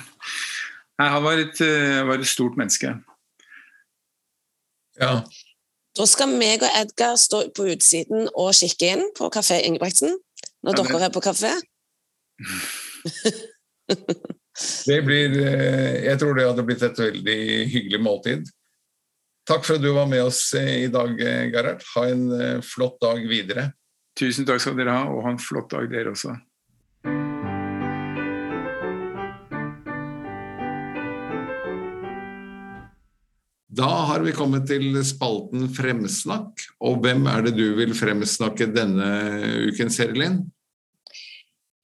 nei, 1.00 1.08
han 1.08 1.24
var 1.24 1.40
et, 1.42 1.62
eh, 1.64 2.04
var 2.08 2.20
et 2.20 2.28
stort 2.28 2.58
menneske. 2.60 2.92
Ja, 5.00 5.22
Da 5.98 6.06
skal 6.06 6.30
meg 6.30 6.62
og 6.62 6.70
Edgar 6.78 7.16
stå 7.18 7.40
på 7.58 7.66
utsiden 7.74 8.28
og 8.38 8.54
kikke 8.54 8.92
inn 8.94 9.08
på 9.18 9.32
Kafé 9.34 9.58
Ingebrigtsen 9.66 10.14
når 10.66 10.78
Ja, 10.78 10.84
dere 10.84 11.06
er 11.08 11.14
på 11.14 11.22
kafé. 11.26 11.54
det 14.88 15.00
blir 15.06 15.34
eh, 15.42 16.04
Jeg 16.06 16.20
tror 16.20 16.38
det 16.38 16.46
hadde 16.48 16.66
blitt 16.68 16.84
et 16.86 17.00
veldig 17.02 17.40
hyggelig 17.72 18.02
måltid. 18.04 18.46
Takk 19.48 19.64
for 19.64 19.78
at 19.78 19.84
du 19.84 19.94
var 19.96 20.10
med 20.12 20.26
oss 20.28 20.42
eh, 20.60 20.84
i 20.84 20.88
dag, 20.92 21.14
eh, 21.24 21.46
Gerhard. 21.54 21.84
Ha 21.94 22.02
en 22.12 22.24
eh, 22.36 22.58
flott 22.62 22.98
dag 23.00 23.22
videre. 23.30 23.70
Tusen 24.20 24.44
takk 24.48 24.60
skal 24.60 24.76
dere 24.76 24.92
ha, 24.92 25.06
og 25.08 25.24
ha 25.24 25.32
en 25.32 25.40
flott 25.40 25.72
dag 25.72 25.88
dere 25.88 26.12
også. 26.12 26.36
Da 33.78 33.88
har 34.10 34.26
vi 34.26 34.36
kommet 34.36 34.68
til 34.68 35.00
spalten 35.08 35.70
Fremsnakk. 35.72 36.68
Og 36.84 37.00
hvem 37.06 37.30
er 37.32 37.48
det 37.48 37.56
du 37.56 37.70
vil 37.80 37.96
fremsnakke 37.96 38.68
denne 38.74 39.08
uken, 39.70 39.94
Serilin? 39.94 40.42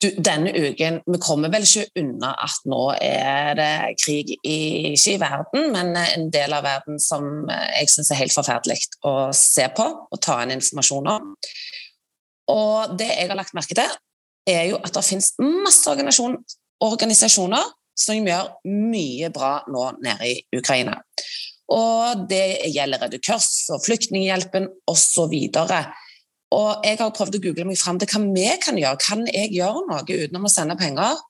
Du, 0.04 0.10
denne 0.20 0.50
uken 0.52 0.98
Vi 1.06 1.18
kommer 1.22 1.48
vel 1.52 1.64
ikke 1.64 1.86
unna 2.02 2.34
at 2.44 2.64
nå 2.68 2.82
er 3.00 3.54
det 3.56 3.96
krig 4.02 4.34
i, 4.36 4.58
ikke 4.92 5.14
i 5.14 5.20
verden, 5.22 5.70
men 5.72 5.94
en 5.96 6.26
del 6.34 6.52
av 6.52 6.66
verden 6.66 6.98
som 7.00 7.46
jeg 7.48 7.88
syns 7.92 8.10
er 8.12 8.20
helt 8.20 8.36
forferdelig 8.36 8.82
å 9.06 9.30
se 9.36 9.64
på 9.72 9.86
og 10.04 10.20
ta 10.24 10.42
inn 10.42 10.52
informasjon 10.58 11.08
om. 11.14 11.30
Og 12.52 12.98
det 12.98 13.08
jeg 13.14 13.30
har 13.30 13.38
lagt 13.38 13.56
merke 13.56 13.76
til, 13.78 13.96
er 14.50 14.68
jo 14.68 14.76
at 14.82 14.92
det 14.92 15.04
finnes 15.06 15.32
masse 15.40 15.88
organisasjoner 16.84 17.72
som 17.96 18.28
gjør 18.28 18.52
mye 18.68 19.30
bra 19.32 19.56
nå 19.70 19.86
nede 20.04 20.28
i 20.34 20.36
Ukraina. 20.58 20.98
Og 21.72 22.26
det 22.28 22.68
gjelder 22.74 23.06
Røde 23.06 23.20
Kors 23.24 23.70
og 23.72 23.80
Flyktninghjelpen 23.86 24.68
osv. 24.90 25.32
Og 25.32 25.70
jeg 26.84 26.98
har 27.00 27.12
prøvd 27.14 27.38
å 27.38 27.42
google 27.46 27.68
meg 27.68 27.78
fram 27.80 27.98
til 28.00 28.10
hva 28.10 28.20
vi 28.34 28.48
kan 28.62 28.78
gjøre. 28.80 29.00
Kan 29.02 29.24
jeg 29.30 29.52
gjøre 29.56 29.84
noe 29.88 30.02
utenom 30.04 30.48
å 30.48 30.52
sende 30.52 30.76
penger? 30.80 31.20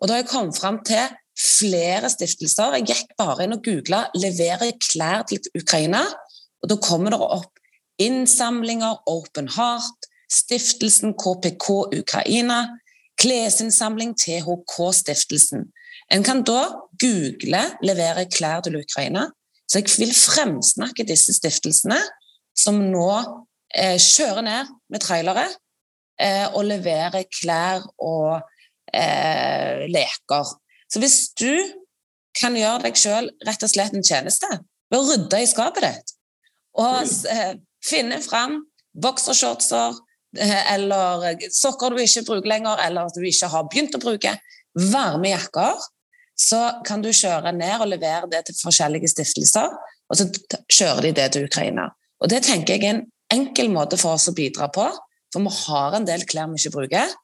Og 0.00 0.08
da 0.08 0.16
har 0.16 0.24
jeg 0.24 0.30
kommet 0.32 0.58
fram 0.58 0.80
til 0.86 1.04
flere 1.38 2.10
stiftelser. 2.12 2.78
Jeg 2.78 2.88
gikk 2.90 3.14
bare 3.18 3.46
inn 3.46 3.56
og 3.56 3.64
googla 3.64 4.06
'leverer 4.14 4.74
klær 4.82 5.26
til 5.28 5.40
Ukraina', 5.58 6.06
og 6.62 6.68
da 6.70 6.76
kommer 6.76 7.10
det 7.10 7.20
opp 7.20 7.58
innsamlinger, 7.98 9.02
Open 9.06 9.48
Heart, 9.48 10.08
Stiftelsen 10.30 11.14
KPK 11.14 11.68
Ukraina, 12.00 12.78
klesinnsamling 13.20 14.14
THK-stiftelsen. 14.18 15.70
En 16.10 16.22
kan 16.22 16.42
da 16.42 16.74
google 17.00 17.62
'levere 17.82 18.26
klær 18.30 18.60
til 18.62 18.76
Ukraina'. 18.82 19.30
Så 19.68 19.78
jeg 19.78 19.88
vil 19.98 20.14
fremsnakke 20.14 21.06
disse 21.08 21.32
stiftelsene, 21.32 21.98
som 22.56 22.74
nå 22.92 23.46
kjører 23.74 24.44
ned 24.46 24.74
med 24.92 25.02
trailere 25.02 25.46
eh, 26.20 26.46
og 26.52 26.66
leverer 26.68 27.26
klær 27.32 27.84
og 27.98 28.40
eh, 28.94 29.86
leker. 29.90 30.52
Så 30.90 31.02
hvis 31.02 31.18
du 31.38 31.50
kan 32.38 32.56
gjøre 32.58 32.86
deg 32.88 32.98
sjøl 32.98 33.30
rett 33.46 33.66
og 33.66 33.70
slett 33.70 33.94
en 33.94 34.06
tjeneste 34.06 34.50
ved 34.90 34.98
å 34.98 35.06
rydde 35.06 35.42
i 35.42 35.50
skapet 35.50 35.86
ditt 35.86 36.14
og 36.80 37.02
eh, 37.30 37.54
finne 37.84 38.18
fram 38.24 38.58
boksershortser 39.02 39.98
eh, 40.38 40.72
eller 40.74 41.26
sokker 41.54 41.94
du 41.94 42.02
ikke 42.02 42.24
bruker 42.26 42.50
lenger, 42.50 42.82
eller 42.82 43.10
at 43.10 43.18
du 43.18 43.26
ikke 43.26 43.50
har 43.52 43.66
begynt 43.70 43.94
å 43.94 44.02
bruke, 44.02 44.34
varme 44.90 45.30
jakker, 45.30 45.82
så 46.34 46.60
kan 46.86 47.02
du 47.02 47.12
kjøre 47.14 47.52
ned 47.54 47.76
og 47.78 47.92
levere 47.92 48.30
det 48.30 48.42
til 48.48 48.58
forskjellige 48.58 49.12
stiftelser, 49.12 49.74
og 50.10 50.18
så 50.18 50.26
kjører 50.66 51.06
de 51.06 51.12
det 51.14 51.28
til 51.36 51.46
Ukraina. 51.46 51.86
Og 52.22 52.30
Det 52.30 52.42
tenker 52.46 52.74
jeg 52.74 52.84
er 52.88 52.96
en 52.96 53.04
enkel 53.34 53.70
måte 53.72 53.98
for 54.00 54.16
oss 54.18 54.30
å 54.30 54.36
bidra 54.36 54.70
på, 54.72 54.86
for 55.34 55.44
vi 55.44 55.54
har 55.66 55.96
en 55.98 56.06
del 56.06 56.24
klær 56.28 56.50
vi 56.52 56.60
ikke 56.60 56.76
bruker. 56.78 57.14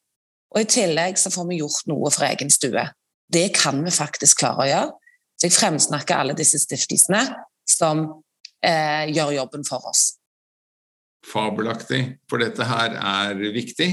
Og 0.50 0.64
i 0.64 0.70
tillegg 0.70 1.18
så 1.20 1.30
får 1.30 1.46
vi 1.48 1.60
gjort 1.60 1.86
noe 1.90 2.10
for 2.10 2.26
egen 2.26 2.50
stue. 2.50 2.82
Det 3.30 3.46
kan 3.54 3.78
vi 3.84 3.92
faktisk 3.94 4.42
klare 4.42 4.64
å 4.64 4.70
gjøre. 4.70 4.96
Så 5.38 5.48
jeg 5.48 5.56
fremsnakker 5.56 6.20
alle 6.20 6.36
disse 6.36 6.58
stiftelsene 6.60 7.22
som 7.70 8.02
eh, 8.66 9.06
gjør 9.14 9.36
jobben 9.38 9.62
for 9.64 9.86
oss. 9.88 10.10
Fabelaktig, 11.24 12.02
for 12.28 12.42
dette 12.42 12.66
her 12.66 12.96
er 12.98 13.40
viktig. 13.54 13.90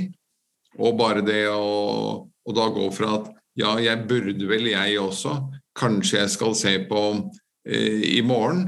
Og 0.77 0.97
bare 0.99 1.23
det 1.25 1.45
å, 1.51 2.25
å 2.27 2.55
da 2.55 2.67
gå 2.73 2.89
fra 2.95 3.13
at 3.19 3.29
ja, 3.57 3.77
jeg 3.81 4.03
burde 4.09 4.49
vel 4.49 4.67
jeg 4.69 4.99
også, 5.01 5.37
kanskje 5.77 6.19
jeg 6.19 6.33
skal 6.33 6.57
se 6.57 6.73
på 6.89 7.03
eh, 7.69 8.03
i 8.17 8.21
morgen. 8.25 8.67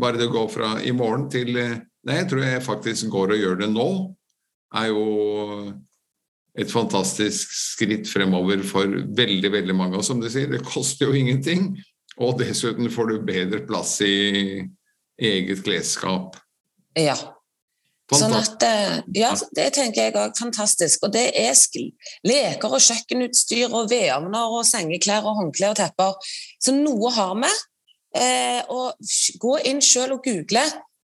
Bare 0.00 0.20
det 0.20 0.30
å 0.30 0.36
gå 0.36 0.44
fra 0.52 0.76
i 0.80 0.94
morgen 0.96 1.26
til 1.32 1.58
eh, 1.60 1.76
Nei, 2.04 2.20
jeg 2.20 2.28
tror 2.30 2.44
jeg 2.44 2.62
faktisk 2.64 3.10
går 3.12 3.34
og 3.34 3.42
gjør 3.42 3.58
det 3.62 3.70
nå, 3.72 3.88
er 4.74 4.90
jo 4.90 5.04
et 6.54 6.70
fantastisk 6.70 7.50
skritt 7.54 8.08
fremover 8.10 8.62
for 8.66 8.90
veldig 9.18 9.50
veldig 9.52 9.76
mange. 9.76 9.98
Og 9.98 10.06
som 10.06 10.20
du 10.22 10.28
sier, 10.30 10.50
det 10.50 10.62
koster 10.66 11.08
jo 11.08 11.18
ingenting. 11.18 11.72
Og 12.22 12.36
dessuten 12.38 12.90
får 12.92 13.10
du 13.10 13.26
bedre 13.26 13.62
plass 13.66 13.96
i 14.06 14.62
eget 15.18 15.64
klesskap. 15.66 16.38
Ja. 16.98 17.16
Sånn 18.12 18.34
at, 18.36 18.62
eh, 18.62 19.00
ja, 19.16 19.32
det 19.56 19.70
tenker 19.74 20.04
jeg 20.04 20.14
òg. 20.14 20.36
Fantastisk. 20.38 21.06
Og 21.06 21.12
det 21.14 21.32
er 21.34 21.56
leker 22.22 22.70
og 22.76 22.82
kjøkkenutstyr 22.84 23.72
og 23.72 23.90
vedovner 23.90 24.52
og 24.52 24.66
sengeklær 24.68 25.24
og 25.24 25.40
håndklær 25.40 25.72
og 25.72 25.80
tepper. 25.80 26.34
Så 26.60 26.76
noe 26.76 27.10
har 27.10 27.34
vi. 27.40 27.52
Eh, 28.14 28.62
og 28.70 28.94
gå 29.42 29.56
inn 29.66 29.80
sjøl 29.82 30.12
og 30.14 30.22
google, 30.22 30.62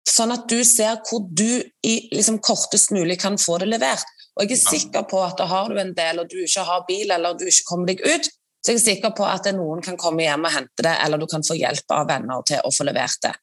sånn 0.10 0.34
at 0.36 0.45
du 0.49 0.60
ser 0.68 0.99
hvor 1.08 1.26
du 1.28 1.62
i 1.86 1.95
liksom, 2.14 2.39
kortest 2.43 2.93
mulig 2.93 3.18
kan 3.22 3.39
få 3.41 3.60
det 3.64 3.70
levert. 3.72 4.06
Og 4.36 4.49
jeg 4.49 4.58
er 4.58 4.62
sikker 4.62 5.06
på 5.10 5.22
at 5.24 5.39
har 5.47 5.72
du 5.72 5.80
en 5.80 5.93
del, 5.95 6.20
og 6.22 6.30
du 6.30 6.41
ikke 6.43 6.66
har 6.68 6.84
bil 6.88 7.14
eller 7.16 7.38
du 7.39 7.45
ikke 7.47 7.68
kommer 7.70 7.91
deg 7.91 8.03
ut, 8.03 8.28
så 8.66 8.74
jeg 8.74 8.82
er 8.82 8.84
sikker 8.84 9.14
på 9.16 9.26
at 9.30 9.47
noen 9.56 9.84
kan 9.86 9.97
komme 10.01 10.26
hjem 10.26 10.47
og 10.47 10.53
hente 10.56 10.86
det, 10.86 10.95
eller 11.06 11.22
du 11.22 11.28
kan 11.30 11.43
få 11.45 11.58
hjelp 11.58 11.93
av 11.93 12.08
venner 12.10 12.45
til 12.49 12.66
å 12.66 12.72
få 12.74 12.88
levert 12.88 13.22
det. 13.24 13.36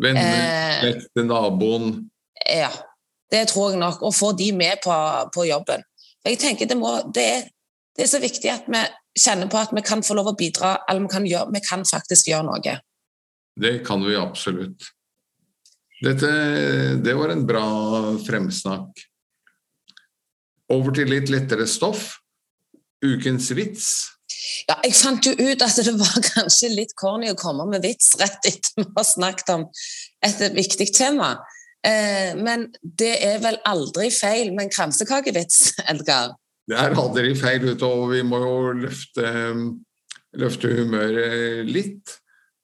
Venner, 0.00 0.86
eh, 0.88 1.24
naboen? 1.28 1.92
Ja, 2.48 2.70
det 3.30 3.46
tror 3.50 3.72
jeg 3.72 3.82
nok. 3.82 4.00
Og 4.02 4.14
få 4.16 4.32
de 4.32 4.48
med 4.56 4.80
på, 4.84 4.94
på 5.34 5.44
jobben. 5.46 5.84
Jeg 6.24 6.40
tenker 6.40 6.70
det, 6.70 6.78
må, 6.78 6.94
det, 7.12 7.26
er, 7.36 7.44
det, 7.96 8.06
er, 8.06 8.10
så 8.10 8.22
viktig 8.22 8.50
at 8.50 8.70
vi 8.72 8.80
kjenner 9.18 9.50
på 9.52 9.60
at 9.60 9.76
vi 9.76 9.84
kan 9.84 10.02
få 10.06 10.16
lov 10.16 10.32
å 10.32 10.36
bidra, 10.38 10.78
eller 10.88 11.04
vi 11.04 11.12
kan, 11.12 11.28
gjøre, 11.28 11.52
vi 11.52 11.62
kan 11.68 11.84
faktisk 11.86 12.32
gjøre 12.32 12.48
noe. 12.48 12.76
Det 13.60 13.74
kan 13.86 14.04
vi 14.06 14.16
absolutt. 14.16 14.88
Dette, 16.02 16.30
det 16.98 17.14
var 17.14 17.30
en 17.30 17.44
bra 17.46 17.66
fremsnakk. 18.26 19.04
Over 20.72 20.96
til 20.96 21.12
litt 21.12 21.30
lettere 21.30 21.68
stoff. 21.70 22.16
Ukens 23.02 23.50
vits. 23.54 23.86
Ja, 24.68 24.76
jeg 24.84 24.94
fant 24.94 25.26
jo 25.26 25.32
ut 25.34 25.62
at 25.64 25.78
det 25.82 25.94
var 25.98 26.22
kanskje 26.26 26.70
litt 26.72 26.94
corny 26.98 27.30
å 27.32 27.38
komme 27.38 27.66
med 27.70 27.84
vits 27.86 28.12
rett 28.20 28.46
etter 28.48 28.82
vi 28.82 28.86
har 28.96 29.06
snakket 29.06 29.50
om 29.54 29.66
et 30.26 30.42
viktig 30.54 30.88
tema. 30.94 31.34
Eh, 31.86 32.34
men 32.38 32.68
det 32.82 33.14
er 33.26 33.40
vel 33.42 33.58
aldri 33.66 34.08
feil 34.14 34.52
med 34.54 34.68
en 34.68 34.74
kransekakevits, 34.74 35.72
Edgar? 35.90 36.36
Det 36.70 36.78
er 36.78 36.94
aldri 36.98 37.34
feil, 37.38 37.66
og 37.74 38.04
vi 38.12 38.22
må 38.26 38.38
jo 38.42 38.56
løfte, 38.84 39.32
løfte 40.38 40.70
humøret 40.78 41.66
litt. 41.70 42.18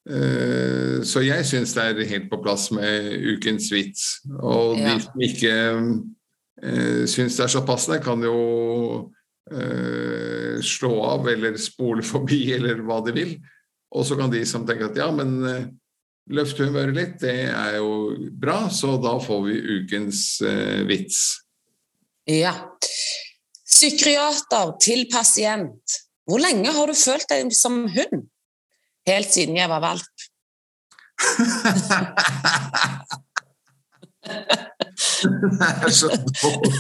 Eh, 0.09 1.03
så 1.05 1.21
jeg 1.21 1.45
syns 1.45 1.75
det 1.77 1.85
er 1.85 2.11
helt 2.15 2.29
på 2.31 2.41
plass 2.41 2.69
med 2.73 3.11
ukens 3.35 3.69
vits. 3.73 4.07
Og 4.41 4.79
de 4.81 4.95
som 5.05 5.25
ikke 5.25 5.55
eh, 6.63 7.05
syns 7.11 7.37
det 7.37 7.45
er 7.45 7.53
så 7.53 7.65
passende, 7.69 8.01
kan 8.05 8.23
jo 8.25 8.39
eh, 9.53 10.57
slå 10.65 10.95
av 11.11 11.29
eller 11.29 11.59
spole 11.61 12.07
forbi 12.07 12.47
eller 12.57 12.81
hva 12.87 13.03
de 13.05 13.17
vil. 13.17 13.37
Og 13.97 14.05
så 14.05 14.17
kan 14.19 14.33
de 14.33 14.45
som 14.49 14.65
tenker 14.69 14.91
at 14.91 14.99
ja, 15.01 15.09
men 15.13 15.39
løfte 16.29 16.67
humøret 16.69 16.93
litt, 16.93 17.15
det 17.23 17.49
er 17.49 17.79
jo 17.79 18.19
bra, 18.37 18.67
så 18.69 18.99
da 19.01 19.15
får 19.17 19.39
vi 19.47 19.55
ukens 19.79 20.43
vits. 20.85 21.23
Ja. 22.29 22.53
Psykiater 23.65 24.75
til 24.85 25.07
pasient. 25.09 25.97
Hvor 26.29 26.45
lenge 26.45 26.75
har 26.77 26.93
du 26.93 26.93
følt 26.93 27.25
deg 27.33 27.49
som 27.57 27.87
hund? 27.95 28.29
Helt 29.09 29.33
siden 29.33 29.57
jeg 29.57 29.69
var 29.69 29.81
valp. 29.81 30.15
Det 34.99 35.85
er 35.87 35.91
så 35.91 36.09
dårlig. 36.43 36.73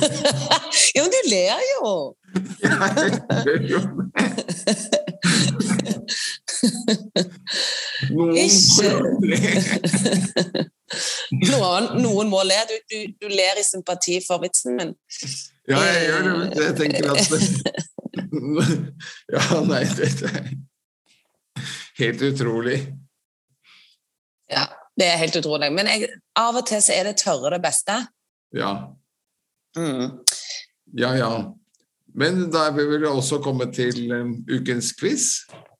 jo, 0.97 1.03
men 1.03 1.13
du 1.15 1.21
ler 1.31 1.59
jo. 1.75 2.15
ja, 2.63 2.75
Jeg 3.03 3.11
ler 3.37 3.61
jo. 3.73 3.81
Noen 8.11 8.35
le. 9.31 9.39
Noen, 11.51 11.85
noen, 12.03 12.29
må 12.31 12.43
le. 12.47 12.59
Du, 12.69 12.77
du, 12.91 12.99
du, 13.23 13.27
ler 13.33 13.61
i 13.61 13.65
sympati 13.67 14.21
for 14.27 14.41
vitsen 14.45 14.77
min. 14.79 14.95
Ja, 15.69 15.81
jeg 15.83 16.07
gjør 16.09 16.23
det. 16.29 16.35
Jeg 16.65 16.77
tenker 16.83 17.03
at 17.13 17.21
Ja, 19.35 19.43
nei, 19.69 19.85
det, 19.99 20.09
er 20.29 20.53
helt 21.99 22.23
utrolig. 22.23 22.83
Ja. 24.51 24.67
Det 24.99 25.07
er 25.07 25.21
helt 25.21 25.37
utrolig. 25.39 25.71
Men 25.71 25.87
jeg, 25.87 26.09
av 26.39 26.57
og 26.59 26.67
til 26.67 26.81
så 26.83 26.97
er 26.97 27.07
det 27.07 27.21
tørre 27.21 27.53
det 27.55 27.61
beste. 27.63 28.01
Ja. 28.57 28.73
Mm. 29.79 30.19
Ja, 30.99 31.13
ja. 31.15 31.31
Men 32.19 32.49
da 32.51 32.65
er 32.67 32.75
vi 32.75 32.87
vel 32.91 33.07
også 33.07 33.39
kommet 33.45 33.77
til 33.77 34.11
um, 34.11 34.33
ukens 34.51 34.91
quiz. 34.99 35.29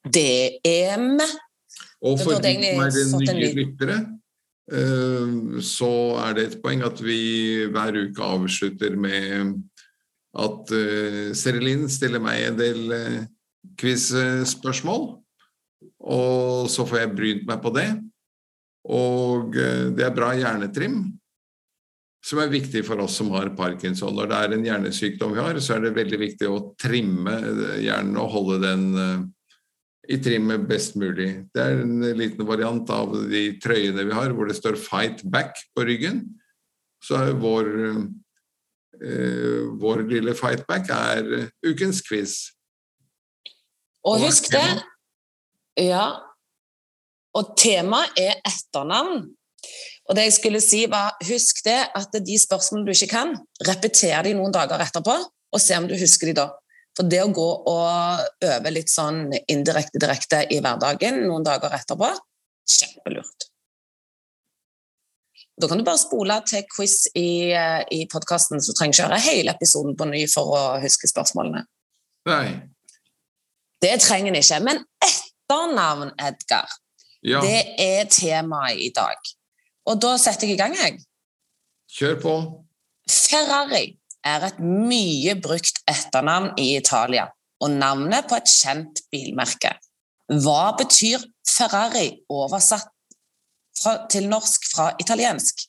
Det 0.07 0.61
er 0.63 1.01
vi. 1.03 1.27
Og 2.07 2.21
for 2.23 2.39
de 2.39 2.53
som 2.95 3.25
er 3.25 3.35
nye 3.41 3.51
lyttere, 3.57 3.97
uh, 4.71 5.59
så 5.67 5.91
er 6.29 6.39
det 6.39 6.47
et 6.47 6.59
poeng 6.63 6.87
at 6.87 7.03
vi 7.03 7.19
hver 7.73 7.99
uke 8.05 8.23
avslutter 8.23 8.95
med 8.95 9.57
at 10.39 10.75
uh, 10.79 11.25
Serilin 11.35 11.89
stiller 11.91 12.23
meg 12.23 12.53
en 12.53 12.61
del 12.61 12.95
uh, 12.95 13.19
quiz-spørsmål. 13.81 15.17
Og 16.09 16.69
så 16.73 16.87
får 16.89 17.03
jeg 17.03 17.17
brynt 17.17 17.49
meg 17.49 17.61
på 17.63 17.73
det. 17.77 17.89
Og 18.89 19.57
eh, 19.59 19.89
det 19.95 20.07
er 20.07 20.15
bra 20.17 20.33
hjernetrim, 20.37 21.01
som 22.25 22.41
er 22.43 22.53
viktig 22.53 22.83
for 22.87 23.01
oss 23.05 23.19
som 23.21 23.31
har 23.35 23.53
parkinson. 23.59 24.15
Når 24.17 24.31
det 24.31 24.39
er 24.39 24.55
en 24.55 24.69
hjernesykdom 24.69 25.35
vi 25.37 25.43
har, 25.45 25.61
så 25.61 25.77
er 25.77 25.85
det 25.87 25.97
veldig 25.99 26.21
viktig 26.23 26.49
å 26.49 26.63
trimme 26.81 27.37
eh, 27.37 27.83
hjernen 27.85 28.17
og 28.21 28.33
holde 28.37 28.63
den 28.65 28.87
eh, 29.03 29.19
i 30.17 30.21
trim 30.25 30.49
best 30.69 30.97
mulig. 30.97 31.31
Det 31.53 31.61
er 31.61 31.83
en 31.83 32.01
liten 32.17 32.49
variant 32.49 32.89
av 32.95 33.13
de 33.29 33.51
trøyene 33.61 34.07
vi 34.09 34.17
har, 34.17 34.33
hvor 34.33 34.49
det 34.49 34.57
står 34.57 34.81
'fight 34.81 35.21
back' 35.29 35.67
på 35.77 35.85
ryggen. 35.85 36.23
Så 37.05 37.19
er 37.21 37.37
vår, 37.39 37.69
vår 39.79 40.01
lille 40.09 40.33
fight 40.35 40.65
back 40.67 40.89
er 40.91 41.53
ukens 41.63 42.01
quiz. 42.03 42.33
Og 44.03 44.25
husk 44.25 44.49
det 44.51 44.65
Ja, 45.79 46.07
Og 47.37 47.53
temaet 47.61 48.17
er 48.19 48.39
etternavn. 48.47 49.27
Og 50.09 50.17
det 50.17 50.25
jeg 50.29 50.37
skulle 50.39 50.61
si 50.65 50.85
var, 50.91 51.19
Husk 51.29 51.61
det 51.67 51.81
at 51.99 52.17
de 52.25 52.39
spørsmålene 52.41 52.89
du 52.89 52.95
ikke 52.95 53.13
kan, 53.13 53.35
repeter 53.69 54.25
de 54.25 54.33
noen 54.39 54.55
dager 54.55 54.81
etterpå, 54.81 55.19
og 55.53 55.63
se 55.63 55.77
om 55.77 55.89
du 55.89 55.95
husker 55.99 56.31
de 56.31 56.39
da. 56.41 56.49
For 56.97 57.07
det 57.07 57.21
å 57.23 57.29
gå 57.31 57.49
og 57.71 58.25
øve 58.49 58.73
litt 58.75 58.91
sånn 58.91 59.29
indirekte 59.47 60.01
direkte 60.03 60.41
i 60.51 60.59
hverdagen 60.65 61.21
noen 61.29 61.47
dager 61.47 61.77
etterpå, 61.77 62.11
kjempelurt. 62.79 63.47
Da 65.59 65.69
kan 65.69 65.81
du 65.81 65.85
bare 65.87 66.01
spole 66.01 66.41
til 66.47 66.65
quiz 66.71 67.09
i, 67.19 67.51
eh, 67.51 67.85
i 67.91 68.05
podkasten, 68.11 68.61
så 68.63 68.73
du 68.73 68.79
trenger 68.79 68.95
ikke 68.95 69.09
høre 69.09 69.23
hele 69.27 69.55
episoden 69.55 69.97
på 69.99 70.07
ny 70.11 70.25
for 70.31 70.55
å 70.55 70.61
huske 70.83 71.11
spørsmålene. 71.11 71.65
Nei. 72.31 72.63
Det 73.83 73.95
trenger 74.03 74.33
en 74.33 74.43
ikke. 74.43 74.61
Men 74.63 74.85
etternavn, 75.49 76.13
Edgar, 76.19 76.69
Ja, 77.23 77.41
det 77.41 77.75
er 77.79 78.05
temaet 78.05 78.79
i 78.79 78.91
dag. 78.95 79.17
Og 79.87 80.01
da 80.01 80.17
setter 80.19 80.47
jeg 80.47 80.55
i 80.55 80.59
gang, 80.61 80.75
jeg. 80.77 81.01
kjør 81.91 82.21
på. 82.23 82.65
Ferrari 83.09 83.99
er 84.25 84.45
et 84.47 84.59
mye 84.61 85.35
brukt 85.41 85.81
etternavn 85.89 86.53
i 86.59 86.77
Italia, 86.77 87.29
og 87.61 87.71
navnet 87.71 88.29
på 88.29 88.37
et 88.37 88.45
kjent 88.47 89.01
bilmerke. 89.11 89.73
Hva 90.29 90.77
betyr 90.77 91.25
Ferrari 91.49 92.21
oversatt 92.29 92.93
fra, 93.83 94.07
til 94.11 94.29
norsk 94.29 94.69
fra 94.75 94.91
italiensk? 95.01 95.65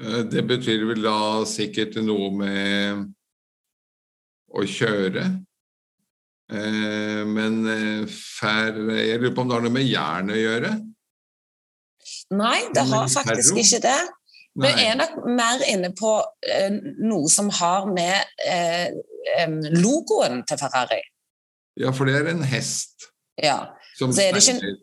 Eh, 0.00 0.22
Det 0.30 0.46
betyr 0.46 0.86
vel 0.86 1.02
da 1.02 1.44
sikkert 1.44 1.96
noe 2.04 2.30
med 2.30 3.10
å 4.54 4.62
kjøre. 4.64 5.26
Eh, 6.50 7.24
Men 7.26 7.60
eh, 7.70 8.06
Jeg 8.42 9.20
lurer 9.20 9.34
på 9.36 9.42
om 9.44 9.48
det 9.50 9.54
har 9.58 9.62
noe 9.66 9.74
med 9.74 9.86
jern 9.86 10.32
å 10.34 10.38
gjøre? 10.38 10.72
Nei, 12.34 12.58
det 12.74 12.84
har 12.90 13.08
faktisk 13.10 13.58
ikke 13.58 13.80
det. 13.84 13.98
Vi 14.60 14.66
Nei. 14.66 14.84
er 14.90 14.96
nok 14.98 15.14
mer 15.30 15.62
inne 15.70 15.92
på 15.98 16.10
eh, 16.42 16.70
noe 17.06 17.30
som 17.30 17.50
har 17.54 17.86
med 17.90 18.26
logoen 19.78 20.40
til 20.48 20.58
Ferrari. 20.58 21.00
Ja, 21.78 21.92
for 21.94 22.06
det 22.10 22.16
er 22.18 22.30
en 22.32 22.42
hest 22.50 23.06
Ja. 23.40 23.70
som 23.96 24.12
Så 24.12 24.22
er 24.26 24.34
ikke- 24.38 24.76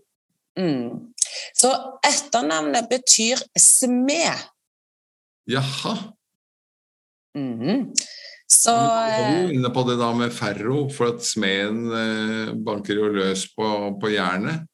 Mm. 0.57 1.13
Så 1.53 1.69
etternavnet 2.03 2.87
betyr 2.89 3.37
smed. 3.59 4.39
Jaha. 5.47 6.13
Mhm. 7.35 7.93
Så 8.47 8.71
eh, 8.71 9.43
du 9.47 9.53
inne 9.57 9.69
på 9.75 9.83
det 9.89 9.97
da 9.99 10.13
med 10.15 10.31
ferro, 10.35 10.85
for 10.93 11.17
at 11.17 11.25
smeden 11.27 11.91
eh, 11.91 12.53
banker 12.55 12.95
jo 12.95 13.09
løs 13.11 13.43
på, 13.55 13.71
på 13.99 14.11
jernet? 14.15 14.67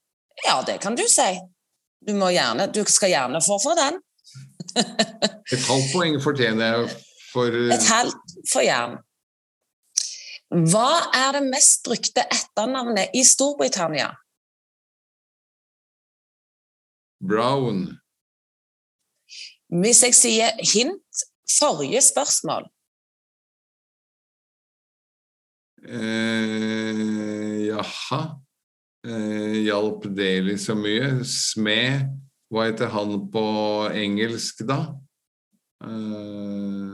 ja, 0.45 0.63
det 0.65 0.77
kan 0.77 0.95
du 0.95 1.03
si. 1.09 1.29
Du, 2.05 2.13
må 2.13 2.29
gjerne, 2.33 2.67
du 2.67 2.83
skal 2.89 3.13
gjerne 3.13 3.41
få 3.41 3.57
for 3.63 3.79
den. 3.79 3.99
Et 5.53 5.65
halvt 5.67 5.89
poeng 5.93 6.19
fortjener 6.21 6.73
jeg 6.73 6.93
for 7.31 7.53
eh, 7.53 7.73
Et 7.75 7.89
halvt 7.89 8.37
for 8.51 8.65
jern. 8.65 8.97
Hva 10.53 10.89
er 11.17 11.39
det 11.39 11.47
mest 11.47 11.81
brukte 11.87 12.25
etternavnet 12.29 13.15
i 13.17 13.23
Storbritannia? 13.25 14.11
Brown. 17.23 17.87
Hvis 19.73 20.03
jeg 20.05 20.13
sier 20.13 20.59
hint 20.61 21.23
forrige 21.49 22.03
spørsmål 22.05 22.67
Eh, 25.83 27.67
jaha. 27.67 28.21
Eh, 29.07 29.55
hjalp 29.67 30.05
det 30.15 30.41
liksom 30.47 30.81
mye? 30.83 31.09
Smed, 31.27 32.07
hva 32.51 32.67
heter 32.69 32.91
han 32.93 33.17
på 33.33 33.43
engelsk 33.91 34.63
da? 34.67 34.79
Eh, 35.83 36.91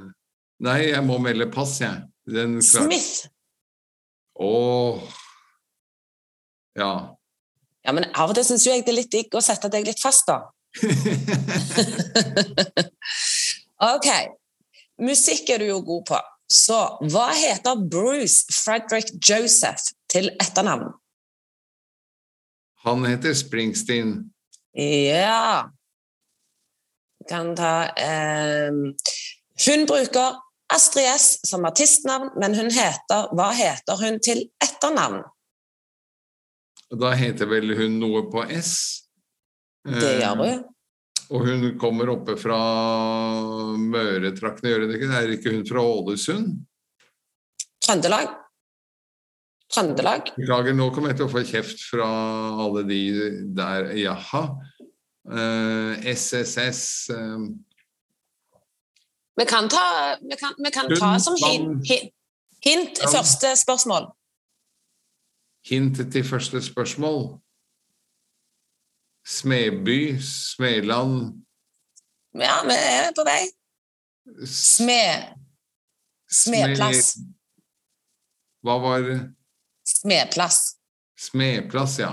nei, 0.66 0.80
jeg 0.90 1.04
må 1.06 1.20
melde 1.22 1.50
pass, 1.54 1.78
jeg. 1.84 2.08
Den 2.30 2.62
Smith. 2.66 3.30
Åh. 4.40 5.02
Ja. 6.78 6.94
Ja, 7.86 7.92
men 7.96 8.06
av 8.14 8.30
og 8.32 8.36
til 8.38 8.46
syns 8.48 8.66
jeg 8.68 8.84
det 8.86 8.94
er 8.94 9.00
litt 9.02 9.14
digg 9.14 9.36
å 9.36 9.42
sette 9.44 9.70
deg 9.72 9.88
litt 9.88 10.02
fast, 10.02 10.30
da. 10.30 10.38
Ok. 13.80 14.08
Musikk 15.00 15.48
er 15.54 15.62
du 15.62 15.70
jo 15.70 15.80
god 15.88 16.04
på. 16.10 16.18
Så 16.50 16.78
hva 17.12 17.28
heter 17.38 17.78
Bruce 17.91 18.50
Frederick 18.54 19.12
Joseph 19.22 19.91
til 20.10 20.32
etternavn? 20.41 20.91
Han 22.86 23.06
heter 23.06 23.36
Springsteen. 23.38 24.32
Ja 24.74 25.70
kan 27.30 27.56
ta 27.56 27.86
eh, 27.86 28.72
Hun 29.66 29.86
bruker 29.86 30.39
Astrid 30.74 31.06
S 31.06 31.39
som 31.50 31.66
artistnavn, 31.66 32.30
men 32.39 32.54
hun 32.56 32.70
heter, 32.70 33.30
hva 33.34 33.50
heter 33.58 33.97
hun 33.97 34.20
til 34.22 34.43
etternavn? 34.62 35.24
Da 36.93 37.14
heter 37.18 37.50
vel 37.50 37.74
hun 37.78 37.97
noe 38.02 38.22
på 38.30 38.43
S? 38.54 38.74
Det 39.86 39.97
Eh, 39.97 40.20
gjør 40.22 40.43
hun. 40.43 40.62
Og 41.30 41.46
hun 41.46 41.66
kommer 41.78 42.10
oppe 42.10 42.34
fra 42.42 42.58
Møretraktene, 43.78 44.72
gjør 44.72 44.86
hun 44.86 44.94
ikke? 44.96 45.10
Er 45.14 45.34
ikke 45.36 45.54
hun 45.54 45.66
fra 45.68 45.84
Ålesund? 45.86 46.56
Trøndelag. 47.86 48.32
Trøndelag. 49.70 50.32
Beklager, 50.38 50.74
nå 50.74 50.90
kommer 50.94 51.14
jeg 51.14 51.20
til 51.20 51.28
å 51.28 51.32
få 51.32 51.44
kjeft 51.46 51.84
fra 51.92 52.10
alle 52.66 52.82
de 52.90 53.02
der. 53.54 53.92
Jaha. 54.02 54.44
Eh, 55.30 56.08
SSS 56.10 57.10
eh, 57.14 57.44
Vi 59.38 59.46
kan 59.46 59.70
ta, 59.70 59.84
vi 60.22 60.38
kan, 60.40 60.56
vi 60.58 60.72
kan 60.74 60.90
ta 60.90 61.12
som 61.22 61.38
hint, 61.38 61.86
hint, 61.86 62.10
hint 62.66 63.04
første 63.06 63.54
spørsmål. 63.62 64.10
Hint 65.70 66.02
til 66.12 66.26
første 66.26 66.62
spørsmål. 66.66 67.38
Smedby, 69.30 70.18
Smeland 70.22 71.46
Ja, 72.34 72.62
vi 72.66 72.74
er 72.74 73.12
på 73.18 73.26
vei. 73.26 73.44
Smed. 74.46 75.36
Smedplass. 76.30 77.16
Hva 78.66 78.76
var? 78.82 79.08
Smedplass. 79.90 80.60
Smedplass, 81.20 81.98
ja. 82.02 82.12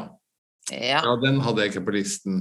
Ja. 0.71 1.03
Ja, 1.05 1.13
den 1.23 1.41
hadde 1.45 1.63
jeg 1.65 1.75
ikke 1.75 1.85
på 1.89 1.95
listen. 1.97 2.41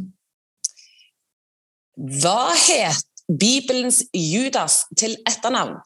Hva 1.95 2.51
het 2.55 3.27
Bibelens 3.27 4.01
Judas 4.15 4.81
til 4.97 5.15
etternavn? 5.27 5.77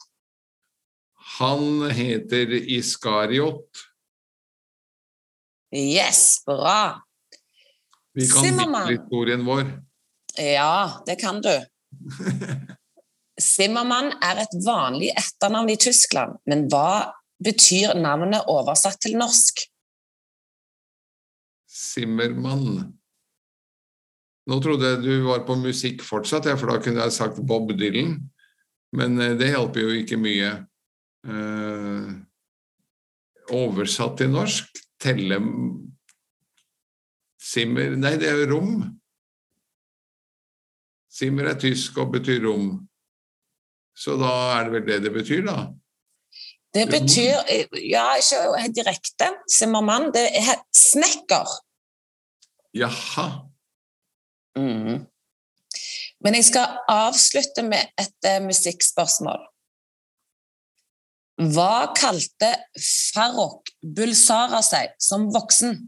Han 1.38 1.90
heter 1.94 2.54
Iskariot. 2.78 3.84
Yes, 5.74 6.40
bra. 6.46 7.02
Vi 8.20 8.28
kan 8.28 8.44
Zimmermann. 8.44 8.88
vikle 8.88 9.00
historien 9.00 9.44
vår. 9.46 9.64
Ja, 10.36 11.02
det 11.06 11.16
kan 11.22 11.40
du. 11.40 11.54
Zimmermann 13.40 14.12
er 14.20 14.42
et 14.42 14.54
vanlig 14.66 15.10
etternavn 15.16 15.72
i 15.72 15.78
Tyskland, 15.80 16.36
men 16.44 16.66
hva 16.68 17.14
betyr 17.40 17.96
navnet 17.96 18.44
oversatt 18.52 19.00
til 19.00 19.16
norsk? 19.16 19.64
Zimmermann. 21.70 22.90
Nå 24.50 24.58
trodde 24.60 24.90
jeg 24.90 25.04
du 25.04 25.14
var 25.24 25.46
på 25.48 25.56
musikk 25.60 26.04
fortsatt, 26.04 26.48
ja, 26.50 26.58
for 26.60 26.72
da 26.72 26.80
kunne 26.82 27.06
jeg 27.06 27.16
sagt 27.16 27.40
Bob 27.46 27.72
Dylan. 27.78 28.18
Men 28.96 29.16
eh, 29.22 29.36
det 29.38 29.52
hjelper 29.52 29.86
jo 29.86 29.96
ikke 30.02 30.18
mye. 30.20 30.50
Eh, 31.24 32.12
oversatt 33.56 34.18
til 34.20 34.30
norsk 34.32 34.80
Telle 35.00 35.40
Simmer 37.50 37.96
Nei, 37.98 38.14
det 38.20 38.28
er 38.30 38.42
jo 38.42 38.48
rom. 38.54 38.72
Simmer 41.10 41.50
er 41.50 41.58
tysk 41.58 41.98
og 41.98 42.12
betyr 42.14 42.44
rom. 42.46 42.72
Så 43.96 44.14
da 44.20 44.30
er 44.56 44.68
det 44.68 44.74
vel 44.76 44.86
det 44.86 45.00
det 45.08 45.12
betyr, 45.14 45.42
da. 45.48 45.58
Det 46.74 46.86
betyr 46.86 47.42
Ja, 47.90 48.14
ikke 48.14 48.38
direkte, 48.46 48.72
direkte. 48.78 49.30
Zimmermann. 49.50 50.12
Det 50.14 50.28
er 50.38 50.62
snekker. 50.72 51.58
Jaha. 52.74 53.26
Mm. 54.56 55.06
Men 56.20 56.34
jeg 56.34 56.44
skal 56.44 56.78
avslutte 56.88 57.64
med 57.66 57.90
et 57.98 58.28
uh, 58.28 58.38
musikkspørsmål. 58.46 59.42
Hva 61.54 61.90
kalte 61.96 62.50
Farrokh 62.76 63.72
Bulsara 63.96 64.60
seg 64.62 64.92
som 65.00 65.30
voksen? 65.32 65.78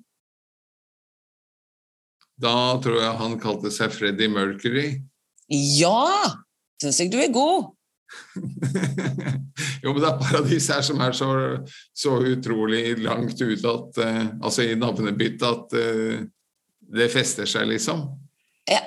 Da 2.40 2.54
tror 2.82 3.00
jeg 3.02 3.18
han 3.20 3.38
kalte 3.40 3.70
seg 3.74 3.92
Freddie 3.94 4.30
Mercury. 4.32 4.86
Ja! 5.52 6.32
Syns 6.82 6.98
jeg 7.02 7.12
du 7.12 7.18
er 7.22 7.32
god. 7.32 7.70
jo, 9.82 9.92
men 9.92 10.00
det 10.02 10.08
er 10.08 10.18
paradis 10.20 10.66
her 10.72 10.82
som 10.84 11.00
er 11.00 11.14
så, 11.16 11.28
så 11.96 12.18
utrolig 12.28 12.98
langt 13.00 13.40
ute 13.40 13.70
at 13.70 14.00
uh, 14.04 14.26
Altså 14.44 14.66
i 14.66 14.74
navnebyttet 14.76 15.46
at 15.48 15.76
uh, 15.78 16.24
det 16.92 17.08
fester 17.12 17.48
seg, 17.48 17.70
liksom. 17.70 18.04
Ja. 18.68 18.82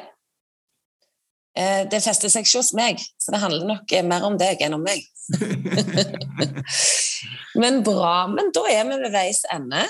Uh, 1.57 1.83
det 1.89 2.03
fester 2.05 2.29
seg 2.29 2.45
ikke 2.45 2.61
hos 2.61 2.73
meg, 2.77 3.01
så 3.17 3.33
det 3.33 3.41
handler 3.41 3.69
nok 3.71 3.95
mer 4.05 4.27
om 4.27 4.37
deg 4.37 4.61
enn 4.65 4.77
om 4.77 4.85
meg. 4.85 5.07
men 7.61 7.81
bra. 7.85 8.27
Men 8.29 8.51
da 8.53 8.67
er 8.69 8.83
vi 8.91 8.99
ved 9.07 9.15
veis 9.15 9.41
ende. 9.53 9.87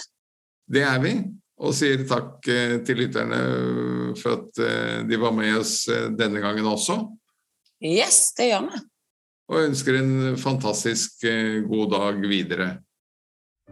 Det 0.71 0.85
er 0.85 1.01
vi. 1.03 1.17
Og 1.55 1.71
sier 1.71 2.01
takk 2.03 2.43
til 2.43 2.97
lytterne 2.99 3.37
for 4.19 4.41
at 4.41 5.05
de 5.07 5.19
var 5.21 5.31
med 5.31 5.61
oss 5.61 5.85
denne 5.87 6.41
gangen 6.43 6.67
også. 6.67 6.97
Yes, 7.79 8.33
det 8.35 8.49
gjør 8.49 8.65
vi 8.67 8.81
og 9.51 9.61
ønsker 9.61 9.99
en 9.99 10.35
fantastisk 10.41 11.25
eh, 11.27 11.61
god 11.69 11.91
dag 11.93 12.25
videre. 12.25 12.69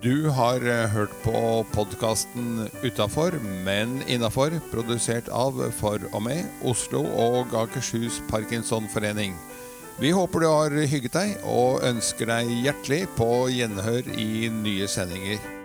Du 0.03 0.29
har 0.33 0.61
eh, 0.65 0.89
hørt 0.91 1.13
på 1.23 1.63
podkasten 1.73 2.67
Utafor, 2.83 3.37
men 3.65 4.01
innafor, 4.07 4.57
produsert 4.71 5.29
av 5.33 5.57
For 5.79 6.01
og 6.11 6.21
med 6.27 6.45
Oslo 6.69 7.03
og 7.05 7.55
Akershus 7.63 8.21
Parkinsonforening. 8.29 9.37
Vi 10.01 10.09
håper 10.13 10.41
du 10.41 10.49
har 10.49 10.77
hygget 10.89 11.13
deg, 11.13 11.35
og 11.45 11.83
ønsker 11.85 12.29
deg 12.29 12.49
hjertelig 12.65 13.03
på 13.17 13.29
gjenhør 13.53 14.09
i 14.17 14.49
nye 14.49 14.89
sendinger. 14.89 15.62